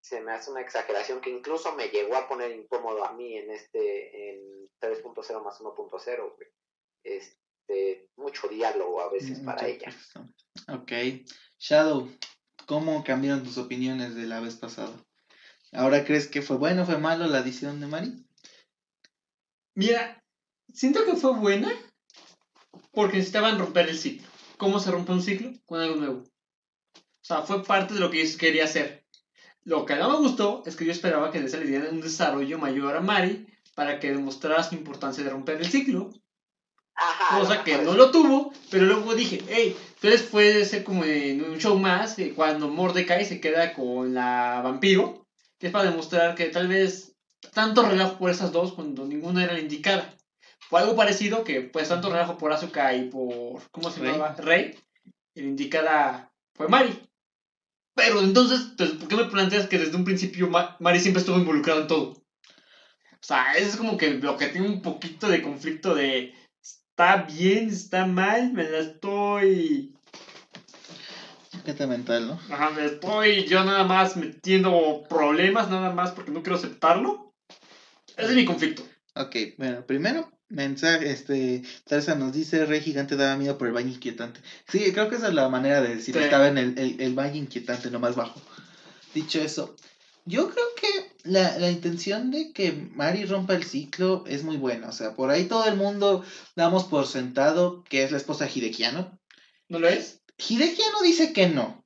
se 0.03 0.21
me 0.21 0.33
hace 0.33 0.51
una 0.51 0.61
exageración 0.61 1.21
que 1.21 1.31
incluso 1.31 1.75
me 1.75 1.89
llegó 1.89 2.15
a 2.15 2.29
poner 2.29 2.53
incómodo 2.53 3.05
a 3.05 3.13
mí 3.15 3.37
en 3.37 3.51
este, 3.51 4.31
en 4.31 4.71
3.0 4.81 5.43
más 5.43 5.59
1.0, 5.61 6.35
güey. 6.37 6.49
Este, 7.03 8.09
mucho 8.17 8.49
diálogo 8.49 9.01
a 9.01 9.11
veces 9.11 9.41
para 9.41 9.67
ella. 9.67 9.91
Ok. 10.69 10.93
Shadow, 11.59 12.09
¿cómo 12.67 13.03
cambiaron 13.03 13.43
tus 13.43 13.59
opiniones 13.59 14.15
de 14.15 14.27
la 14.27 14.41
vez 14.41 14.57
pasada? 14.57 14.93
¿Ahora 15.73 16.05
crees 16.05 16.29
que 16.29 16.43
fue 16.43 16.57
bueno 16.57 16.83
o 16.83 16.87
fue 16.87 16.99
malo 16.99 17.27
la 17.27 17.39
adición 17.39 17.81
de 17.81 17.87
Mari? 17.87 18.27
Mira, 19.75 20.23
siento 20.73 21.05
que 21.05 21.17
fue 21.17 21.35
buena 21.35 21.71
porque 22.93 23.19
necesitaban 23.19 23.59
romper 23.59 23.89
el 23.89 23.99
ciclo. 23.99 24.27
¿Cómo 24.57 24.81
se 24.81 24.91
rompe 24.91 25.13
un 25.13 25.23
ciclo? 25.23 25.53
Con 25.67 25.81
algo 25.81 25.97
nuevo. 25.97 26.19
O 26.19 27.25
sea, 27.27 27.43
fue 27.43 27.63
parte 27.65 27.95
de 27.95 28.01
lo 28.01 28.11
que 28.11 28.25
yo 28.25 28.39
quería 28.39 28.65
hacer. 28.65 29.05
Lo 29.65 29.85
que 29.85 29.97
no 29.97 30.09
me 30.09 30.17
gustó 30.17 30.63
es 30.65 30.77
que 30.77 30.85
yo 30.85 30.93
esperaba 30.93 31.31
que 31.31 31.41
le 31.41 31.67
dieran 31.67 31.95
un 31.95 32.01
desarrollo 32.01 32.59
mayor 32.59 32.97
a 32.97 33.01
Mari 33.01 33.47
para 33.75 33.99
que 33.99 34.13
demostrara 34.13 34.63
su 34.63 34.77
importancia 34.77 35.25
de 35.25 35.31
romper 35.31 35.57
el 35.57 35.67
ciclo. 35.67 36.11
Ajá, 36.95 37.39
cosa 37.39 37.63
que 37.63 37.77
no 37.79 37.93
lo 37.93 38.11
tuvo, 38.11 38.53
pero 38.71 38.87
luego 38.87 39.15
dije, 39.15 39.43
hey, 39.49 39.77
entonces 39.97 40.23
puede 40.23 40.65
ser 40.65 40.83
como 40.83 41.05
en 41.05 41.45
un 41.45 41.59
show 41.59 41.79
más, 41.79 42.19
eh, 42.19 42.33
cuando 42.35 42.69
Mordecai 42.69 43.27
se 43.27 43.39
queda 43.39 43.75
con 43.75 44.15
la 44.15 44.63
vampiro, 44.65 45.26
que 45.59 45.69
es 45.69 45.73
para 45.73 45.91
demostrar 45.91 46.35
que 46.35 46.47
tal 46.47 46.69
vez 46.69 47.17
tanto 47.53 47.83
relajo 47.83 48.19
por 48.19 48.31
esas 48.31 48.53
dos 48.53 48.73
cuando 48.73 49.07
ninguna 49.07 49.45
era 49.45 49.55
la 49.55 49.61
indicada. 49.61 50.15
Fue 50.59 50.81
algo 50.81 50.97
parecido 50.97 51.45
que 51.45 51.63
pues 51.63 51.89
tanto 51.89 52.11
relajo 52.11 52.37
por 52.37 52.53
Asuka 52.53 52.95
y 52.95 53.09
por, 53.09 53.63
¿cómo 53.71 53.91
se 53.91 54.05
llama? 54.05 54.35
Rey. 54.35 54.75
La 55.35 55.43
indicada 55.43 56.33
fue 56.55 56.69
Mari. 56.69 56.99
Pero 57.95 58.21
entonces, 58.21 58.73
pues, 58.77 58.91
¿por 58.91 59.09
qué 59.09 59.17
me 59.17 59.25
planteas 59.25 59.69
que 59.69 59.79
desde 59.79 59.97
un 59.97 60.05
principio 60.05 60.51
Mari 60.51 61.01
siempre 61.01 61.21
estuvo 61.21 61.39
involucrada 61.39 61.83
en 61.83 61.87
todo? 61.87 62.11
O 62.11 63.27
sea, 63.27 63.55
eso 63.55 63.71
es 63.71 63.77
como 63.77 63.97
que 63.97 64.11
lo 64.15 64.37
que 64.37 64.49
tiene 64.49 64.69
un 64.69 64.83
poquito 64.83 65.29
de 65.29 65.43
conflicto 65.43 65.95
de 65.95 66.35
está 66.61 67.23
bien, 67.23 67.69
está 67.69 68.07
mal, 68.07 68.53
me 68.53 68.65
la 68.65 68.79
estoy 68.79 69.96
Mental, 71.87 72.29
¿no? 72.29 72.41
Ajá, 72.51 72.71
me 72.71 72.85
estoy 72.87 73.45
yo 73.47 73.65
nada 73.65 73.85
más 73.85 74.17
metiendo 74.17 75.05
problemas, 75.09 75.69
nada 75.69 75.93
más 75.93 76.13
porque 76.13 76.31
no 76.31 76.43
quiero 76.43 76.57
aceptarlo. 76.57 77.35
Ese 78.17 78.31
es 78.31 78.37
mi 78.37 78.45
conflicto. 78.45 78.83
Ok, 79.15 79.37
bueno, 79.59 79.85
primero, 79.87 80.31
mensaje, 80.49 81.11
este, 81.11 81.63
Tarsa 81.87 82.15
nos 82.15 82.33
dice, 82.33 82.67
Rey 82.67 82.81
Gigante 82.81 83.17
daba 83.17 83.37
miedo 83.37 83.59
por 83.59 83.67
el 83.67 83.75
baño 83.75 83.89
inquietante. 83.89 84.41
Sí, 84.69 84.93
creo 84.93 85.09
que 85.09 85.17
esa 85.17 85.29
es 85.29 85.35
la 85.35 85.49
manera 85.49 85.81
de 85.81 85.97
decir, 85.97 86.17
estaba 86.17 86.49
en 86.49 86.59
el, 86.59 86.79
el, 86.79 87.01
el 87.01 87.15
baño 87.15 87.37
inquietante, 87.37 87.91
no 87.91 87.99
más 87.99 88.15
bajo. 88.17 88.41
Dicho 89.15 89.41
eso, 89.41 89.77
yo 90.27 90.51
creo 90.51 90.67
que 90.81 91.31
la, 91.31 91.59
la, 91.59 91.71
intención 91.71 92.31
de 92.31 92.53
que 92.53 92.73
Mari 92.73 93.25
rompa 93.25 93.55
el 93.55 93.65
ciclo 93.65 94.25
es 94.27 94.43
muy 94.43 94.57
buena. 94.57 94.89
O 94.89 94.93
sea, 94.93 95.15
por 95.15 95.31
ahí 95.31 95.45
todo 95.45 95.67
el 95.67 95.77
mundo 95.77 96.25
damos 96.55 96.85
por 96.85 97.07
sentado 97.07 97.85
que 97.85 98.03
es 98.03 98.11
la 98.11 98.19
esposa 98.19 98.45
de 98.45 98.51
Hidekiano. 98.55 99.19
¿No 99.69 99.79
lo 99.79 99.89
es? 99.89 100.21
Hidekiano 100.39 101.03
dice 101.03 101.33
que 101.33 101.49
no. 101.49 101.85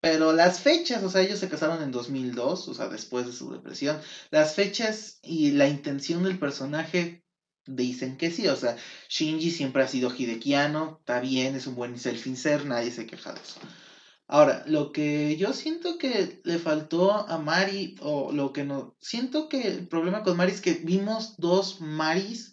Pero 0.00 0.32
las 0.32 0.60
fechas, 0.60 1.02
o 1.02 1.10
sea, 1.10 1.22
ellos 1.22 1.40
se 1.40 1.48
casaron 1.48 1.82
en 1.82 1.90
2002, 1.90 2.68
o 2.68 2.74
sea, 2.74 2.88
después 2.88 3.26
de 3.26 3.32
su 3.32 3.50
depresión. 3.50 4.00
Las 4.30 4.54
fechas 4.54 5.18
y 5.22 5.52
la 5.52 5.68
intención 5.68 6.22
del 6.22 6.38
personaje 6.38 7.24
dicen 7.66 8.16
que 8.16 8.30
sí. 8.30 8.46
O 8.48 8.56
sea, 8.56 8.76
Shinji 9.08 9.50
siempre 9.50 9.82
ha 9.82 9.88
sido 9.88 10.14
Hidekiano, 10.14 10.98
está 11.00 11.20
bien, 11.20 11.56
es 11.56 11.66
un 11.66 11.74
buen 11.74 11.98
self-insert, 11.98 12.66
nadie 12.66 12.92
se 12.92 13.06
queja 13.06 13.32
de 13.32 13.40
eso. 13.40 13.58
Ahora, 14.28 14.64
lo 14.66 14.92
que 14.92 15.36
yo 15.36 15.52
siento 15.52 15.98
que 15.98 16.40
le 16.44 16.58
faltó 16.58 17.12
a 17.12 17.38
Mari, 17.38 17.96
o 18.00 18.32
lo 18.32 18.52
que 18.52 18.64
no. 18.64 18.96
Siento 19.00 19.48
que 19.48 19.68
el 19.68 19.88
problema 19.88 20.22
con 20.22 20.36
Mari 20.36 20.52
es 20.52 20.60
que 20.60 20.74
vimos 20.74 21.34
dos 21.38 21.80
Maris 21.80 22.52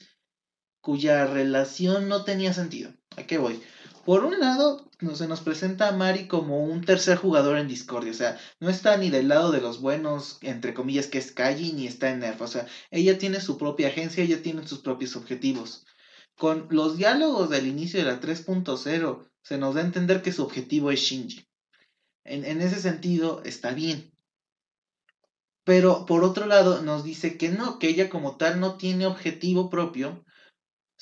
cuya 0.81 1.25
relación 1.25 2.09
no 2.09 2.23
tenía 2.23 2.53
sentido. 2.53 2.93
¿A 3.15 3.23
qué 3.23 3.37
voy? 3.37 3.61
Por 4.05 4.25
un 4.25 4.37
lado, 4.37 4.91
se 5.13 5.27
nos 5.29 5.39
presenta 5.39 5.87
a 5.87 5.93
Mari 5.93 6.27
como 6.27 6.65
un 6.65 6.83
tercer 6.83 7.17
jugador 7.17 7.57
en 7.57 7.69
Discordia, 7.69 8.11
o 8.11 8.15
sea, 8.15 8.37
no 8.59 8.69
está 8.69 8.97
ni 8.97 9.09
del 9.09 9.29
lado 9.29 9.51
de 9.51 9.61
los 9.61 9.79
buenos, 9.79 10.39
entre 10.41 10.73
comillas, 10.73 11.07
que 11.07 11.19
es 11.19 11.31
Kaji, 11.31 11.71
ni 11.71 11.87
está 11.87 12.09
en 12.09 12.19
Nerf, 12.19 12.41
o 12.41 12.47
sea, 12.47 12.67
ella 12.91 13.17
tiene 13.17 13.39
su 13.39 13.57
propia 13.57 13.87
agencia, 13.87 14.23
ella 14.23 14.41
tiene 14.41 14.67
sus 14.67 14.79
propios 14.79 15.15
objetivos. 15.15 15.85
Con 16.35 16.67
los 16.69 16.97
diálogos 16.97 17.49
del 17.49 17.65
inicio 17.65 17.99
de 17.99 18.05
la 18.05 18.19
3.0, 18.19 19.29
se 19.41 19.57
nos 19.57 19.75
da 19.75 19.81
a 19.81 19.85
entender 19.85 20.21
que 20.21 20.33
su 20.33 20.43
objetivo 20.43 20.91
es 20.91 20.99
Shinji. 20.99 21.47
En, 22.25 22.43
en 22.43 22.61
ese 22.61 22.81
sentido, 22.81 23.41
está 23.45 23.73
bien. 23.73 24.11
Pero 25.63 26.05
por 26.05 26.25
otro 26.25 26.45
lado, 26.45 26.81
nos 26.81 27.05
dice 27.05 27.37
que 27.37 27.49
no, 27.49 27.79
que 27.79 27.87
ella 27.87 28.09
como 28.09 28.35
tal 28.35 28.59
no 28.59 28.75
tiene 28.75 29.05
objetivo 29.05 29.69
propio, 29.69 30.25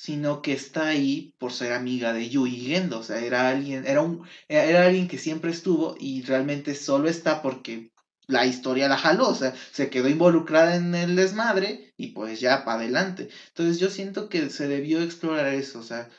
sino 0.02 0.42
que 0.42 0.52
está 0.52 0.88
ahí 0.88 1.32
por 1.38 1.52
ser 1.52 1.72
amiga 1.72 2.12
de 2.12 2.28
Yui 2.28 2.50
Gendo, 2.50 2.98
o 2.98 3.02
sea, 3.04 3.20
era 3.20 3.48
alguien, 3.48 3.86
era 3.86 4.00
un, 4.02 4.26
era 4.48 4.86
alguien 4.86 5.06
que 5.06 5.16
siempre 5.16 5.52
estuvo 5.52 5.94
y 5.96 6.22
realmente 6.22 6.74
solo 6.74 7.08
está 7.08 7.40
porque 7.40 7.92
la 8.26 8.44
historia 8.44 8.88
la 8.88 8.98
jaló, 8.98 9.28
o 9.28 9.34
sea, 9.36 9.54
se 9.70 9.90
quedó 9.90 10.08
involucrada 10.08 10.74
en 10.74 10.92
el 10.96 11.14
desmadre 11.14 11.94
y 11.96 12.08
pues 12.08 12.40
ya 12.40 12.64
para 12.64 12.80
adelante. 12.80 13.28
Entonces 13.50 13.78
yo 13.78 13.90
siento 13.90 14.28
que 14.28 14.50
se 14.50 14.66
debió 14.66 15.00
explorar 15.02 15.54
eso, 15.54 15.78
o 15.78 15.84
sea, 15.84 16.10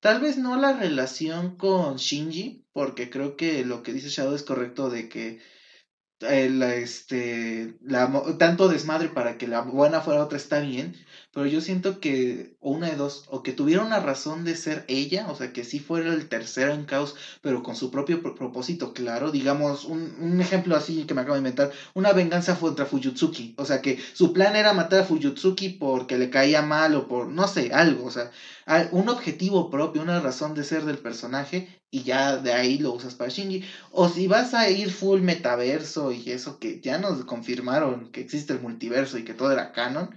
tal 0.00 0.22
vez 0.22 0.38
no 0.38 0.56
la 0.56 0.72
relación 0.72 1.58
con 1.58 1.96
Shinji, 1.96 2.64
porque 2.72 3.10
creo 3.10 3.36
que 3.36 3.66
lo 3.66 3.82
que 3.82 3.92
dice 3.92 4.08
Shadow 4.08 4.34
es 4.34 4.44
correcto 4.44 4.88
de 4.88 5.10
que 5.10 5.40
el, 6.20 6.62
este, 6.62 7.76
la, 7.82 8.10
tanto 8.38 8.68
desmadre 8.68 9.08
para 9.08 9.36
que 9.38 9.48
la 9.48 9.60
buena 9.62 10.00
fuera 10.00 10.22
otra 10.22 10.38
está 10.38 10.60
bien, 10.60 10.94
pero 11.32 11.46
yo 11.46 11.60
siento 11.60 12.00
que, 12.00 12.55
o 12.66 12.70
una 12.70 12.88
de 12.90 12.96
dos, 12.96 13.22
o 13.28 13.44
que 13.44 13.52
tuviera 13.52 13.84
una 13.84 14.00
razón 14.00 14.44
de 14.44 14.56
ser 14.56 14.84
ella, 14.88 15.28
o 15.30 15.36
sea, 15.36 15.52
que 15.52 15.62
sí 15.62 15.78
fuera 15.78 16.12
el 16.12 16.28
tercero 16.28 16.72
en 16.74 16.84
caos, 16.84 17.14
pero 17.40 17.62
con 17.62 17.76
su 17.76 17.92
propio 17.92 18.20
propósito 18.20 18.92
claro, 18.92 19.30
digamos, 19.30 19.84
un, 19.84 20.16
un, 20.18 20.40
ejemplo 20.40 20.74
así 20.74 21.04
que 21.04 21.14
me 21.14 21.20
acabo 21.20 21.34
de 21.34 21.42
inventar, 21.42 21.70
una 21.94 22.12
venganza 22.12 22.58
contra 22.58 22.84
Fujitsuki, 22.84 23.54
o 23.56 23.64
sea, 23.64 23.80
que 23.80 24.00
su 24.14 24.32
plan 24.32 24.56
era 24.56 24.72
matar 24.72 25.02
a 25.02 25.04
Fujitsuki 25.04 25.68
porque 25.78 26.18
le 26.18 26.28
caía 26.28 26.60
mal 26.60 26.96
o 26.96 27.06
por, 27.06 27.28
no 27.28 27.46
sé, 27.46 27.70
algo, 27.72 28.04
o 28.04 28.10
sea, 28.10 28.32
un 28.90 29.08
objetivo 29.10 29.70
propio, 29.70 30.02
una 30.02 30.18
razón 30.18 30.56
de 30.56 30.64
ser 30.64 30.84
del 30.86 30.98
personaje, 30.98 31.68
y 31.92 32.02
ya 32.02 32.36
de 32.36 32.52
ahí 32.52 32.78
lo 32.78 32.92
usas 32.92 33.14
para 33.14 33.30
Shinji. 33.30 33.62
O 33.92 34.08
si 34.08 34.26
vas 34.26 34.54
a 34.54 34.68
ir 34.68 34.90
full 34.90 35.20
metaverso 35.20 36.10
y 36.10 36.32
eso 36.32 36.58
que 36.58 36.80
ya 36.80 36.98
nos 36.98 37.24
confirmaron 37.24 38.10
que 38.10 38.20
existe 38.22 38.54
el 38.54 38.60
multiverso 38.60 39.18
y 39.18 39.24
que 39.24 39.34
todo 39.34 39.52
era 39.52 39.72
canon, 39.72 40.10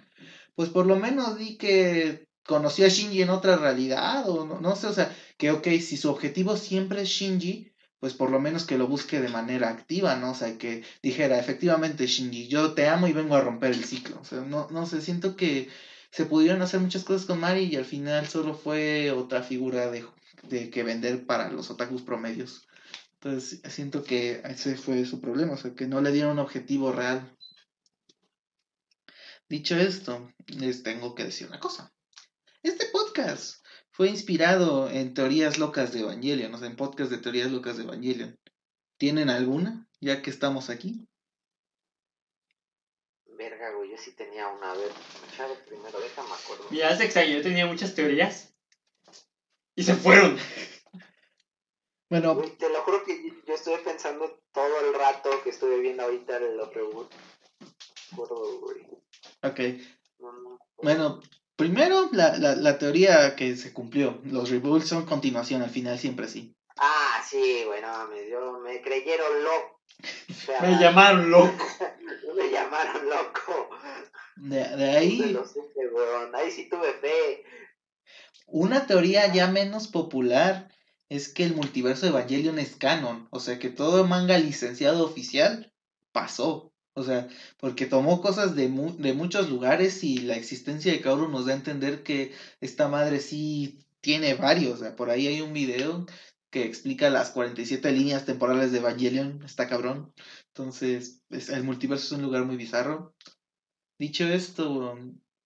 pues 0.56 0.70
por 0.70 0.88
lo 0.88 0.98
menos 0.98 1.38
di 1.38 1.58
que 1.58 2.28
conoció 2.50 2.86
a 2.86 2.90
Shinji 2.90 3.22
en 3.22 3.30
otra 3.30 3.58
realidad 3.58 4.28
o 4.28 4.46
no, 4.46 4.60
no 4.60 4.76
sé, 4.76 4.88
o 4.88 4.94
sea, 4.94 5.16
que 5.38 5.52
ok, 5.52 5.68
si 5.80 5.98
su 5.98 6.10
objetivo 6.10 6.58
siempre 6.58 7.04
es 7.04 7.10
Shinji, 7.10 7.72
pues 8.00 8.16
por 8.16 8.32
lo 8.32 8.40
menos 8.40 8.66
que 8.66 8.78
lo 8.80 8.88
busque 8.88 9.22
de 9.22 9.30
manera 9.30 9.70
activa, 9.70 10.16
¿no? 10.16 10.32
O 10.32 10.34
sea, 10.34 10.58
que 10.58 10.84
dijera, 11.04 11.40
efectivamente, 11.40 12.08
Shinji, 12.08 12.48
yo 12.48 12.74
te 12.74 12.88
amo 12.88 13.08
y 13.08 13.14
vengo 13.14 13.36
a 13.36 13.42
romper 13.42 13.74
el 13.74 13.86
ciclo. 13.86 14.20
O 14.20 14.26
sea, 14.26 14.42
no, 14.42 14.68
no 14.72 14.88
sé, 14.88 15.02
siento 15.02 15.36
que 15.36 15.70
se 16.12 16.26
pudieron 16.26 16.64
hacer 16.64 16.80
muchas 16.80 17.04
cosas 17.04 17.28
con 17.28 17.40
Mari 17.40 17.66
y 17.66 17.76
al 17.76 17.86
final 17.86 18.28
solo 18.28 18.56
fue 18.56 19.12
otra 19.12 19.44
figura 19.44 19.92
de 19.92 20.04
de 20.44 20.70
que 20.70 20.84
vender 20.84 21.26
para 21.26 21.52
los 21.52 21.70
otakus 21.70 22.02
promedios. 22.02 22.68
Entonces 23.16 23.62
siento 23.74 24.04
que 24.04 24.42
ese 24.46 24.76
fue 24.76 25.06
su 25.06 25.20
problema, 25.20 25.54
o 25.54 25.58
sea, 25.58 25.76
que 25.76 25.88
no 25.88 26.02
le 26.02 26.12
dieron 26.12 26.34
un 26.34 26.40
objetivo 26.40 26.92
real. 26.92 27.36
Dicho 29.50 29.76
esto, 29.76 30.32
les 30.48 30.84
tengo 30.84 31.16
que 31.16 31.26
decir 31.26 31.48
una 31.48 31.60
cosa. 31.60 31.92
Este 32.64 32.86
podcast 32.88 33.64
fue 33.92 34.10
inspirado 34.10 34.90
en 34.90 35.14
teorías 35.14 35.58
locas 35.58 35.94
de 35.94 36.02
Evangelion, 36.02 36.54
o 36.54 36.58
sea, 36.58 36.68
en 36.68 36.76
podcast 36.76 37.12
de 37.12 37.18
teorías 37.18 37.52
locas 37.52 37.78
de 37.78 37.84
Evangelion. 37.84 38.38
¿Tienen 38.98 39.30
alguna, 39.30 39.88
ya 40.02 40.22
que 40.22 40.30
estamos 40.30 40.70
aquí? 40.70 41.08
Verga, 43.26 43.72
güey, 43.72 43.92
yo 43.92 43.98
sí 43.98 44.12
tenía 44.16 44.48
una. 44.50 44.72
A 44.72 44.76
ver, 44.76 44.92
primero, 45.66 46.00
déjame 46.00 46.30
acuerdo. 46.34 46.68
Ya 46.72 46.90
es 46.90 47.00
extraño, 47.00 47.32
yo 47.38 47.42
tenía 47.42 47.66
muchas 47.66 47.96
teorías 47.96 48.54
y 49.76 49.84
se 49.84 49.96
fueron. 49.96 50.38
Bueno, 52.10 52.36
Güey, 52.36 52.58
te 52.58 52.70
lo 52.70 52.82
juro 52.82 53.04
que 53.06 53.24
yo- 53.46 53.54
estuve 53.54 53.78
pensando 53.80 54.42
todo 54.52 54.80
el 54.82 54.94
rato 54.96 55.30
que 55.44 55.52
estuve 55.52 55.80
viendo 55.80 56.04
ahorita 56.04 56.40
los 56.40 56.74
reboots. 56.74 57.16
Acuerdo, 58.12 58.60
güey. 58.60 58.82
ok. 59.44 59.82
No, 60.18 60.32
no. 60.34 60.60
Bueno, 60.78 61.22
primero 61.60 62.10
la, 62.12 62.38
la, 62.38 62.56
la 62.56 62.78
teoría 62.80 63.36
que 63.36 63.56
se 63.56 63.74
cumplió. 63.74 64.20
Los 64.24 64.50
reboots 64.50 64.88
son 64.88 65.06
continuación, 65.06 65.62
al 65.62 65.70
final 65.70 66.00
siempre 66.00 66.28
sí. 66.28 66.56
Ah, 66.78 67.22
sí, 67.30 67.64
güey, 67.66 67.82
no 67.82 67.90
mames, 67.90 68.30
yo 68.32 68.60
me 68.60 68.82
creyeron 68.82 69.44
loco. 69.44 69.82
O 70.30 70.34
sea, 70.34 70.62
Me 70.62 70.80
llamaron 70.80 71.30
loco. 71.30 71.66
me 72.36 72.50
llamaron 72.52 73.10
loco. 73.10 73.70
De, 74.36 74.58
de 74.78 74.92
Me 74.98 74.98
ahí, 74.98 75.20
lo 75.34 75.46
supe, 75.46 75.88
weón. 75.94 76.34
Ahí 76.36 76.52
sí 76.52 76.70
tuve 76.70 76.94
fe. 76.94 77.44
una 78.48 78.88
teoría 78.88 79.32
ya 79.32 79.48
menos 79.48 79.88
popular 79.88 80.70
es 81.10 81.30
que 81.34 81.44
el 81.44 81.56
multiverso 81.56 82.06
de 82.06 82.10
Evangelion 82.12 82.60
es 82.60 82.76
canon. 82.76 83.28
O 83.32 83.40
sea, 83.40 83.60
que 83.60 83.70
todo 83.70 84.06
manga 84.08 84.38
licenciado 84.38 85.06
oficial 85.06 85.74
pasó. 86.12 86.69
O 87.00 87.04
sea, 87.04 87.28
porque 87.60 87.86
tomó 87.86 88.22
cosas 88.22 88.56
de, 88.56 88.68
de 88.98 89.14
muchos 89.14 89.50
lugares 89.50 90.04
y 90.04 90.20
la 90.20 90.36
existencia 90.36 90.92
de 90.92 91.02
Kaoru 91.02 91.28
nos 91.30 91.46
da 91.46 91.54
a 91.54 91.58
entender 91.58 92.04
que 92.04 92.34
esta 92.62 92.88
madre 92.88 93.20
sí 93.20 93.80
tiene 94.02 94.34
varios. 94.36 94.76
O 94.76 94.84
sea, 94.84 94.96
por 94.96 95.10
ahí 95.10 95.28
hay 95.28 95.42
un 95.42 95.54
video 95.54 96.06
que 96.52 96.64
explica 96.66 97.10
las 97.10 97.32
47 97.32 97.92
líneas 97.92 98.26
temporales 98.26 98.72
de 98.72 98.80
Evangelion. 98.80 99.42
Está 99.44 99.68
cabrón. 99.68 100.14
Entonces, 100.48 101.22
es- 101.30 101.50
el 101.50 101.64
multiverso 101.64 102.06
es 102.06 102.12
un 102.14 102.22
lugar 102.24 102.46
muy 102.46 102.58
bizarro. 102.58 103.16
Dicho 104.00 104.26
esto, 104.28 104.98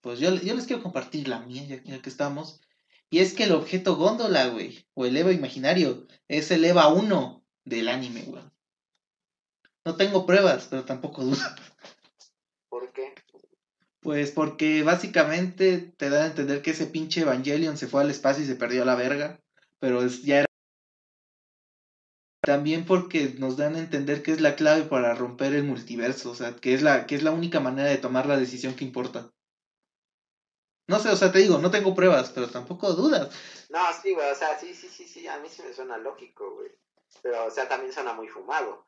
pues 0.01 0.19
yo, 0.19 0.33
yo 0.35 0.53
les 0.55 0.65
quiero 0.65 0.83
compartir 0.83 1.27
la 1.27 1.39
mía, 1.41 1.63
ya, 1.65 1.83
ya 1.83 2.01
que 2.01 2.09
estamos. 2.09 2.61
Y 3.09 3.19
es 3.19 3.33
que 3.33 3.43
el 3.43 3.51
objeto 3.51 3.95
góndola, 3.95 4.47
güey, 4.47 4.87
o 4.93 5.05
el 5.05 5.17
Eva 5.17 5.31
imaginario, 5.31 6.07
es 6.27 6.51
el 6.51 6.65
Eva 6.65 6.87
1 6.93 7.43
del 7.65 7.87
anime, 7.89 8.23
güey. 8.23 8.43
No 9.85 9.95
tengo 9.95 10.25
pruebas, 10.25 10.67
pero 10.69 10.85
tampoco 10.85 11.23
dudas. 11.23 11.55
¿Por 12.69 12.91
qué? 12.93 13.13
Pues 14.01 14.31
porque 14.31 14.83
básicamente 14.83 15.93
te 15.97 16.09
da 16.09 16.23
a 16.23 16.27
entender 16.27 16.61
que 16.61 16.71
ese 16.71 16.87
pinche 16.87 17.21
Evangelion 17.21 17.77
se 17.77 17.87
fue 17.87 18.01
al 18.01 18.09
espacio 18.09 18.43
y 18.43 18.47
se 18.47 18.55
perdió 18.55 18.83
a 18.83 18.85
la 18.85 18.95
verga. 18.95 19.39
Pero 19.79 20.03
es, 20.03 20.23
ya 20.23 20.39
era. 20.39 20.47
También 22.41 22.85
porque 22.85 23.35
nos 23.37 23.57
dan 23.57 23.75
a 23.75 23.79
entender 23.79 24.23
que 24.23 24.31
es 24.31 24.41
la 24.41 24.55
clave 24.55 24.83
para 24.83 25.15
romper 25.15 25.53
el 25.53 25.63
multiverso. 25.63 26.31
O 26.31 26.35
sea, 26.35 26.55
que 26.55 26.73
es 26.73 26.81
la, 26.81 27.05
que 27.05 27.15
es 27.15 27.23
la 27.23 27.31
única 27.31 27.59
manera 27.59 27.89
de 27.89 27.97
tomar 27.97 28.25
la 28.25 28.37
decisión 28.37 28.75
que 28.75 28.85
importa. 28.85 29.31
No 30.87 30.99
sé, 30.99 31.09
o 31.09 31.15
sea, 31.15 31.31
te 31.31 31.39
digo, 31.39 31.59
no 31.59 31.71
tengo 31.71 31.95
pruebas, 31.95 32.31
pero 32.31 32.49
tampoco 32.49 32.91
dudas. 32.93 33.33
No, 33.69 33.79
sí, 34.01 34.13
güey, 34.13 34.29
o 34.29 34.35
sea, 34.35 34.59
sí, 34.59 34.73
sí, 34.73 34.89
sí, 34.89 35.07
sí, 35.07 35.27
a 35.27 35.39
mí 35.39 35.47
sí 35.49 35.61
me 35.61 35.73
suena 35.73 35.97
lógico, 35.97 36.55
güey. 36.55 36.69
Pero, 37.21 37.45
o 37.45 37.51
sea, 37.51 37.67
también 37.67 37.93
suena 37.93 38.13
muy 38.13 38.27
fumado. 38.27 38.85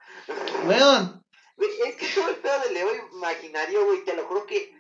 Weón, 0.66 1.24
es 1.86 1.96
que 1.96 2.08
todo 2.08 2.30
el 2.30 2.36
pedo 2.38 2.60
del 2.62 2.74
Leo 2.74 2.96
imaginario, 3.14 3.86
güey, 3.86 4.04
te 4.04 4.16
lo 4.16 4.26
juro 4.26 4.46
que. 4.46 4.74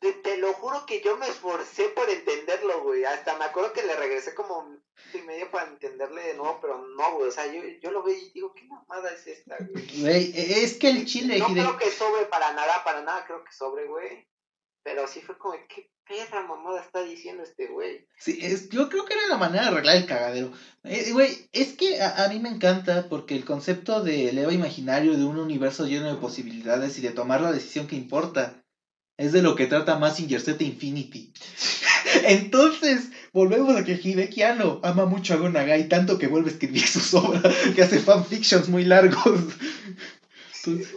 Te, 0.00 0.12
te 0.12 0.36
lo 0.36 0.52
juro 0.52 0.84
que 0.84 1.00
yo 1.00 1.16
me 1.16 1.26
esforcé 1.26 1.88
por 1.88 2.10
entenderlo, 2.10 2.82
güey. 2.82 3.04
Hasta 3.04 3.38
me 3.38 3.46
acuerdo 3.46 3.72
que 3.72 3.84
le 3.84 3.96
regresé 3.96 4.34
como 4.34 4.58
un 4.58 4.72
minuto 4.72 5.18
y 5.18 5.22
medio 5.22 5.50
para 5.50 5.70
entenderle 5.70 6.22
de 6.24 6.34
nuevo, 6.34 6.58
pero 6.60 6.86
no, 6.86 7.14
güey. 7.14 7.28
O 7.28 7.32
sea, 7.32 7.46
yo, 7.46 7.62
yo 7.80 7.90
lo 7.90 8.02
veo 8.02 8.14
y 8.14 8.30
digo, 8.32 8.52
¿qué 8.52 8.64
mamada 8.64 9.10
es 9.14 9.26
esta, 9.26 9.56
güey? 9.60 10.02
güey, 10.02 10.32
es 10.36 10.74
que 10.74 10.90
el 10.90 11.06
chile, 11.06 11.38
No 11.38 11.46
creo 11.46 11.78
que 11.78 11.90
sobre 11.90 12.26
para 12.26 12.52
nada, 12.52 12.84
para 12.84 13.00
nada 13.00 13.24
creo 13.24 13.42
que 13.44 13.52
sobre, 13.52 13.86
güey. 13.86 14.28
Pero 14.82 15.08
sí 15.08 15.22
fue 15.22 15.38
como, 15.38 15.54
¿qué 15.68 15.90
perra 16.06 16.46
mamada 16.46 16.80
está 16.80 17.02
diciendo 17.02 17.42
este 17.42 17.66
güey? 17.66 18.06
Sí, 18.18 18.38
es, 18.42 18.68
yo 18.68 18.88
creo 18.88 19.04
que 19.04 19.14
era 19.14 19.28
la 19.28 19.36
manera 19.36 19.64
de 19.64 19.68
arreglar 19.68 19.96
el 19.96 20.06
cagadero. 20.06 20.52
Eh, 20.84 21.10
Güey, 21.12 21.48
es 21.52 21.72
que 21.72 22.00
a, 22.00 22.24
a 22.24 22.28
mí 22.28 22.38
me 22.40 22.48
encanta 22.48 23.08
porque 23.08 23.34
el 23.36 23.44
concepto 23.44 24.02
del 24.02 24.36
Eva 24.38 24.52
imaginario 24.52 25.16
de 25.16 25.24
un 25.24 25.38
universo 25.38 25.86
lleno 25.86 26.12
de 26.12 26.20
posibilidades 26.20 26.98
y 26.98 27.02
de 27.02 27.10
tomar 27.10 27.40
la 27.40 27.52
decisión 27.52 27.86
que 27.86 27.96
importa 27.96 28.62
es 29.16 29.32
de 29.32 29.42
lo 29.42 29.54
que 29.54 29.66
trata 29.66 29.98
Massinger 29.98 30.40
Z 30.40 30.62
Infinity. 30.62 31.32
Entonces, 32.24 33.10
volvemos 33.32 33.76
a 33.76 33.84
que 33.84 34.00
Hideki 34.02 34.42
Anno 34.42 34.80
ama 34.82 35.06
mucho 35.06 35.34
a 35.34 35.36
Go 35.36 35.48
Nagai 35.48 35.88
tanto 35.88 36.18
que 36.18 36.26
vuelve 36.26 36.50
a 36.50 36.52
escribir 36.52 36.86
sus 36.86 37.14
obras, 37.14 37.42
que 37.74 37.82
hace 37.82 37.98
fanfictions 37.98 38.68
muy 38.68 38.84
largos. 38.84 39.40
Entonces, 40.56 40.94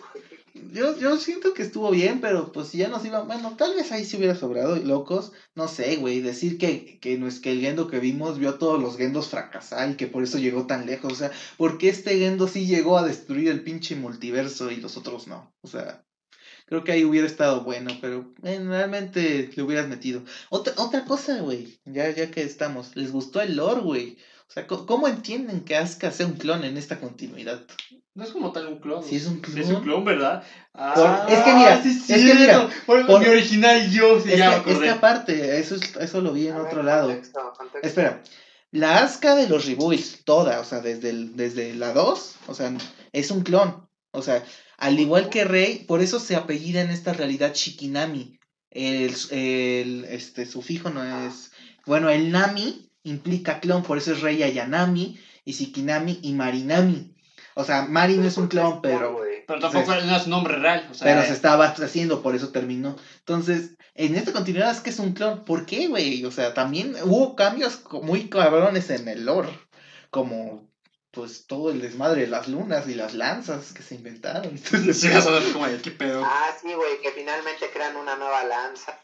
yo, 0.74 0.98
yo 0.98 1.18
siento 1.18 1.54
que 1.54 1.64
estuvo 1.64 1.92
bien, 1.92 2.22
pero 2.22 2.52
pues 2.52 2.70
si 2.70 2.78
ya 2.80 2.88
nos 2.88 3.06
iba, 3.06 3.22
bueno, 3.22 3.56
tal 3.58 3.76
vez 3.76 3.92
ahí 3.92 4.06
se 4.06 4.18
hubiera 4.18 4.36
sobrado, 4.36 4.76
locos, 4.78 5.32
no 5.56 5.68
sé, 5.68 5.98
güey, 5.98 6.22
decir 6.22 6.58
que, 6.58 7.00
que 7.00 7.18
no 7.18 7.28
es 7.28 7.40
que 7.40 7.52
el 7.52 7.62
Gendo 7.62 7.88
que 7.88 8.00
vimos 8.00 8.40
vio 8.40 8.50
a 8.50 8.60
todos 8.60 8.82
los 8.82 8.98
Gendos 8.98 9.30
fracasar 9.30 9.92
y 9.92 9.96
que 9.96 10.08
por 10.08 10.24
eso 10.24 10.38
llegó 10.38 10.68
tan 10.68 10.86
lejos, 10.86 11.14
o 11.14 11.16
sea, 11.16 11.32
porque 11.58 11.90
este 11.90 12.18
Gendo 12.18 12.48
sí 12.48 12.68
llegó 12.68 12.98
a 12.98 13.06
destruir 13.06 13.50
el 13.50 13.64
pinche 13.64 13.96
multiverso 13.96 14.72
y 14.72 14.78
los 14.78 14.98
otros 14.98 15.28
no, 15.28 15.54
o 15.62 15.68
sea, 15.68 16.06
creo 16.68 16.84
que 16.84 16.92
ahí 16.92 17.06
hubiera 17.06 17.28
estado 17.28 17.64
bueno, 17.64 17.92
pero 18.02 18.34
eh, 18.44 18.60
realmente 18.64 19.50
le 19.56 19.64
hubieras 19.64 19.88
metido. 19.88 20.24
Otra, 20.50 20.74
otra 20.78 21.06
cosa, 21.06 21.40
güey, 21.40 21.80
ya, 21.86 22.10
ya 22.12 22.30
que 22.32 22.44
estamos, 22.44 22.96
¿les 22.96 23.12
gustó 23.12 23.42
el 23.42 23.56
lore, 23.56 23.82
güey? 23.82 24.18
O 24.50 24.52
sea, 24.52 24.68
¿cómo, 24.68 24.86
cómo 24.86 25.08
entienden 25.08 25.66
que 25.66 25.76
Asuka 25.76 26.12
sea 26.12 26.26
un 26.26 26.34
clon 26.34 26.64
en 26.64 26.78
esta 26.78 27.00
continuidad? 27.00 27.66
No 28.18 28.24
es 28.24 28.32
como 28.32 28.52
tal 28.52 28.66
un 28.68 28.80
clon. 28.80 29.04
Sí, 29.04 29.18
es 29.18 29.28
un 29.28 29.44
Sí, 29.46 29.60
es 29.60 29.68
clon. 29.68 29.76
un 29.76 29.84
clon, 29.84 30.06
¿verdad? 30.06 30.44
Por- 30.74 31.32
es 31.32 31.40
que 31.40 31.54
mira, 31.54 31.84
sí 31.84 31.90
es 32.14 32.26
que 32.26 32.34
mira, 32.34 32.68
Por, 32.88 33.06
por- 33.06 33.20
mi 33.22 33.28
original 33.28 33.92
yo, 33.92 34.16
me 34.16 34.24
que, 34.24 34.72
es 34.72 34.80
que 34.80 34.90
aparte, 34.90 35.60
eso, 35.60 35.76
es- 35.76 35.96
eso 35.98 36.22
lo 36.22 36.34
vi 36.34 36.48
en 36.48 36.56
A 36.56 36.58
ver, 36.58 36.66
otro 36.68 36.82
lado. 36.82 37.10
contexto, 37.10 37.54
contexto. 37.56 37.88
Espera, 37.88 38.24
la 38.72 39.04
Asuka 39.04 39.36
de 39.36 39.48
los 39.48 39.66
Rebuilds, 39.68 40.24
toda, 40.26 40.60
o 40.60 40.64
sea, 40.64 40.80
desde, 40.82 41.12
el- 41.12 41.36
desde 41.36 41.76
la 41.76 41.94
2, 41.94 42.34
o 42.48 42.56
sea, 42.56 42.74
es 43.14 43.30
un 43.30 43.42
clon. 43.44 43.88
O 44.10 44.24
sea, 44.24 44.44
al 44.78 45.00
igual 45.00 45.30
que 45.30 45.44
Rey, 45.44 45.86
por 45.88 46.02
eso 46.02 46.20
se 46.20 46.36
apellida 46.36 46.82
en 46.82 46.90
esta 46.90 47.14
realidad 47.14 47.54
Shikinami. 47.54 48.40
El, 48.72 49.14
el 49.30 50.06
este, 50.10 50.48
sufijo 50.48 50.90
no 50.90 51.04
es. 51.04 51.52
Bueno, 51.86 52.10
el 52.10 52.32
Nami 52.32 52.90
implica 53.04 53.60
clon, 53.60 53.84
por 53.84 54.00
eso 54.00 54.12
es 54.14 54.22
Rey 54.22 54.42
Ayanami, 54.42 55.20
y 55.46 55.52
Shikinami 55.52 56.20
y 56.24 56.34
Marinami. 56.34 57.14
O 57.58 57.64
sea, 57.64 57.82
Mari 57.82 58.18
no 58.18 58.28
es 58.28 58.38
un 58.38 58.48
clon, 58.48 58.82
pero. 58.82 59.20
Pero 59.48 59.60
tampoco 59.60 59.96
no 59.96 60.16
es 60.16 60.26
un 60.26 60.30
nombre 60.30 60.58
real. 60.58 60.88
O 60.92 60.94
sea, 60.94 61.08
Pero 61.08 61.26
se 61.26 61.34
estaba 61.34 61.66
haciendo, 61.66 62.22
por 62.22 62.36
eso 62.36 62.50
terminó. 62.50 62.96
Entonces, 63.20 63.72
en 63.96 64.16
esta 64.16 64.32
continuidad 64.32 64.70
es 64.70 64.82
que 64.82 64.92
es 64.92 65.00
un 65.00 65.14
clon. 65.14 65.44
¿Por 65.44 65.66
qué, 65.66 65.88
güey? 65.88 66.24
O 66.24 66.32
sea, 66.32 66.54
también 66.54 66.96
hubo 67.04 67.36
cambios 67.36 67.82
muy 68.04 68.30
cabrones 68.30 68.92
en 68.92 69.08
el 69.08 69.26
lore. 69.26 69.50
Como, 70.12 70.70
pues, 71.10 71.48
todo 71.48 71.72
el 71.72 71.82
desmadre 71.82 72.22
de 72.22 72.28
las 72.28 72.48
lunas 72.48 72.88
y 72.88 72.94
las 72.94 73.16
lanzas 73.16 73.74
que 73.74 73.82
se 73.82 73.96
inventaron. 73.96 74.46
Entonces, 74.46 74.98
Sí, 75.02 75.08
eso 75.08 75.36
es 75.36 75.52
como 75.52 75.68
de 75.68 75.82
qué 75.82 75.90
pedo. 75.90 76.24
Ah, 76.24 76.56
sí, 76.62 76.72
güey, 76.72 77.02
que 77.02 77.10
finalmente 77.10 77.72
crean 77.74 77.96
una 77.96 78.18
nueva 78.18 78.44
lanza 78.44 79.00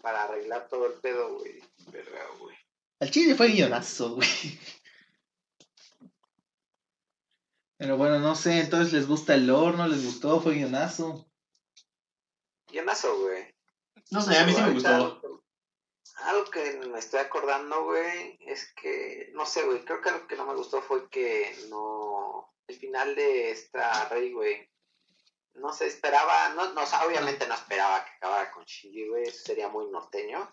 para 0.00 0.24
arreglar 0.24 0.66
todo 0.70 0.86
el 0.86 0.94
pedo, 0.94 1.38
güey. 1.38 1.62
Verga, 1.92 2.20
güey. 2.40 2.56
al 3.00 3.10
chile 3.10 3.34
fue 3.34 3.48
guionazo, 3.48 4.14
güey. 4.14 4.28
Pero 7.76 7.96
bueno, 7.96 8.18
no 8.20 8.34
sé, 8.34 8.60
entonces 8.60 8.92
les 8.92 9.08
gusta 9.08 9.34
el 9.34 9.46
lore, 9.46 9.76
no 9.76 9.88
les 9.88 10.04
gustó, 10.04 10.40
fue 10.40 10.54
guionazo. 10.54 11.26
Guionazo, 12.68 13.18
güey. 13.20 13.52
No 14.10 14.20
sé, 14.20 14.38
a 14.38 14.44
mí 14.44 14.52
sí 14.52 14.62
me 14.62 14.72
gustó. 14.72 15.20
Algo 16.18 16.44
que 16.50 16.78
me 16.88 16.98
estoy 16.98 17.20
acordando, 17.20 17.84
güey, 17.84 18.38
es 18.46 18.72
que, 18.74 19.30
no 19.34 19.44
sé, 19.44 19.64
güey, 19.64 19.84
creo 19.84 20.00
que 20.00 20.10
algo 20.10 20.26
que 20.26 20.36
no 20.36 20.46
me 20.46 20.54
gustó 20.54 20.80
fue 20.80 21.08
que 21.10 21.54
no, 21.68 22.54
el 22.68 22.76
final 22.76 23.14
de 23.14 23.50
esta 23.50 24.08
rey, 24.08 24.32
güey, 24.32 24.70
no 25.54 25.72
se 25.72 25.86
esperaba, 25.86 26.50
no, 26.50 26.72
no, 26.72 26.82
o 26.82 26.86
sea, 26.86 27.04
obviamente 27.04 27.46
no 27.46 27.54
esperaba 27.54 28.04
que 28.04 28.12
acabara 28.12 28.52
con 28.52 28.64
Shinji, 28.64 29.08
güey, 29.08 29.24
eso 29.24 29.44
sería 29.44 29.68
muy 29.68 29.90
norteño, 29.90 30.52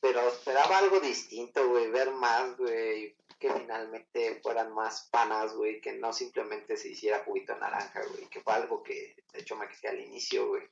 pero 0.00 0.20
esperaba 0.28 0.78
algo 0.78 1.00
distinto, 1.00 1.66
güey, 1.68 1.90
ver 1.90 2.10
más, 2.12 2.56
güey, 2.56 3.16
que 3.40 3.50
finalmente 3.52 4.38
fueran 4.42 4.72
más 4.74 5.08
panas, 5.10 5.54
güey, 5.54 5.80
que 5.80 5.94
no 5.94 6.12
simplemente 6.12 6.76
se 6.76 6.90
hiciera 6.90 7.24
juguito 7.24 7.56
naranja, 7.56 8.02
güey, 8.06 8.26
que 8.28 8.40
fue 8.40 8.52
algo 8.52 8.82
que, 8.84 9.16
de 9.32 9.40
hecho, 9.40 9.56
me 9.56 9.66
quejé 9.66 9.88
al 9.88 10.00
inicio, 10.00 10.46
güey 10.46 10.62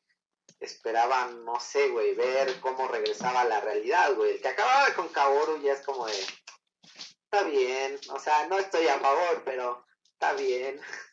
esperaban, 0.60 1.44
no 1.44 1.60
sé, 1.60 1.88
güey, 1.88 2.14
ver 2.14 2.60
cómo 2.60 2.88
regresaba 2.88 3.42
a 3.42 3.44
la 3.44 3.60
realidad, 3.60 4.14
güey. 4.14 4.32
El 4.32 4.40
que 4.40 4.48
acababa 4.48 4.94
con 4.94 5.08
Kaoru 5.08 5.60
ya 5.62 5.72
es 5.72 5.82
como 5.82 6.06
de, 6.06 6.26
está 7.24 7.44
bien, 7.44 7.98
o 8.10 8.18
sea, 8.18 8.46
no 8.48 8.58
estoy 8.58 8.86
a 8.88 8.98
favor, 8.98 9.42
pero 9.44 9.84
está 10.12 10.32
bien. 10.34 10.80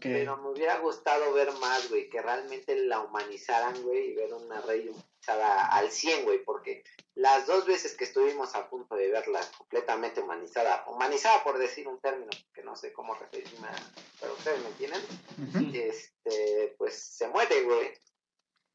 Pero 0.00 0.36
me 0.36 0.50
hubiera 0.50 0.78
gustado 0.78 1.32
ver 1.32 1.50
más, 1.52 1.88
güey, 1.88 2.08
que 2.10 2.20
realmente 2.20 2.76
la 2.84 3.00
humanizaran, 3.00 3.82
güey, 3.82 4.10
y 4.10 4.14
ver 4.14 4.32
una 4.34 4.60
rey 4.60 4.88
humanizada 4.88 5.68
al 5.68 5.90
100, 5.90 6.24
güey, 6.24 6.44
porque 6.44 6.84
las 7.14 7.46
dos 7.46 7.66
veces 7.66 7.96
que 7.96 8.04
estuvimos 8.04 8.54
a 8.54 8.68
punto 8.68 8.96
de 8.96 9.10
verla 9.10 9.40
completamente 9.56 10.20
humanizada, 10.20 10.84
humanizada 10.88 11.42
por 11.42 11.58
decir 11.58 11.88
un 11.88 12.00
término 12.00 12.30
que 12.52 12.62
no 12.62 12.76
sé 12.76 12.92
cómo 12.92 13.14
referirme 13.14 13.68
pero 14.20 14.34
ustedes 14.34 14.60
me 14.60 14.68
entienden, 14.68 15.00
este, 15.74 16.74
pues 16.76 16.94
se 16.94 17.28
muere, 17.28 17.62
güey. 17.62 17.88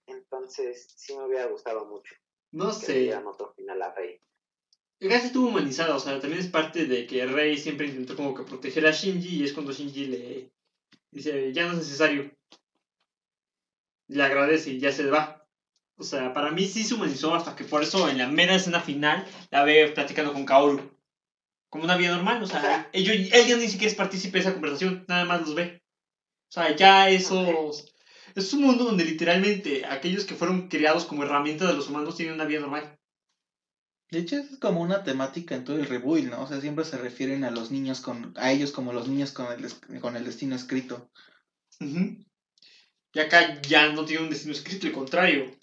Entonces, 0.07 0.87
sí 0.95 1.15
me 1.15 1.25
hubiera 1.25 1.47
gustado 1.47 1.85
mucho 1.85 2.15
No 2.51 2.71
sé. 2.71 3.13
otro 3.15 3.53
final 3.53 3.81
a 3.81 3.93
Rey. 3.93 4.19
Gracias 4.99 5.25
estuvo 5.25 5.49
humanizada, 5.49 5.95
o 5.95 5.99
sea, 5.99 6.19
también 6.19 6.41
es 6.41 6.49
parte 6.49 6.85
de 6.85 7.05
que 7.05 7.25
Rey 7.27 7.55
siempre 7.57 7.87
intentó 7.87 8.15
como 8.15 8.33
que 8.33 8.43
proteger 8.43 8.87
a 8.87 8.91
Shinji 8.91 9.41
y 9.41 9.43
es 9.43 9.53
cuando 9.53 9.71
Shinji 9.71 10.05
le 10.07 10.51
dice, 11.17 11.53
ya 11.53 11.65
no 11.65 11.71
es 11.73 11.77
necesario. 11.79 12.31
Le 14.09 14.23
agradece 14.23 14.71
y 14.71 14.79
ya 14.79 14.91
se 14.91 15.05
va. 15.09 15.45
O 15.97 16.03
sea, 16.03 16.33
para 16.33 16.51
mí 16.51 16.65
sí 16.65 16.83
se 16.83 16.93
humanizó 16.93 17.33
hasta 17.33 17.55
que 17.55 17.63
por 17.63 17.81
eso 17.83 18.07
en 18.09 18.17
la 18.19 18.27
mera 18.27 18.55
escena 18.55 18.79
final 18.79 19.25
la 19.49 19.63
ve 19.63 19.91
platicando 19.93 20.33
con 20.33 20.45
Kaoru. 20.45 20.91
Como 21.69 21.83
una 21.83 21.97
vida 21.97 22.15
normal, 22.15 22.41
o 22.41 22.47
sea, 22.47 22.59
O 22.59 22.61
sea- 22.61 22.89
ellos, 22.93 23.15
ella 23.33 23.57
ni 23.57 23.67
siquiera 23.67 23.91
es 23.91 23.97
partícipe 23.97 24.37
de 24.37 24.41
esa 24.41 24.53
conversación, 24.53 25.05
nada 25.07 25.25
más 25.25 25.41
los 25.41 25.55
ve. 25.55 25.81
O 26.49 26.51
sea, 26.51 26.75
ya 26.75 27.09
esos... 27.09 27.93
Es 28.35 28.53
un 28.53 28.61
mundo 28.61 28.85
donde 28.85 29.03
literalmente 29.03 29.85
aquellos 29.85 30.25
que 30.25 30.35
fueron 30.35 30.67
creados 30.69 31.05
como 31.05 31.23
herramienta 31.23 31.65
de 31.65 31.73
los 31.73 31.89
humanos 31.89 32.15
tienen 32.15 32.35
una 32.35 32.45
vida 32.45 32.59
normal. 32.59 32.96
De 34.09 34.19
hecho, 34.19 34.37
es 34.37 34.57
como 34.59 34.81
una 34.81 35.03
temática 35.03 35.55
en 35.55 35.65
todo 35.65 35.77
el 35.77 35.85
rebuild, 35.85 36.29
¿no? 36.29 36.43
O 36.43 36.47
sea, 36.47 36.61
siempre 36.61 36.85
se 36.85 36.97
refieren 36.97 37.43
a 37.43 37.51
los 37.51 37.71
niños 37.71 37.99
con, 37.99 38.33
a 38.37 38.51
ellos 38.51 38.71
como 38.71 38.93
los 38.93 39.07
niños 39.07 39.33
con 39.33 39.47
el, 39.51 39.99
con 39.99 40.15
el 40.15 40.23
destino 40.23 40.55
escrito. 40.55 41.09
Y 41.79 43.19
acá 43.19 43.61
ya 43.61 43.89
no 43.89 44.05
tiene 44.05 44.23
un 44.23 44.29
destino 44.29 44.53
escrito, 44.53 44.87
al 44.87 44.93
contrario. 44.93 45.57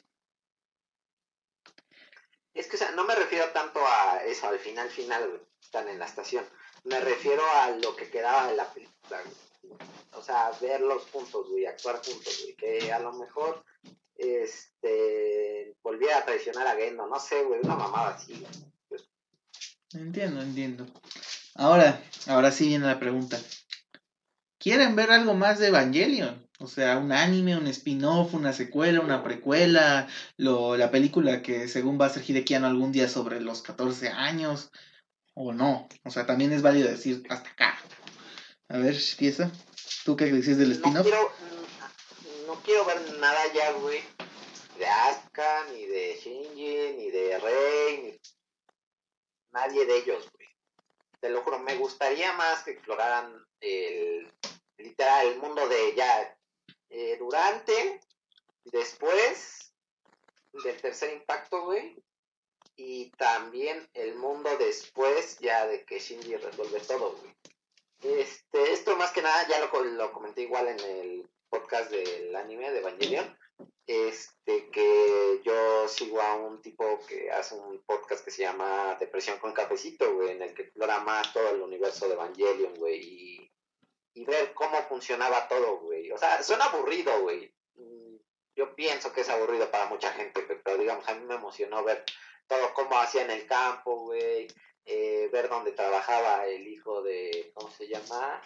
Es 2.53 2.68
que, 2.68 2.76
o 2.76 2.78
sea, 2.78 2.90
no 2.92 3.05
me 3.05 3.14
refiero 3.14 3.49
tanto 3.51 3.80
a 3.84 4.22
eso, 4.24 4.47
al 4.47 4.59
final, 4.59 4.90
final, 4.90 5.40
están 5.61 5.88
en 5.88 5.99
la 5.99 6.07
estación. 6.07 6.45
Me 6.84 7.01
refiero 7.01 7.42
a 7.62 7.70
lo 7.70 7.97
que 7.97 8.11
quedaba 8.11 8.49
de 8.49 8.57
la 8.57 8.72
película. 8.72 9.22
O 10.12 10.22
sea, 10.22 10.53
verlos 10.61 11.05
juntos, 11.11 11.49
güey, 11.49 11.66
actuar 11.66 11.97
juntos, 11.97 12.40
güey. 12.42 12.55
Que 12.55 12.92
a 12.92 13.01
lo 13.01 13.12
mejor, 13.14 13.64
este, 14.16 15.76
volviera 15.82 16.18
a 16.18 16.24
traicionar 16.24 16.66
a 16.66 16.76
Gendo, 16.76 17.07
no 17.07 17.18
sé, 17.18 17.43
güey, 17.45 17.61
una 17.62 17.76
mamada 17.76 18.14
así, 18.14 18.35
güey. 18.35 19.03
Entiendo, 19.95 20.43
entiendo. 20.43 20.87
Ahora, 21.55 22.03
ahora 22.26 22.51
sí 22.51 22.66
viene 22.66 22.87
la 22.87 22.99
pregunta. 22.99 23.39
¿Quieren 24.59 24.97
ver 24.97 25.12
algo 25.12 25.35
más 25.35 25.59
de 25.59 25.68
Evangelion? 25.68 26.45
O 26.59 26.66
sea, 26.66 26.99
un 26.99 27.12
anime, 27.12 27.57
un 27.57 27.66
spin-off, 27.66 28.35
una 28.35 28.53
secuela, 28.53 29.01
una 29.01 29.22
precuela, 29.22 30.09
lo, 30.37 30.76
la 30.76 30.91
película 30.91 31.43
que 31.43 31.68
según 31.68 32.01
va 32.01 32.07
a 32.07 32.11
ser 32.11 32.28
Hideki 32.28 32.55
Anno 32.55 32.68
algún 32.68 32.93
día 32.93 33.09
sobre 33.09 33.41
los 33.41 33.62
14 33.62 34.09
años, 34.09 34.70
o 35.35 35.53
no. 35.53 35.89
O 36.05 36.11
sea, 36.11 36.26
también 36.26 36.53
es 36.53 36.62
válido 36.62 36.89
decir 36.89 37.24
hasta 37.28 37.51
acá. 37.51 37.78
A 38.68 38.78
ver, 38.78 38.97
empieza. 38.97 39.51
¿Tú 40.05 40.16
qué 40.16 40.26
dices 40.26 40.57
del 40.59 40.68
No 40.68 40.74
spin-off? 40.74 41.07
no 41.07 41.43
quiero 42.64 42.84
ver 42.86 43.18
nada 43.18 43.52
ya, 43.52 43.72
güey, 43.72 44.02
de 44.78 44.86
Asuka, 44.86 45.64
ni 45.70 45.86
de 45.86 46.16
Shinji, 46.16 46.96
ni 46.96 47.10
de 47.10 47.38
Rey, 47.38 48.02
ni 48.02 48.20
nadie 49.52 49.84
de 49.84 49.98
ellos, 49.98 50.28
güey. 50.32 50.48
Te 51.20 51.28
lo 51.28 51.42
juro, 51.42 51.58
me 51.58 51.76
gustaría 51.76 52.32
más 52.32 52.64
que 52.64 52.72
exploraran 52.72 53.46
el, 53.60 54.32
literal, 54.78 55.26
el 55.28 55.38
mundo 55.38 55.68
de 55.68 55.94
ya, 55.94 56.36
eh, 56.90 57.16
durante, 57.18 58.00
después 58.64 59.74
del 60.52 60.80
tercer 60.80 61.12
impacto, 61.12 61.62
güey, 61.64 62.02
y 62.76 63.10
también 63.10 63.88
el 63.92 64.16
mundo 64.16 64.56
después 64.56 65.38
ya 65.38 65.66
de 65.66 65.84
que 65.84 66.00
Shinji 66.00 66.36
resuelve 66.36 66.80
todo, 66.80 67.12
güey. 67.12 67.34
Este, 68.00 68.72
esto 68.72 68.96
más 68.96 69.12
que 69.12 69.22
nada 69.22 69.46
ya 69.48 69.60
lo, 69.60 69.84
lo 69.84 70.12
comenté 70.12 70.42
igual 70.42 70.68
en 70.68 70.80
el 70.80 71.34
podcast 71.55 71.90
del 71.90 72.34
anime 72.34 72.70
de 72.72 72.78
Evangelion. 72.80 73.38
Este, 73.86 74.70
que 74.70 75.40
yo 75.44 75.86
sigo 75.88 76.20
a 76.20 76.34
un 76.36 76.61
tipo 76.62 76.98
que 77.07 77.30
hace 77.30 77.55
un 77.55 77.80
podcast 77.84 78.24
que 78.24 78.30
se 78.32 78.42
llama 78.42 78.96
Depresión 78.98 79.38
con 79.38 79.52
Cafecito, 79.52 80.14
güey, 80.14 80.30
en 80.30 80.42
el 80.42 80.55
que 80.55 80.62
explora 80.62 80.98
más 81.00 81.32
todo 81.32 81.50
el 81.50 81.61
universo 81.62 82.09
de 82.09 82.14
Evangelion, 82.14 82.74
güey, 82.74 83.00
y, 83.00 83.52
y 84.14 84.24
ver 84.24 84.52
cómo 84.55 84.82
funcionaba 84.88 85.46
todo, 85.46 85.78
güey. 85.80 86.11
O 86.11 86.18
sea, 86.18 86.42
suena 86.42 86.64
aburrido, 86.64 87.20
güey. 87.22 87.55
Mm, 87.76 88.16
Yo 88.57 88.74
pienso 88.74 89.12
que 89.12 89.20
es 89.20 89.28
aburrido 89.28 89.70
para 89.70 89.86
mucha 89.86 90.11
gente, 90.12 90.42
pe- 90.42 90.57
pero 90.64 90.78
digamos, 90.78 91.07
a 91.09 91.14
mí 91.14 91.24
me 91.26 91.34
emocionó 91.36 91.84
ver 91.84 92.05
todo 92.48 92.74
cómo 92.74 92.98
hacía 92.98 93.22
en 93.22 93.30
el 93.30 93.46
campo, 93.46 93.96
güey, 94.07 94.48
eh, 94.86 95.28
ver 95.32 95.48
dónde 95.48 95.70
trabajaba 95.72 96.46
el 96.46 96.66
hijo 96.66 97.02
de, 97.02 97.52
¿cómo 97.55 97.70
se 97.70 97.86
llama? 97.86 98.42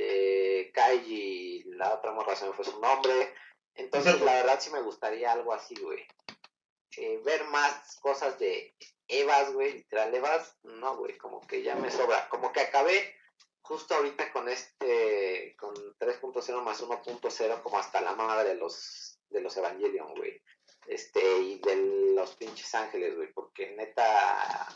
De 0.00 0.70
Kaiji, 0.72 1.64
la 1.74 1.92
otra 1.92 2.12
morra 2.12 2.34
se 2.34 2.46
me 2.46 2.54
fue 2.54 2.64
su 2.64 2.80
nombre. 2.80 3.34
Entonces, 3.74 4.14
Exacto. 4.14 4.24
la 4.24 4.34
verdad 4.40 4.58
sí 4.58 4.70
me 4.70 4.80
gustaría 4.80 5.30
algo 5.30 5.52
así, 5.52 5.74
güey. 5.74 6.06
Eh, 6.96 7.20
ver 7.22 7.44
más 7.48 7.98
cosas 8.00 8.38
de 8.38 8.74
Evas, 9.08 9.52
güey, 9.52 9.74
literal 9.74 10.14
Evas, 10.14 10.56
no, 10.62 10.96
güey, 10.96 11.18
como 11.18 11.46
que 11.46 11.62
ya 11.62 11.74
me 11.74 11.90
sobra. 11.90 12.30
Como 12.30 12.50
que 12.50 12.60
acabé 12.60 13.14
justo 13.60 13.94
ahorita 13.94 14.32
con 14.32 14.48
este, 14.48 15.54
con 15.58 15.74
3.0 15.98 16.62
más 16.62 16.82
1.0, 16.82 17.62
como 17.62 17.78
hasta 17.78 18.00
la 18.00 18.14
madre 18.14 18.48
de 18.48 18.54
los, 18.54 19.20
de 19.28 19.42
los 19.42 19.54
Evangelion, 19.54 20.14
güey. 20.14 20.42
Este, 20.86 21.20
y 21.42 21.58
de 21.58 22.14
los 22.14 22.36
pinches 22.36 22.74
ángeles, 22.74 23.16
güey, 23.16 23.30
porque 23.34 23.72
neta 23.72 24.66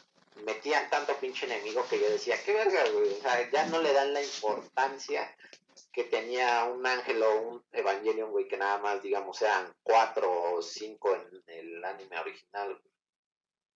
metían 0.45 0.89
tanto 0.91 1.17
pinche 1.19 1.47
enemigo 1.47 1.87
que 1.89 2.01
yo 2.01 2.09
decía, 2.11 2.37
qué 2.45 2.53
verga, 2.53 2.85
güey, 2.91 3.13
o 3.13 3.21
sea, 3.21 3.51
ya 3.51 3.67
no 3.67 3.81
le 3.81 3.93
dan 3.93 4.13
la 4.13 4.23
importancia 4.23 5.35
que 5.93 6.05
tenía 6.05 6.65
un 6.65 6.85
ángel 6.87 7.23
o 7.23 7.41
un 7.41 7.65
Evangelion, 7.73 8.31
güey, 8.31 8.49
que 8.49 8.57
nada 8.57 8.79
más, 8.79 9.03
digamos, 9.03 9.41
eran 9.43 9.73
cuatro 9.83 10.55
o 10.55 10.63
cinco 10.63 11.15
en 11.15 11.43
el 11.47 11.85
anime 11.85 12.19
original. 12.19 12.69
güey. 12.69 12.95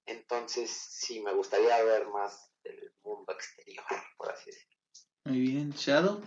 Entonces, 0.07 0.71
sí, 0.71 1.21
me 1.21 1.33
gustaría 1.33 1.83
ver 1.85 2.07
más 2.09 2.51
del 2.65 2.93
mundo 3.05 3.33
exterior, 3.33 3.85
por 4.17 4.33
así 4.33 4.47
decirlo. 4.47 4.77
Muy 5.25 5.41
bien, 5.41 5.71
Shadow. 5.71 6.21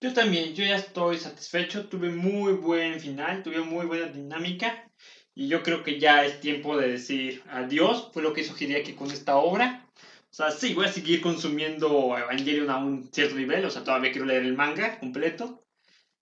Yo 0.00 0.14
también, 0.14 0.54
yo 0.54 0.64
ya 0.64 0.76
estoy 0.76 1.18
satisfecho, 1.18 1.88
tuve 1.88 2.08
muy 2.08 2.54
buen 2.54 2.98
final, 2.98 3.42
tuve 3.42 3.60
muy 3.60 3.84
buena 3.84 4.06
dinámica 4.06 4.89
y 5.34 5.48
yo 5.48 5.62
creo 5.62 5.82
que 5.82 5.98
ya 5.98 6.24
es 6.24 6.40
tiempo 6.40 6.76
de 6.76 6.88
decir 6.88 7.42
adiós, 7.50 8.10
fue 8.12 8.22
lo 8.22 8.32
que 8.32 8.42
hizo 8.42 8.56
Hideaki 8.58 8.94
con 8.94 9.10
esta 9.10 9.36
obra. 9.36 9.86
O 10.30 10.34
sea, 10.34 10.50
sí, 10.50 10.74
voy 10.74 10.86
a 10.86 10.92
seguir 10.92 11.20
consumiendo 11.20 12.16
Evangelion 12.16 12.70
a 12.70 12.78
un 12.78 13.10
cierto 13.12 13.34
nivel, 13.34 13.64
o 13.64 13.70
sea, 13.70 13.82
todavía 13.82 14.12
quiero 14.12 14.26
leer 14.26 14.44
el 14.44 14.56
manga 14.56 14.98
completo. 14.98 15.64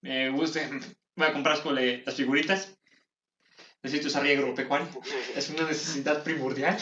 Me 0.01 0.31
gusta, 0.31 0.61
voy 1.17 1.27
a 1.27 1.33
comprar 1.33 1.59
las 1.65 2.15
figuritas. 2.15 2.79
Necesito 3.83 4.09
esa 4.09 4.21
riego 4.21 4.43
agropecuaria. 4.43 4.89
Es 5.37 5.51
una 5.51 5.69
necesidad 5.69 6.23
primordial. 6.25 6.77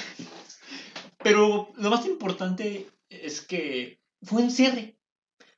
Pero 1.22 1.72
lo 1.76 1.90
más 1.90 2.06
importante 2.06 2.86
es 3.08 3.40
que 3.40 4.00
fue 4.22 4.42
un 4.42 4.50
cierre. 4.50 4.96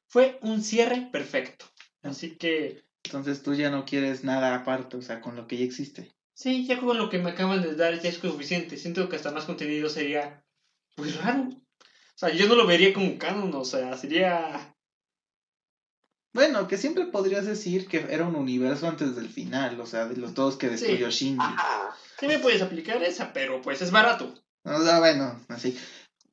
Fue 0.08 0.38
un 0.42 0.62
cierre 0.62 1.08
perfecto. 1.12 1.66
Así 2.02 2.36
que, 2.36 2.82
Entonces 3.04 3.42
tú 3.42 3.54
ya 3.54 3.70
no 3.70 3.84
quieres 3.84 4.24
nada 4.24 4.54
aparte, 4.54 4.96
o 4.96 5.02
sea, 5.02 5.20
con 5.20 5.36
lo 5.36 5.46
que 5.46 5.58
ya 5.58 5.64
existe. 5.64 6.10
Sí, 6.38 6.66
ya 6.66 6.78
con 6.78 6.96
lo 6.96 7.10
que 7.10 7.18
me 7.18 7.30
acaban 7.30 7.62
de 7.62 7.74
dar 7.74 8.00
ya 8.00 8.08
es 8.08 8.16
suficiente. 8.16 8.76
Siento 8.76 9.08
que 9.08 9.16
hasta 9.16 9.32
más 9.32 9.44
contenido 9.44 9.88
sería, 9.88 10.44
pues 10.94 11.16
raro. 11.16 11.48
O 11.48 12.18
sea, 12.18 12.30
yo 12.30 12.48
no 12.48 12.54
lo 12.54 12.66
vería 12.66 12.92
como 12.94 13.18
canon, 13.18 13.52
o 13.54 13.64
sea, 13.64 13.96
sería... 13.96 14.74
Bueno, 16.32 16.68
que 16.68 16.76
siempre 16.76 17.06
podrías 17.06 17.46
decir 17.46 17.88
que 17.88 18.06
era 18.10 18.26
un 18.26 18.36
universo 18.36 18.86
antes 18.86 19.16
del 19.16 19.28
final, 19.28 19.80
o 19.80 19.86
sea, 19.86 20.06
de 20.06 20.16
los 20.16 20.34
dos 20.34 20.56
que 20.56 20.68
destruyó 20.68 21.10
Shinji. 21.10 21.38
Ajá. 21.40 21.96
Sí 22.20 22.26
me 22.26 22.38
puedes 22.38 22.62
aplicar 22.62 23.02
esa, 23.02 23.32
pero 23.32 23.60
pues 23.62 23.82
es 23.82 23.90
barato. 23.90 24.34
O 24.62 24.82
sea, 24.82 24.98
bueno, 24.98 25.40
así. 25.48 25.76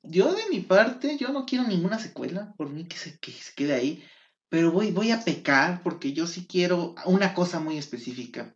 Yo 0.03 0.33
de 0.33 0.49
mi 0.49 0.59
parte, 0.59 1.17
yo 1.17 1.29
no 1.29 1.45
quiero 1.45 1.65
ninguna 1.65 1.97
secuela, 1.97 2.53
por 2.57 2.69
mí 2.69 2.85
que 2.85 2.97
se, 2.97 3.17
que 3.19 3.31
se 3.31 3.53
quede 3.53 3.73
ahí, 3.73 4.03
pero 4.49 4.71
voy, 4.71 4.91
voy 4.91 5.11
a 5.11 5.23
pecar 5.23 5.81
porque 5.81 6.13
yo 6.13 6.27
sí 6.27 6.45
quiero 6.47 6.93
una 7.05 7.33
cosa 7.33 7.59
muy 7.59 7.77
específica, 7.77 8.55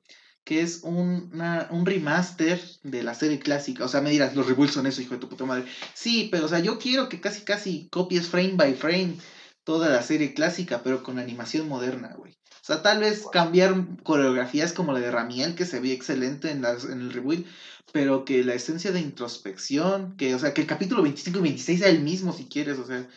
que 0.50 0.62
es 0.64 0.80
un, 0.84 1.30
una- 1.32 1.68
un 1.70 1.86
remaster 1.86 2.60
de 2.84 3.04
la 3.04 3.14
serie 3.14 3.38
clásica. 3.40 3.86
O 3.86 3.88
sea, 3.88 4.02
me 4.02 4.10
dirás, 4.10 4.36
los 4.36 4.48
reboots 4.48 4.74
son 4.74 4.88
eso, 4.88 5.02
hijo 5.04 5.14
de 5.14 5.20
tu 5.22 5.30
puta 5.30 5.46
madre. 5.46 5.66
Sí, 5.94 6.28
pero 6.32 6.48
o 6.48 6.50
sea, 6.50 6.60
yo 6.60 6.80
quiero 6.80 7.08
que 7.08 7.22
casi 7.22 7.42
casi 7.44 7.88
copies 7.92 8.28
frame 8.30 8.54
by 8.56 8.74
frame 8.74 9.16
toda 9.64 9.90
la 9.90 10.02
serie 10.02 10.34
clásica, 10.34 10.82
pero 10.84 11.04
con 11.04 11.20
animación 11.20 11.68
moderna, 11.68 12.16
güey. 12.18 12.34
O 12.34 12.66
sea, 12.70 12.82
tal 12.82 13.00
vez 13.02 13.28
cambiar 13.32 13.76
coreografías 14.04 14.74
como 14.74 14.92
la 14.94 15.00
de 15.00 15.12
Ramiel, 15.12 15.54
que 15.56 15.66
se 15.66 15.80
veía 15.80 15.94
excelente 15.94 16.50
en, 16.50 16.64
las, 16.64 16.86
en 16.86 17.02
el 17.02 17.14
reboot, 17.14 17.46
pero 17.94 18.26
que 18.26 18.44
la 18.44 18.56
esencia 18.56 18.92
de 18.92 19.02
introspección, 19.02 20.16
que, 20.18 20.34
o 20.36 20.40
sea, 20.40 20.54
que 20.54 20.62
el 20.62 20.68
capítulo 20.68 21.04
25 21.04 21.40
y 21.40 21.44
26 21.44 21.80
sea 21.80 21.90
el 21.90 22.02
mismo 22.02 22.34
si 22.34 22.46
quieres, 22.46 22.80
o 22.80 22.86
sea, 22.88 23.08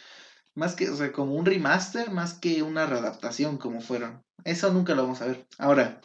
más 0.55 0.75
que, 0.75 0.91
o 0.91 0.97
sea, 0.97 1.13
como 1.13 1.35
un 1.35 1.47
remaster, 1.47 2.11
más 2.11 2.35
que 2.35 2.63
una 2.63 2.87
readaptación 2.87 3.59
como 3.59 3.81
fueron. 3.81 4.23
Eso 4.45 4.73
nunca 4.73 4.95
lo 4.95 5.03
vamos 5.03 5.23
a 5.23 5.27
ver. 5.27 5.47
Ahora, 5.59 6.01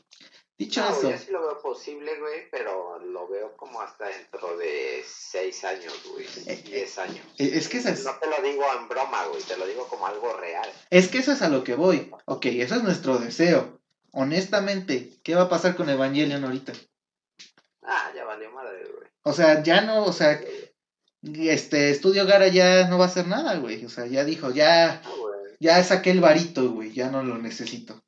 dicho 0.57 0.81
No, 0.81 0.89
eso, 0.89 1.09
yo 1.11 1.17
sí 1.17 1.31
lo 1.31 1.41
veo 1.41 1.61
posible, 1.61 2.19
güey, 2.19 2.49
pero 2.51 2.99
lo 2.99 3.27
veo 3.27 3.55
como 3.57 3.79
hasta 3.81 4.07
dentro 4.07 4.57
de 4.57 5.03
seis 5.07 5.63
años, 5.63 5.93
güey, 6.11 6.25
Eh, 6.45 6.61
diez 6.65 6.97
años. 6.97 7.25
eh, 7.37 7.51
es 7.53 7.69
que 7.69 7.77
esa 7.77 7.91
es, 7.91 8.03
No 8.03 8.15
te 8.19 8.27
lo 8.27 8.41
digo 8.41 8.63
en 8.79 8.87
broma, 8.87 9.25
güey, 9.27 9.41
te 9.43 9.57
lo 9.57 9.65
digo 9.67 9.87
como 9.87 10.07
algo 10.07 10.33
real. 10.37 10.69
es 10.89 11.07
que 11.09 11.19
eso 11.19 11.31
es 11.31 11.41
a 11.41 11.49
lo 11.49 11.63
que 11.63 11.75
voy. 11.75 12.11
Ok, 12.25 12.45
eso 12.47 12.75
es 12.75 12.83
nuestro 12.83 13.17
deseo. 13.19 13.79
Honestamente, 14.11 15.11
¿qué 15.23 15.35
va 15.35 15.43
a 15.43 15.49
pasar 15.49 15.75
con 15.75 15.89
Evangelion 15.89 16.43
ahorita? 16.43 16.73
Ah, 17.83 18.11
ya 18.15 18.23
valió 18.25 18.49
madre, 18.51 18.83
güey. 18.95 19.07
O 19.23 19.33
sea, 19.33 19.61
ya 19.63 19.81
no, 19.81 20.05
o 20.05 20.13
sea, 20.13 20.39
este 21.23 21.91
Estudio 21.91 22.25
Gara 22.25 22.47
ya 22.47 22.87
no 22.87 22.97
va 22.97 23.05
a 23.05 23.07
hacer 23.07 23.27
nada, 23.27 23.55
güey. 23.57 23.85
O 23.85 23.89
sea, 23.89 24.05
ya 24.07 24.23
dijo, 24.23 24.51
ya, 24.51 25.01
güey. 25.19 25.55
ya 25.59 25.83
saqué 25.83 26.11
el 26.11 26.21
varito, 26.21 26.69
güey, 26.71 26.93
ya 26.93 27.09
no 27.11 27.23
lo 27.23 27.37
necesito. 27.37 28.01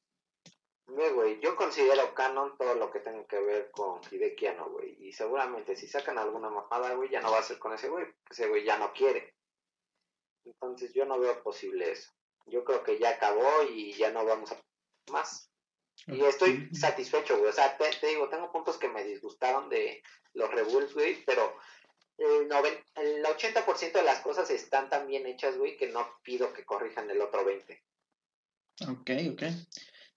Ve, 1.00 1.12
güey, 1.12 1.40
yo 1.40 1.56
considero 1.56 2.14
canon 2.14 2.58
todo 2.58 2.76
lo 2.76 2.92
que 2.92 3.00
tenga 3.00 3.26
que 3.26 3.40
ver 3.40 3.72
con 3.72 4.02
Hideki 4.12 4.48
Anno, 4.48 4.70
güey. 4.70 4.98
Y 5.08 5.14
seguramente 5.14 5.78
si 5.78 5.88
sacan 5.88 6.18
alguna 6.18 6.50
mamada, 6.50 6.94
güey, 6.96 7.10
ya 7.10 7.22
no 7.22 7.32
va 7.32 7.40
a 7.40 7.44
ser 7.44 7.58
con 7.58 7.74
ese 7.74 7.88
güey, 7.88 8.06
porque 8.06 8.34
ese 8.34 8.48
güey 8.50 8.66
ya 8.66 8.78
no 8.78 8.92
quiere. 8.92 9.34
Entonces 10.46 10.94
yo 10.94 11.06
no 11.06 11.18
veo 11.20 11.42
posible 11.42 11.92
eso. 11.92 12.12
Yo 12.48 12.64
creo 12.66 12.84
que 12.84 13.00
ya 13.00 13.12
acabó 13.12 13.64
y 13.64 13.94
ya 13.94 14.12
no 14.12 14.26
vamos 14.26 14.52
a 14.52 14.62
más. 15.12 15.50
Y 16.08 16.22
estoy 16.24 16.70
satisfecho, 16.76 17.38
güey. 17.38 17.50
O 17.50 17.54
sea, 17.54 17.78
te, 17.78 17.90
te 17.92 18.08
digo, 18.08 18.28
tengo 18.30 18.52
puntos 18.52 18.78
que 18.78 18.90
me 18.90 19.04
disgustaron 19.04 19.70
de 19.70 20.02
los 20.34 20.50
reboots, 20.52 20.94
güey, 20.94 21.24
pero 21.26 21.56
el, 22.18 22.50
noven- 22.50 22.84
el 22.96 23.24
80% 23.24 23.92
de 23.94 24.04
las 24.04 24.20
cosas 24.22 24.50
están 24.50 24.90
tan 24.90 25.08
bien 25.08 25.26
hechas, 25.28 25.58
güey, 25.58 25.78
que 25.78 25.88
no 25.88 26.10
pido 26.24 26.52
que 26.54 26.66
corrijan 26.66 27.10
el 27.10 27.22
otro 27.22 27.46
20. 27.46 27.82
Ok, 28.90 29.10
ok. 29.34 29.44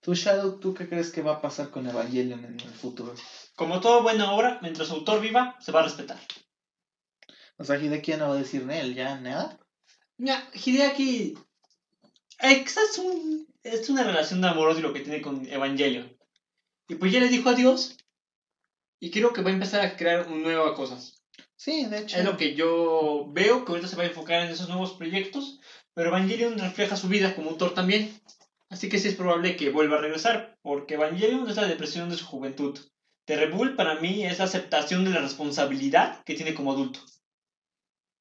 Tú, 0.02 0.14
Shadow, 0.14 0.58
¿tú 0.58 0.74
qué 0.74 0.88
crees 0.88 1.12
que 1.12 1.22
va 1.22 1.34
a 1.34 1.40
pasar 1.40 1.70
con 1.70 1.86
Evangelion 1.86 2.44
en 2.44 2.58
el 2.58 2.74
futuro? 2.74 3.14
Como 3.54 3.80
toda 3.80 4.02
buena 4.02 4.32
obra, 4.32 4.58
mientras 4.60 4.88
su 4.88 4.94
autor 4.94 5.20
viva, 5.20 5.56
se 5.60 5.70
va 5.70 5.78
a 5.78 5.84
respetar. 5.84 6.18
O 7.56 7.64
sea, 7.64 7.76
Hideki 7.76 8.14
no 8.14 8.28
va 8.28 8.34
a 8.34 8.38
decir 8.38 8.68
él, 8.68 8.96
ya 8.96 9.20
nada. 9.20 9.60
Mira, 10.18 10.50
Hideaki. 10.52 11.38
Es, 12.40 12.98
un, 12.98 13.46
es 13.62 13.88
una 13.90 14.02
relación 14.02 14.40
de 14.40 14.48
amor 14.48 14.76
lo 14.80 14.92
que 14.92 15.00
tiene 15.00 15.22
con 15.22 15.46
Evangelion. 15.46 16.16
Y 16.88 16.96
pues 16.96 17.12
ya 17.12 17.20
le 17.20 17.28
dijo 17.28 17.48
adiós. 17.48 17.96
Y 18.98 19.12
creo 19.12 19.32
que 19.32 19.42
va 19.42 19.50
a 19.50 19.54
empezar 19.54 19.82
a 19.82 19.96
crear 19.96 20.28
nuevas 20.28 20.72
cosas. 20.72 21.22
Sí, 21.54 21.86
de 21.86 22.00
hecho. 22.00 22.18
Es 22.18 22.24
lo 22.24 22.36
que 22.36 22.56
yo 22.56 23.28
veo, 23.30 23.64
que 23.64 23.70
ahorita 23.70 23.86
se 23.86 23.94
va 23.94 24.02
a 24.02 24.06
enfocar 24.06 24.42
en 24.42 24.50
esos 24.50 24.68
nuevos 24.68 24.94
proyectos. 24.94 25.60
Pero 25.94 26.08
Evangelion 26.08 26.58
refleja 26.58 26.96
su 26.96 27.06
vida 27.06 27.36
como 27.36 27.50
autor 27.50 27.74
también. 27.74 28.12
Así 28.72 28.88
que 28.88 28.98
sí 28.98 29.08
es 29.08 29.14
probable 29.14 29.54
que 29.54 29.68
vuelva 29.68 29.98
a 29.98 30.00
regresar. 30.00 30.56
Porque 30.62 30.94
Evangelion 30.94 31.48
es 31.48 31.56
la 31.56 31.68
depresión 31.68 32.08
de 32.08 32.16
su 32.16 32.24
juventud. 32.24 32.78
The 33.26 33.36
Rebull 33.36 33.76
para 33.76 34.00
mí 34.00 34.24
es 34.24 34.38
la 34.38 34.46
aceptación 34.46 35.04
de 35.04 35.10
la 35.10 35.20
responsabilidad 35.20 36.24
que 36.24 36.34
tiene 36.34 36.54
como 36.54 36.72
adulto. 36.72 37.00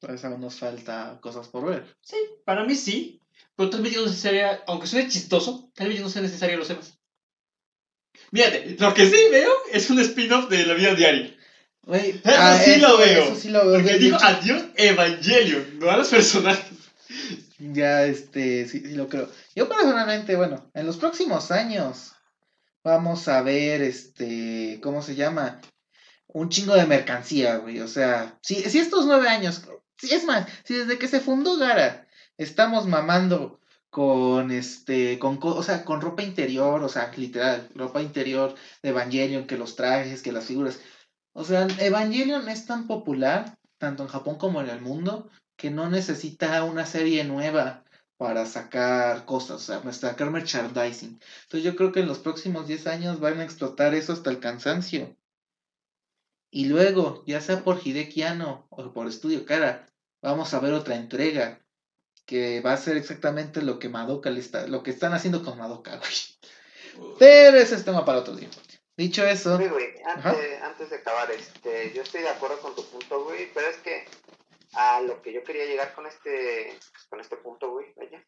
Pues 0.02 0.26
aún 0.26 0.42
nos 0.42 0.60
falta 0.60 1.20
cosas 1.22 1.48
por 1.48 1.66
ver. 1.66 1.86
Sí, 2.02 2.18
para 2.44 2.66
mí 2.66 2.76
sí. 2.76 3.22
Pero 3.56 3.70
tal 3.70 3.82
vez 3.82 3.96
no 3.96 4.02
es 4.02 4.10
necesaria, 4.10 4.62
aunque 4.68 4.88
suene 4.88 5.08
chistoso, 5.08 5.72
tal 5.74 5.88
vez 5.88 6.02
no 6.02 6.10
sea 6.10 6.22
necesario 6.22 6.58
lo 6.58 6.66
sepas. 6.66 7.00
Fíjate, 8.34 8.76
lo 8.78 8.94
que 8.94 9.10
sí 9.10 9.18
veo 9.32 9.52
es 9.72 9.90
un 9.90 10.00
spin-off 10.00 10.50
de 10.50 10.66
la 10.66 10.74
vida 10.74 10.96
diaria. 10.96 11.34
Güey, 11.84 12.22
Eso 12.24 12.64
sí 12.64 12.80
lo 12.80 12.98
veo. 12.98 13.24
Eso 13.24 13.36
sí 13.36 13.50
lo 13.50 13.66
veo. 13.66 13.80
Porque 13.80 13.96
hecho, 13.96 14.18
adiós 14.22 14.64
Evangelion, 14.76 15.80
no 15.80 15.90
a 15.90 15.98
los 15.98 16.10
personajes. 16.10 16.78
Ya, 17.62 18.06
este, 18.06 18.68
sí, 18.68 18.80
lo 18.96 19.08
creo. 19.08 19.30
Yo 19.56 19.70
personalmente, 19.70 20.36
bueno, 20.36 20.72
en 20.74 20.86
los 20.88 20.98
próximos 20.98 21.52
años 21.52 22.14
vamos 22.84 23.28
a 23.28 23.42
ver, 23.44 23.82
este, 23.84 24.80
¿cómo 24.82 25.02
se 25.04 25.16
llama? 25.16 25.62
Un 26.28 26.50
chingo 26.50 26.74
de 26.76 26.88
mercancía, 26.88 27.58
güey. 27.58 27.80
O 27.82 27.88
sea, 27.88 28.40
si, 28.42 28.56
si 28.64 28.80
estos 28.80 29.06
nueve 29.06 29.28
años, 29.30 29.64
si 29.98 30.14
es 30.14 30.26
más, 30.26 30.48
si 30.64 30.74
desde 30.76 30.98
que 30.98 31.08
se 31.08 31.20
fundó 31.20 31.58
Gara 31.58 32.08
estamos 32.38 32.88
mamando 32.88 33.60
con, 33.92 34.50
este, 34.52 35.20
con, 35.20 35.38
co- 35.38 35.56
o 35.56 35.62
sea, 35.64 35.86
con 35.86 36.02
ropa 36.02 36.24
interior, 36.24 36.82
o 36.82 36.90
sea, 36.90 37.12
literal, 37.16 37.70
ropa 37.76 38.02
interior 38.02 38.56
de 38.82 38.90
Evangelion, 38.90 39.46
que 39.46 39.58
los 39.58 39.76
trajes, 39.76 40.24
que 40.24 40.32
las 40.32 40.46
figuras. 40.46 40.80
O 41.34 41.44
sea, 41.44 41.68
Evangelion 41.80 42.50
es 42.50 42.66
tan 42.66 42.88
popular, 42.88 43.54
tanto 43.78 44.02
en 44.04 44.10
Japón 44.10 44.38
como 44.38 44.62
en 44.62 44.70
el 44.70 44.82
mundo, 44.82 45.30
que 45.62 45.70
no 45.70 45.92
necesita 45.92 46.64
una 46.64 46.88
serie 46.88 47.24
nueva 47.24 47.84
para 48.18 48.48
sacar 48.48 49.26
cosas, 49.26 49.58
o 49.58 49.60
sea, 49.60 49.80
para 49.80 49.94
sacar 49.94 50.32
merchandising. 50.32 51.20
Entonces 51.44 51.64
yo 51.64 51.76
creo 51.76 51.92
que 51.92 52.00
en 52.00 52.08
los 52.08 52.18
próximos 52.18 52.68
10 52.68 52.88
años 52.88 53.20
van 53.20 53.40
a 53.40 53.44
explotar 53.44 53.94
eso 53.94 54.12
hasta 54.12 54.32
el 54.32 54.40
cansancio. 54.40 55.16
Y 56.50 56.66
luego, 56.66 57.24
ya 57.28 57.42
sea 57.42 57.64
por 57.64 57.80
Hideki 57.80 58.24
Anno 58.24 58.66
o 58.72 58.92
por 58.92 59.08
Estudio 59.08 59.46
Cara, 59.46 59.86
vamos 60.20 60.52
a 60.56 60.60
ver 60.60 60.74
otra 60.74 60.96
entrega 60.96 61.62
que 62.26 62.60
va 62.62 62.74
a 62.74 62.78
ser 62.78 62.98
exactamente 62.98 63.62
lo 63.62 63.78
que 63.78 63.88
Madoka 63.88 64.32
le 64.32 64.40
está, 64.40 64.66
lo 64.66 64.82
que 64.82 64.90
están 64.90 65.14
haciendo 65.14 65.44
con 65.44 65.60
Madoka, 65.60 65.98
güey. 65.98 67.16
Pero 67.20 67.58
ese 67.58 67.76
es 67.76 67.86
tema 67.86 68.04
para 68.04 68.18
otro 68.18 68.36
día. 68.36 68.50
Dicho 68.98 69.24
eso, 69.24 69.60
Sí, 69.60 69.68
güey, 69.68 69.94
Ajá. 70.06 70.32
antes, 70.32 70.62
antes 70.64 70.90
de 70.90 70.96
acabar, 70.96 71.30
este, 71.30 71.94
yo 71.94 72.02
estoy 72.02 72.22
de 72.24 72.30
acuerdo 72.30 72.60
con 72.62 72.76
tu 72.76 72.84
punto, 72.86 73.26
güey, 73.26 73.54
pero 73.54 73.68
es 73.68 73.78
que 73.78 74.06
a 74.74 75.02
lo 75.02 75.22
que 75.22 75.34
yo 75.34 75.44
quería 75.44 75.66
llegar 75.66 75.94
con 75.94 76.06
este, 76.06 76.78
con 77.10 77.20
este 77.20 77.38
punto, 77.38 77.72
güey, 77.72 77.94
vaya, 77.96 78.26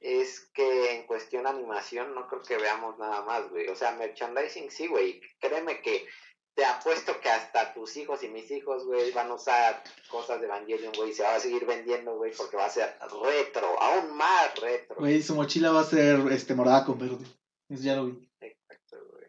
es 0.00 0.50
que 0.54 0.94
en 0.94 1.06
cuestión 1.06 1.46
animación 1.46 2.14
no 2.14 2.26
creo 2.26 2.42
que 2.42 2.56
veamos 2.56 2.98
nada 2.98 3.22
más, 3.22 3.48
güey. 3.50 3.68
O 3.68 3.76
sea, 3.76 3.92
merchandising 3.92 4.70
sí, 4.70 4.86
güey. 4.86 5.20
Créeme 5.38 5.82
que 5.82 6.06
te 6.54 6.64
apuesto 6.64 7.20
que 7.20 7.28
hasta 7.28 7.72
tus 7.74 7.96
hijos 7.96 8.22
y 8.22 8.28
mis 8.28 8.50
hijos, 8.50 8.84
güey, 8.86 9.12
van 9.12 9.30
a 9.30 9.34
usar 9.34 9.82
cosas 10.08 10.40
de 10.40 10.46
Evangelion, 10.46 10.92
güey, 10.96 11.10
y 11.10 11.14
se 11.14 11.22
va 11.22 11.34
a 11.34 11.40
seguir 11.40 11.66
vendiendo, 11.66 12.16
güey, 12.16 12.32
porque 12.34 12.56
va 12.56 12.66
a 12.66 12.70
ser 12.70 12.98
retro, 13.22 13.80
aún 13.80 14.16
más 14.16 14.58
retro. 14.58 14.96
güey, 14.98 15.22
su 15.22 15.34
mochila 15.34 15.70
va 15.70 15.80
a 15.80 15.84
ser 15.84 16.20
este 16.32 16.54
morada 16.54 16.84
con 16.84 16.98
verde. 16.98 17.24
Eso 17.68 17.82
ya 17.82 17.96
lo 17.96 18.06
vi. 18.06 18.30
Exacto, 18.40 18.96
güey. 19.10 19.26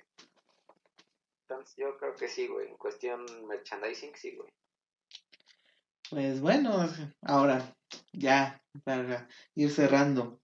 Entonces 1.42 1.76
yo 1.76 1.98
creo 1.98 2.16
que 2.16 2.28
sí, 2.30 2.48
güey. 2.48 2.70
En 2.70 2.78
cuestión 2.78 3.26
merchandising, 3.48 4.16
sí, 4.16 4.36
güey. 4.36 4.52
Pues 6.12 6.42
bueno, 6.42 6.90
ahora 7.22 7.74
ya 8.12 8.62
para 8.84 9.30
ir 9.56 9.72
cerrando. 9.72 10.42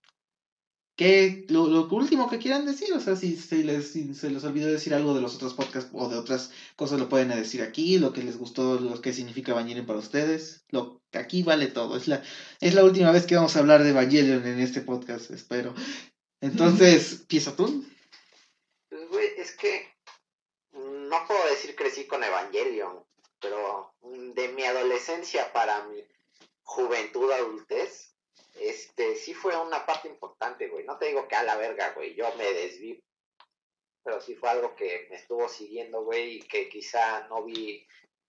¿Qué, 0.96 1.46
lo, 1.50 1.68
lo 1.68 1.90
último 1.90 2.30
que 2.30 2.40
quieran 2.40 2.66
decir? 2.66 2.94
O 2.94 3.02
sea, 3.02 3.18
si, 3.18 3.36
si 3.36 3.64
les, 3.64 3.92
si 3.92 4.16
se 4.16 4.30
les 4.32 4.46
olvidó 4.46 4.72
decir 4.72 4.94
algo 4.94 5.14
de 5.14 5.20
los 5.20 5.36
otros 5.36 5.54
podcasts 5.56 5.92
o 5.94 6.08
de 6.08 6.18
otras 6.18 6.52
cosas, 6.78 7.00
lo 7.00 7.10
pueden 7.10 7.28
decir 7.28 7.62
aquí, 7.62 8.00
lo 8.00 8.14
que 8.14 8.24
les 8.24 8.38
gustó, 8.38 8.80
lo 8.80 9.02
que 9.02 9.12
significa 9.12 9.52
Evangelion 9.52 9.86
para 9.86 10.00
ustedes. 10.00 10.64
Lo, 10.70 11.02
aquí 11.12 11.44
vale 11.44 11.68
todo. 11.68 11.98
Es 11.98 12.08
la, 12.08 12.24
es 12.62 12.74
la 12.74 12.86
última 12.86 13.12
vez 13.12 13.26
que 13.26 13.36
vamos 13.36 13.58
a 13.58 13.60
hablar 13.60 13.84
de 13.84 13.90
Evangelion 13.90 14.48
en 14.48 14.62
este 14.62 14.80
podcast, 14.80 15.32
espero. 15.32 15.76
Entonces, 16.42 17.26
¿pieza 17.28 17.58
tú? 17.58 17.86
Pues, 18.90 19.10
güey, 19.10 19.28
es 19.38 19.52
que 19.58 19.86
no 20.72 21.28
puedo 21.28 21.46
decir 21.50 21.76
crecí 21.76 22.08
con 22.08 22.24
Evangelion, 22.24 23.04
pero 23.40 23.94
de 24.02 24.48
mi 24.50 24.64
adolescencia 24.66 25.52
para 25.54 25.84
mi 25.86 26.04
juventud, 26.64 27.32
adultez, 27.32 28.14
este, 28.56 29.16
sí 29.16 29.34
fue 29.34 29.56
una 29.58 29.86
parte 29.86 30.08
importante, 30.08 30.68
güey. 30.68 30.86
No 30.86 30.98
te 30.98 31.08
digo 31.08 31.28
que 31.28 31.36
a 31.36 31.44
la 31.44 31.56
verga, 31.56 31.92
güey, 31.92 32.16
yo 32.16 32.34
me 32.36 32.52
desví, 32.52 33.00
pero 34.04 34.22
sí 34.22 34.36
fue 34.36 34.50
algo 34.50 34.76
que 34.76 35.08
me 35.10 35.16
estuvo 35.16 35.48
siguiendo, 35.48 36.04
güey, 36.04 36.38
y 36.38 36.42
que 36.42 36.70
quizá 36.70 37.28
no 37.28 37.44
vi 37.44 37.86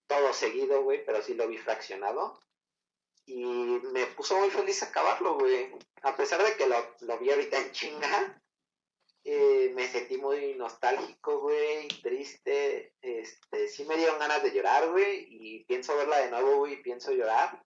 todo 0.06 0.32
seguido, 0.32 0.82
güey, 0.82 1.04
pero 1.04 1.22
sí 1.22 1.34
lo 1.34 1.48
vi 1.48 1.59
fraccionado. 1.59 2.38
Y 3.26 3.44
me 3.44 4.06
puso 4.06 4.38
muy 4.38 4.50
feliz 4.50 4.82
acabarlo, 4.82 5.34
güey. 5.34 5.70
A 6.02 6.16
pesar 6.16 6.42
de 6.42 6.56
que 6.56 6.66
lo, 6.66 6.76
lo 7.00 7.18
vi 7.18 7.30
ahorita 7.30 7.59
en 7.59 7.72
chinga, 7.72 8.42
eh, 9.30 9.72
me 9.74 9.86
sentí 9.88 10.16
muy 10.16 10.54
nostálgico, 10.54 11.40
güey, 11.40 11.88
triste. 12.02 12.94
Este, 13.02 13.68
sí 13.68 13.84
me 13.84 13.96
dieron 13.96 14.18
ganas 14.18 14.42
de 14.42 14.52
llorar, 14.52 14.90
güey, 14.90 15.26
y 15.28 15.64
pienso 15.64 15.96
verla 15.96 16.18
de 16.18 16.30
nuevo, 16.30 16.56
güey, 16.58 16.82
pienso 16.82 17.12
llorar 17.12 17.62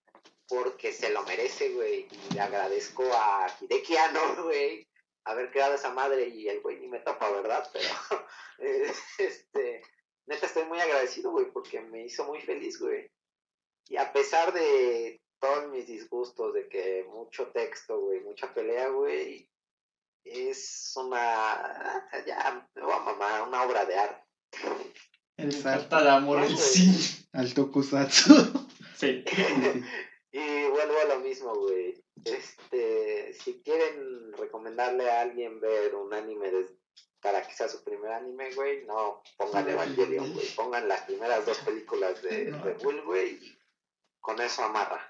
porque 0.48 0.92
se 0.92 1.10
lo 1.10 1.22
merece, 1.22 1.70
güey. 1.70 2.08
Y 2.34 2.38
agradezco 2.38 3.04
a 3.04 3.46
Hideki 3.60 3.94
güey, 4.44 4.86
haber 5.24 5.50
creado 5.50 5.74
esa 5.74 5.90
madre 5.90 6.28
y 6.28 6.48
el 6.48 6.60
güey 6.60 6.78
ni 6.78 6.88
me 6.88 7.00
topa, 7.00 7.30
¿verdad? 7.30 7.68
Pero, 7.72 8.26
este, 9.18 9.82
neta 10.26 10.46
estoy 10.46 10.64
muy 10.64 10.80
agradecido, 10.80 11.30
güey, 11.30 11.50
porque 11.50 11.80
me 11.80 12.04
hizo 12.04 12.24
muy 12.24 12.40
feliz, 12.40 12.78
güey. 12.78 13.10
Y 13.88 13.96
a 13.96 14.12
pesar 14.12 14.52
de 14.52 15.20
todos 15.40 15.68
mis 15.70 15.86
disgustos, 15.86 16.52
de 16.54 16.68
que 16.68 17.04
mucho 17.08 17.50
texto, 17.52 18.00
güey, 18.00 18.20
mucha 18.20 18.52
pelea, 18.52 18.88
güey, 18.88 19.48
es 20.24 20.92
una, 20.96 22.08
ya, 22.26 22.68
me 22.74 22.82
voy 22.82 22.92
a 22.92 22.98
mamar, 23.00 23.48
una 23.48 23.62
obra 23.62 23.84
de 23.84 23.98
arte. 23.98 24.22
El 25.36 25.52
falta 25.52 26.02
de 26.02 26.10
amor 26.10 26.42
el 26.42 26.56
sí. 26.56 27.26
al 27.32 27.52
tokusatsu. 27.54 28.68
Sí. 28.96 29.24
Y 30.34 30.64
vuelvo 30.70 30.94
a 30.98 31.14
lo 31.14 31.20
mismo, 31.20 31.54
güey. 31.54 32.02
Este, 32.24 33.34
si 33.34 33.60
quieren 33.62 34.32
recomendarle 34.32 35.10
a 35.10 35.20
alguien 35.20 35.60
ver 35.60 35.94
un 35.94 36.14
anime 36.14 36.50
para 37.20 37.46
que 37.46 37.54
sea 37.54 37.68
su 37.68 37.84
primer 37.84 38.10
anime, 38.12 38.54
güey, 38.54 38.84
no 38.86 39.22
pongan 39.36 39.68
Evangelion, 39.68 40.32
güey. 40.32 40.46
Pongan 40.56 40.88
las 40.88 41.02
primeras 41.02 41.44
dos 41.44 41.58
películas 41.58 42.22
de 42.22 42.46
No. 42.50 42.64
Bull, 42.82 43.02
güey. 43.04 43.34
y 43.34 43.58
Con 44.20 44.40
eso 44.40 44.64
amarra. 44.64 45.06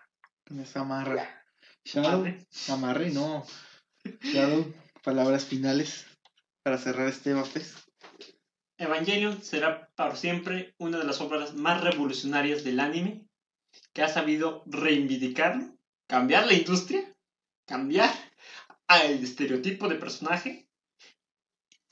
Con 0.47 0.59
esa 0.59 0.81
amarra. 0.81 1.15
Ya. 1.15 2.03
Shadow, 2.03 2.27
amarre, 2.71 3.11
no. 3.11 3.47
Shadow, 4.23 4.65
palabras 5.03 5.45
finales 5.45 6.07
para 6.63 6.79
cerrar 6.79 7.09
este 7.09 7.35
vapes. 7.35 7.75
Evangelion 8.79 9.43
será 9.43 9.91
para 9.95 10.17
siempre 10.17 10.75
una 10.79 10.99
de 10.99 11.05
las 11.05 11.21
obras 11.21 11.55
más 11.55 11.83
revolucionarias 11.83 12.65
del 12.65 12.81
anime 12.81 13.27
que 13.93 14.03
ha 14.03 14.09
sabido 14.09 14.63
reivindicarlo, 14.67 15.77
cambiar 16.07 16.47
la 16.47 16.55
industria, 16.55 17.15
cambiar 17.67 18.13
al 18.87 19.23
estereotipo 19.23 19.89
de 19.89 19.97
personaje 19.97 20.69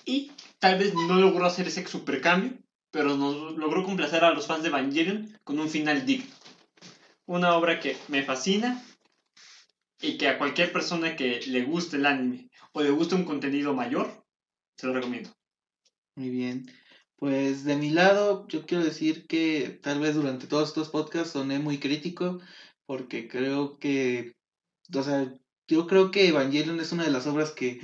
y 0.05 0.33
tal 0.59 0.79
vez 0.79 0.95
no 0.95 1.17
logró 1.17 1.47
hacer 1.47 1.69
ese 1.69 1.87
supercambio, 1.87 2.59
pero 2.91 3.17
nos 3.17 3.57
logró 3.57 3.85
complacer 3.85 4.25
a 4.25 4.33
los 4.33 4.47
fans 4.47 4.63
de 4.63 4.69
Evangelion 4.69 5.39
con 5.45 5.59
un 5.59 5.69
final 5.69 6.05
digno. 6.07 6.35
Una 7.27 7.55
obra 7.55 7.79
que 7.79 7.97
me 8.09 8.23
fascina 8.23 8.83
y 10.01 10.17
que 10.17 10.29
a 10.29 10.39
cualquier 10.39 10.73
persona 10.73 11.15
que 11.15 11.41
le 11.47 11.63
guste 11.63 11.97
el 11.97 12.07
anime 12.07 12.50
o 12.73 12.83
le 12.83 12.91
guste 12.91 13.15
un 13.15 13.25
contenido 13.25 13.75
mayor, 13.75 14.25
se 14.77 14.87
lo 14.87 14.95
recomiendo. 14.95 15.31
Muy 16.17 16.31
bien. 16.31 16.67
Pues 17.17 17.65
de 17.65 17.77
mi 17.77 17.91
lado, 17.91 18.47
yo 18.49 18.65
quiero 18.65 18.83
decir 18.83 19.27
que 19.27 19.79
tal 19.83 20.01
vez 20.01 20.15
durante 20.15 20.47
todos 20.47 20.69
estos 20.69 20.89
podcasts 20.89 21.33
soné 21.33 21.59
muy 21.59 21.79
crítico, 21.79 22.41
porque 22.87 23.29
creo 23.29 23.79
que, 23.79 24.37
o 24.95 25.03
sea, 25.03 25.35
yo 25.69 25.87
creo 25.87 26.11
que 26.11 26.29
Evangelion 26.29 26.81
es 26.81 26.93
una 26.93 27.05
de 27.05 27.11
las 27.11 27.27
obras 27.27 27.53
que 27.53 27.81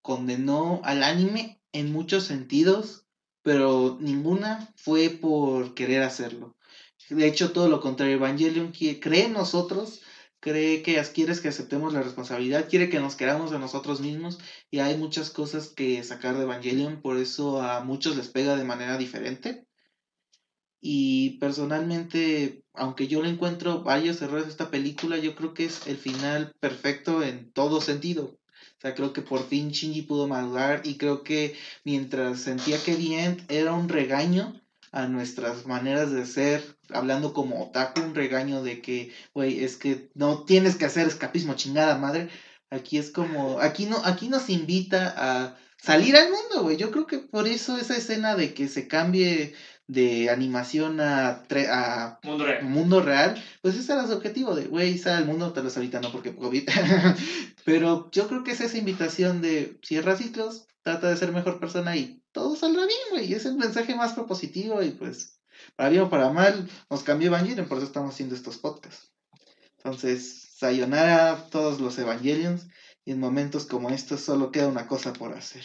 condenó 0.00 0.80
al 0.84 1.02
anime 1.02 1.60
en 1.72 1.92
muchos 1.92 2.24
sentidos, 2.24 3.06
pero 3.42 3.98
ninguna 4.00 4.72
fue 4.76 5.10
por 5.10 5.74
querer 5.74 6.02
hacerlo. 6.02 6.56
De 7.10 7.26
hecho, 7.26 7.52
todo 7.52 7.68
lo 7.68 7.80
contrario, 7.80 8.16
Evangelion 8.16 8.72
cree 8.72 9.26
en 9.26 9.34
nosotros 9.34 10.00
cree 10.40 10.82
que 10.82 11.02
quieres 11.14 11.40
que 11.40 11.48
aceptemos 11.48 11.92
la 11.92 12.02
responsabilidad, 12.02 12.68
quiere 12.68 12.88
que 12.88 13.00
nos 13.00 13.16
queramos 13.16 13.50
de 13.50 13.58
nosotros 13.58 14.00
mismos 14.00 14.38
y 14.70 14.78
hay 14.78 14.96
muchas 14.96 15.30
cosas 15.30 15.68
que 15.68 16.02
sacar 16.04 16.36
de 16.36 16.44
Evangelion, 16.44 17.00
por 17.02 17.18
eso 17.18 17.60
a 17.62 17.82
muchos 17.84 18.16
les 18.16 18.28
pega 18.28 18.56
de 18.56 18.64
manera 18.64 18.98
diferente. 18.98 19.66
Y 20.80 21.38
personalmente, 21.38 22.62
aunque 22.72 23.08
yo 23.08 23.20
le 23.22 23.30
encuentro 23.30 23.82
varios 23.82 24.22
errores 24.22 24.46
a 24.46 24.50
esta 24.50 24.70
película, 24.70 25.18
yo 25.18 25.34
creo 25.34 25.52
que 25.52 25.64
es 25.64 25.86
el 25.88 25.96
final 25.96 26.54
perfecto 26.60 27.22
en 27.22 27.52
todo 27.52 27.80
sentido. 27.80 28.38
O 28.78 28.80
sea, 28.80 28.94
creo 28.94 29.12
que 29.12 29.22
por 29.22 29.44
fin 29.48 29.70
Shinji 29.70 30.02
pudo 30.02 30.28
madurar 30.28 30.82
y 30.84 30.96
creo 30.96 31.24
que 31.24 31.56
mientras 31.84 32.40
sentía 32.40 32.80
que 32.80 32.94
bien 32.94 33.44
era 33.48 33.72
un 33.72 33.88
regaño, 33.88 34.60
a 34.92 35.06
nuestras 35.06 35.66
maneras 35.66 36.10
de 36.10 36.26
ser, 36.26 36.76
hablando 36.90 37.32
como 37.32 37.62
otaku, 37.62 38.00
un 38.00 38.14
regaño 38.14 38.62
de 38.62 38.80
que, 38.80 39.12
güey, 39.34 39.64
es 39.64 39.76
que 39.76 40.10
no 40.14 40.44
tienes 40.44 40.76
que 40.76 40.86
hacer 40.86 41.06
escapismo, 41.06 41.54
chingada 41.54 41.98
madre. 41.98 42.28
Aquí 42.70 42.98
es 42.98 43.10
como, 43.10 43.60
aquí 43.60 43.86
no, 43.86 43.98
aquí 44.04 44.28
nos 44.28 44.50
invita 44.50 45.14
a 45.16 45.56
salir 45.76 46.16
al 46.16 46.30
mundo, 46.30 46.62
güey. 46.62 46.76
Yo 46.76 46.90
creo 46.90 47.06
que 47.06 47.18
por 47.18 47.48
eso 47.48 47.78
esa 47.78 47.96
escena 47.96 48.34
de 48.34 48.54
que 48.54 48.68
se 48.68 48.88
cambie 48.88 49.54
de 49.88 50.28
animación 50.28 51.00
a, 51.00 51.44
a 51.70 52.20
mundo, 52.22 52.44
real. 52.44 52.64
mundo 52.64 53.02
real, 53.02 53.42
pues 53.62 53.74
ese 53.74 53.92
era 53.94 54.06
su 54.06 54.12
objetivo 54.12 54.54
de, 54.54 54.66
güey, 54.66 54.98
sal 54.98 55.14
al 55.14 55.26
mundo, 55.26 55.52
tal 55.52 55.64
vez 55.64 55.76
ahorita 55.76 56.00
no 56.00 56.12
porque 56.12 56.34
COVID. 56.34 56.68
Pero 57.64 58.10
yo 58.12 58.28
creo 58.28 58.44
que 58.44 58.52
es 58.52 58.60
esa 58.60 58.76
invitación 58.76 59.40
de 59.40 59.78
cierra 59.82 60.14
ciclos, 60.16 60.66
trata 60.82 61.08
de 61.08 61.16
ser 61.16 61.32
mejor 61.32 61.58
persona 61.58 61.96
y 61.96 62.17
todo 62.32 62.56
saldrá 62.56 62.86
bien, 62.86 62.98
güey. 63.10 63.32
Es 63.32 63.46
el 63.46 63.56
mensaje 63.56 63.94
más 63.94 64.12
propositivo 64.12 64.82
y 64.82 64.90
pues, 64.90 65.40
para 65.76 65.90
bien 65.90 66.02
o 66.02 66.10
para 66.10 66.30
mal, 66.30 66.68
nos 66.90 67.02
cambió 67.02 67.28
Evangelion, 67.28 67.68
por 67.68 67.78
eso 67.78 67.86
estamos 67.86 68.14
haciendo 68.14 68.34
estos 68.34 68.58
podcasts. 68.58 69.12
Entonces, 69.78 70.50
sayonara 70.56 71.32
a 71.32 71.50
todos 71.50 71.80
los 71.80 71.98
Evangelions 71.98 72.66
y 73.04 73.12
en 73.12 73.20
momentos 73.20 73.66
como 73.66 73.90
estos 73.90 74.20
solo 74.20 74.50
queda 74.50 74.68
una 74.68 74.86
cosa 74.86 75.12
por 75.12 75.32
hacer. 75.32 75.64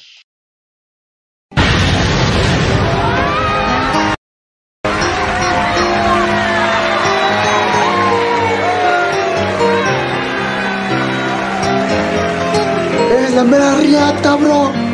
¡Eres 13.11 13.33
la 13.33 13.43
mera 13.43 13.75
riata, 13.79 14.35
bro! 14.35 14.92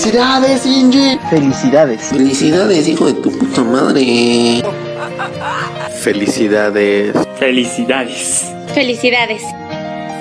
¡Felicidades, 0.00 0.64
Inji! 0.64 1.18
¡Felicidades! 1.28 2.00
¡Felicidades, 2.04 2.88
hijo 2.88 3.04
de 3.04 3.12
tu 3.20 3.30
puta 3.36 3.62
madre! 3.62 4.62
¡Felicidades! 6.02 7.14
¡Felicidades! 7.38 8.46
¡Felicidades! 8.72 9.42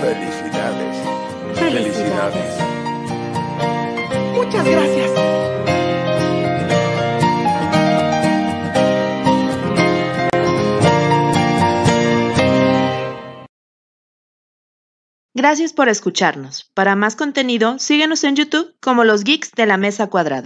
¡Felicidades! 0.02 0.98
¡Felicidades! 1.56 2.58
Muchas 4.36 4.66
gracias. 4.66 5.29
Gracias 15.40 15.72
por 15.72 15.88
escucharnos. 15.88 16.70
Para 16.74 16.98
más 16.98 17.16
contenido, 17.16 17.80
síguenos 17.80 18.26
en 18.26 18.36
YouTube 18.36 18.76
como 18.82 19.06
los 19.06 19.24
Geeks 19.24 19.52
de 19.54 19.66
la 19.68 19.78
Mesa 19.78 20.08
Cuadrada. 20.08 20.38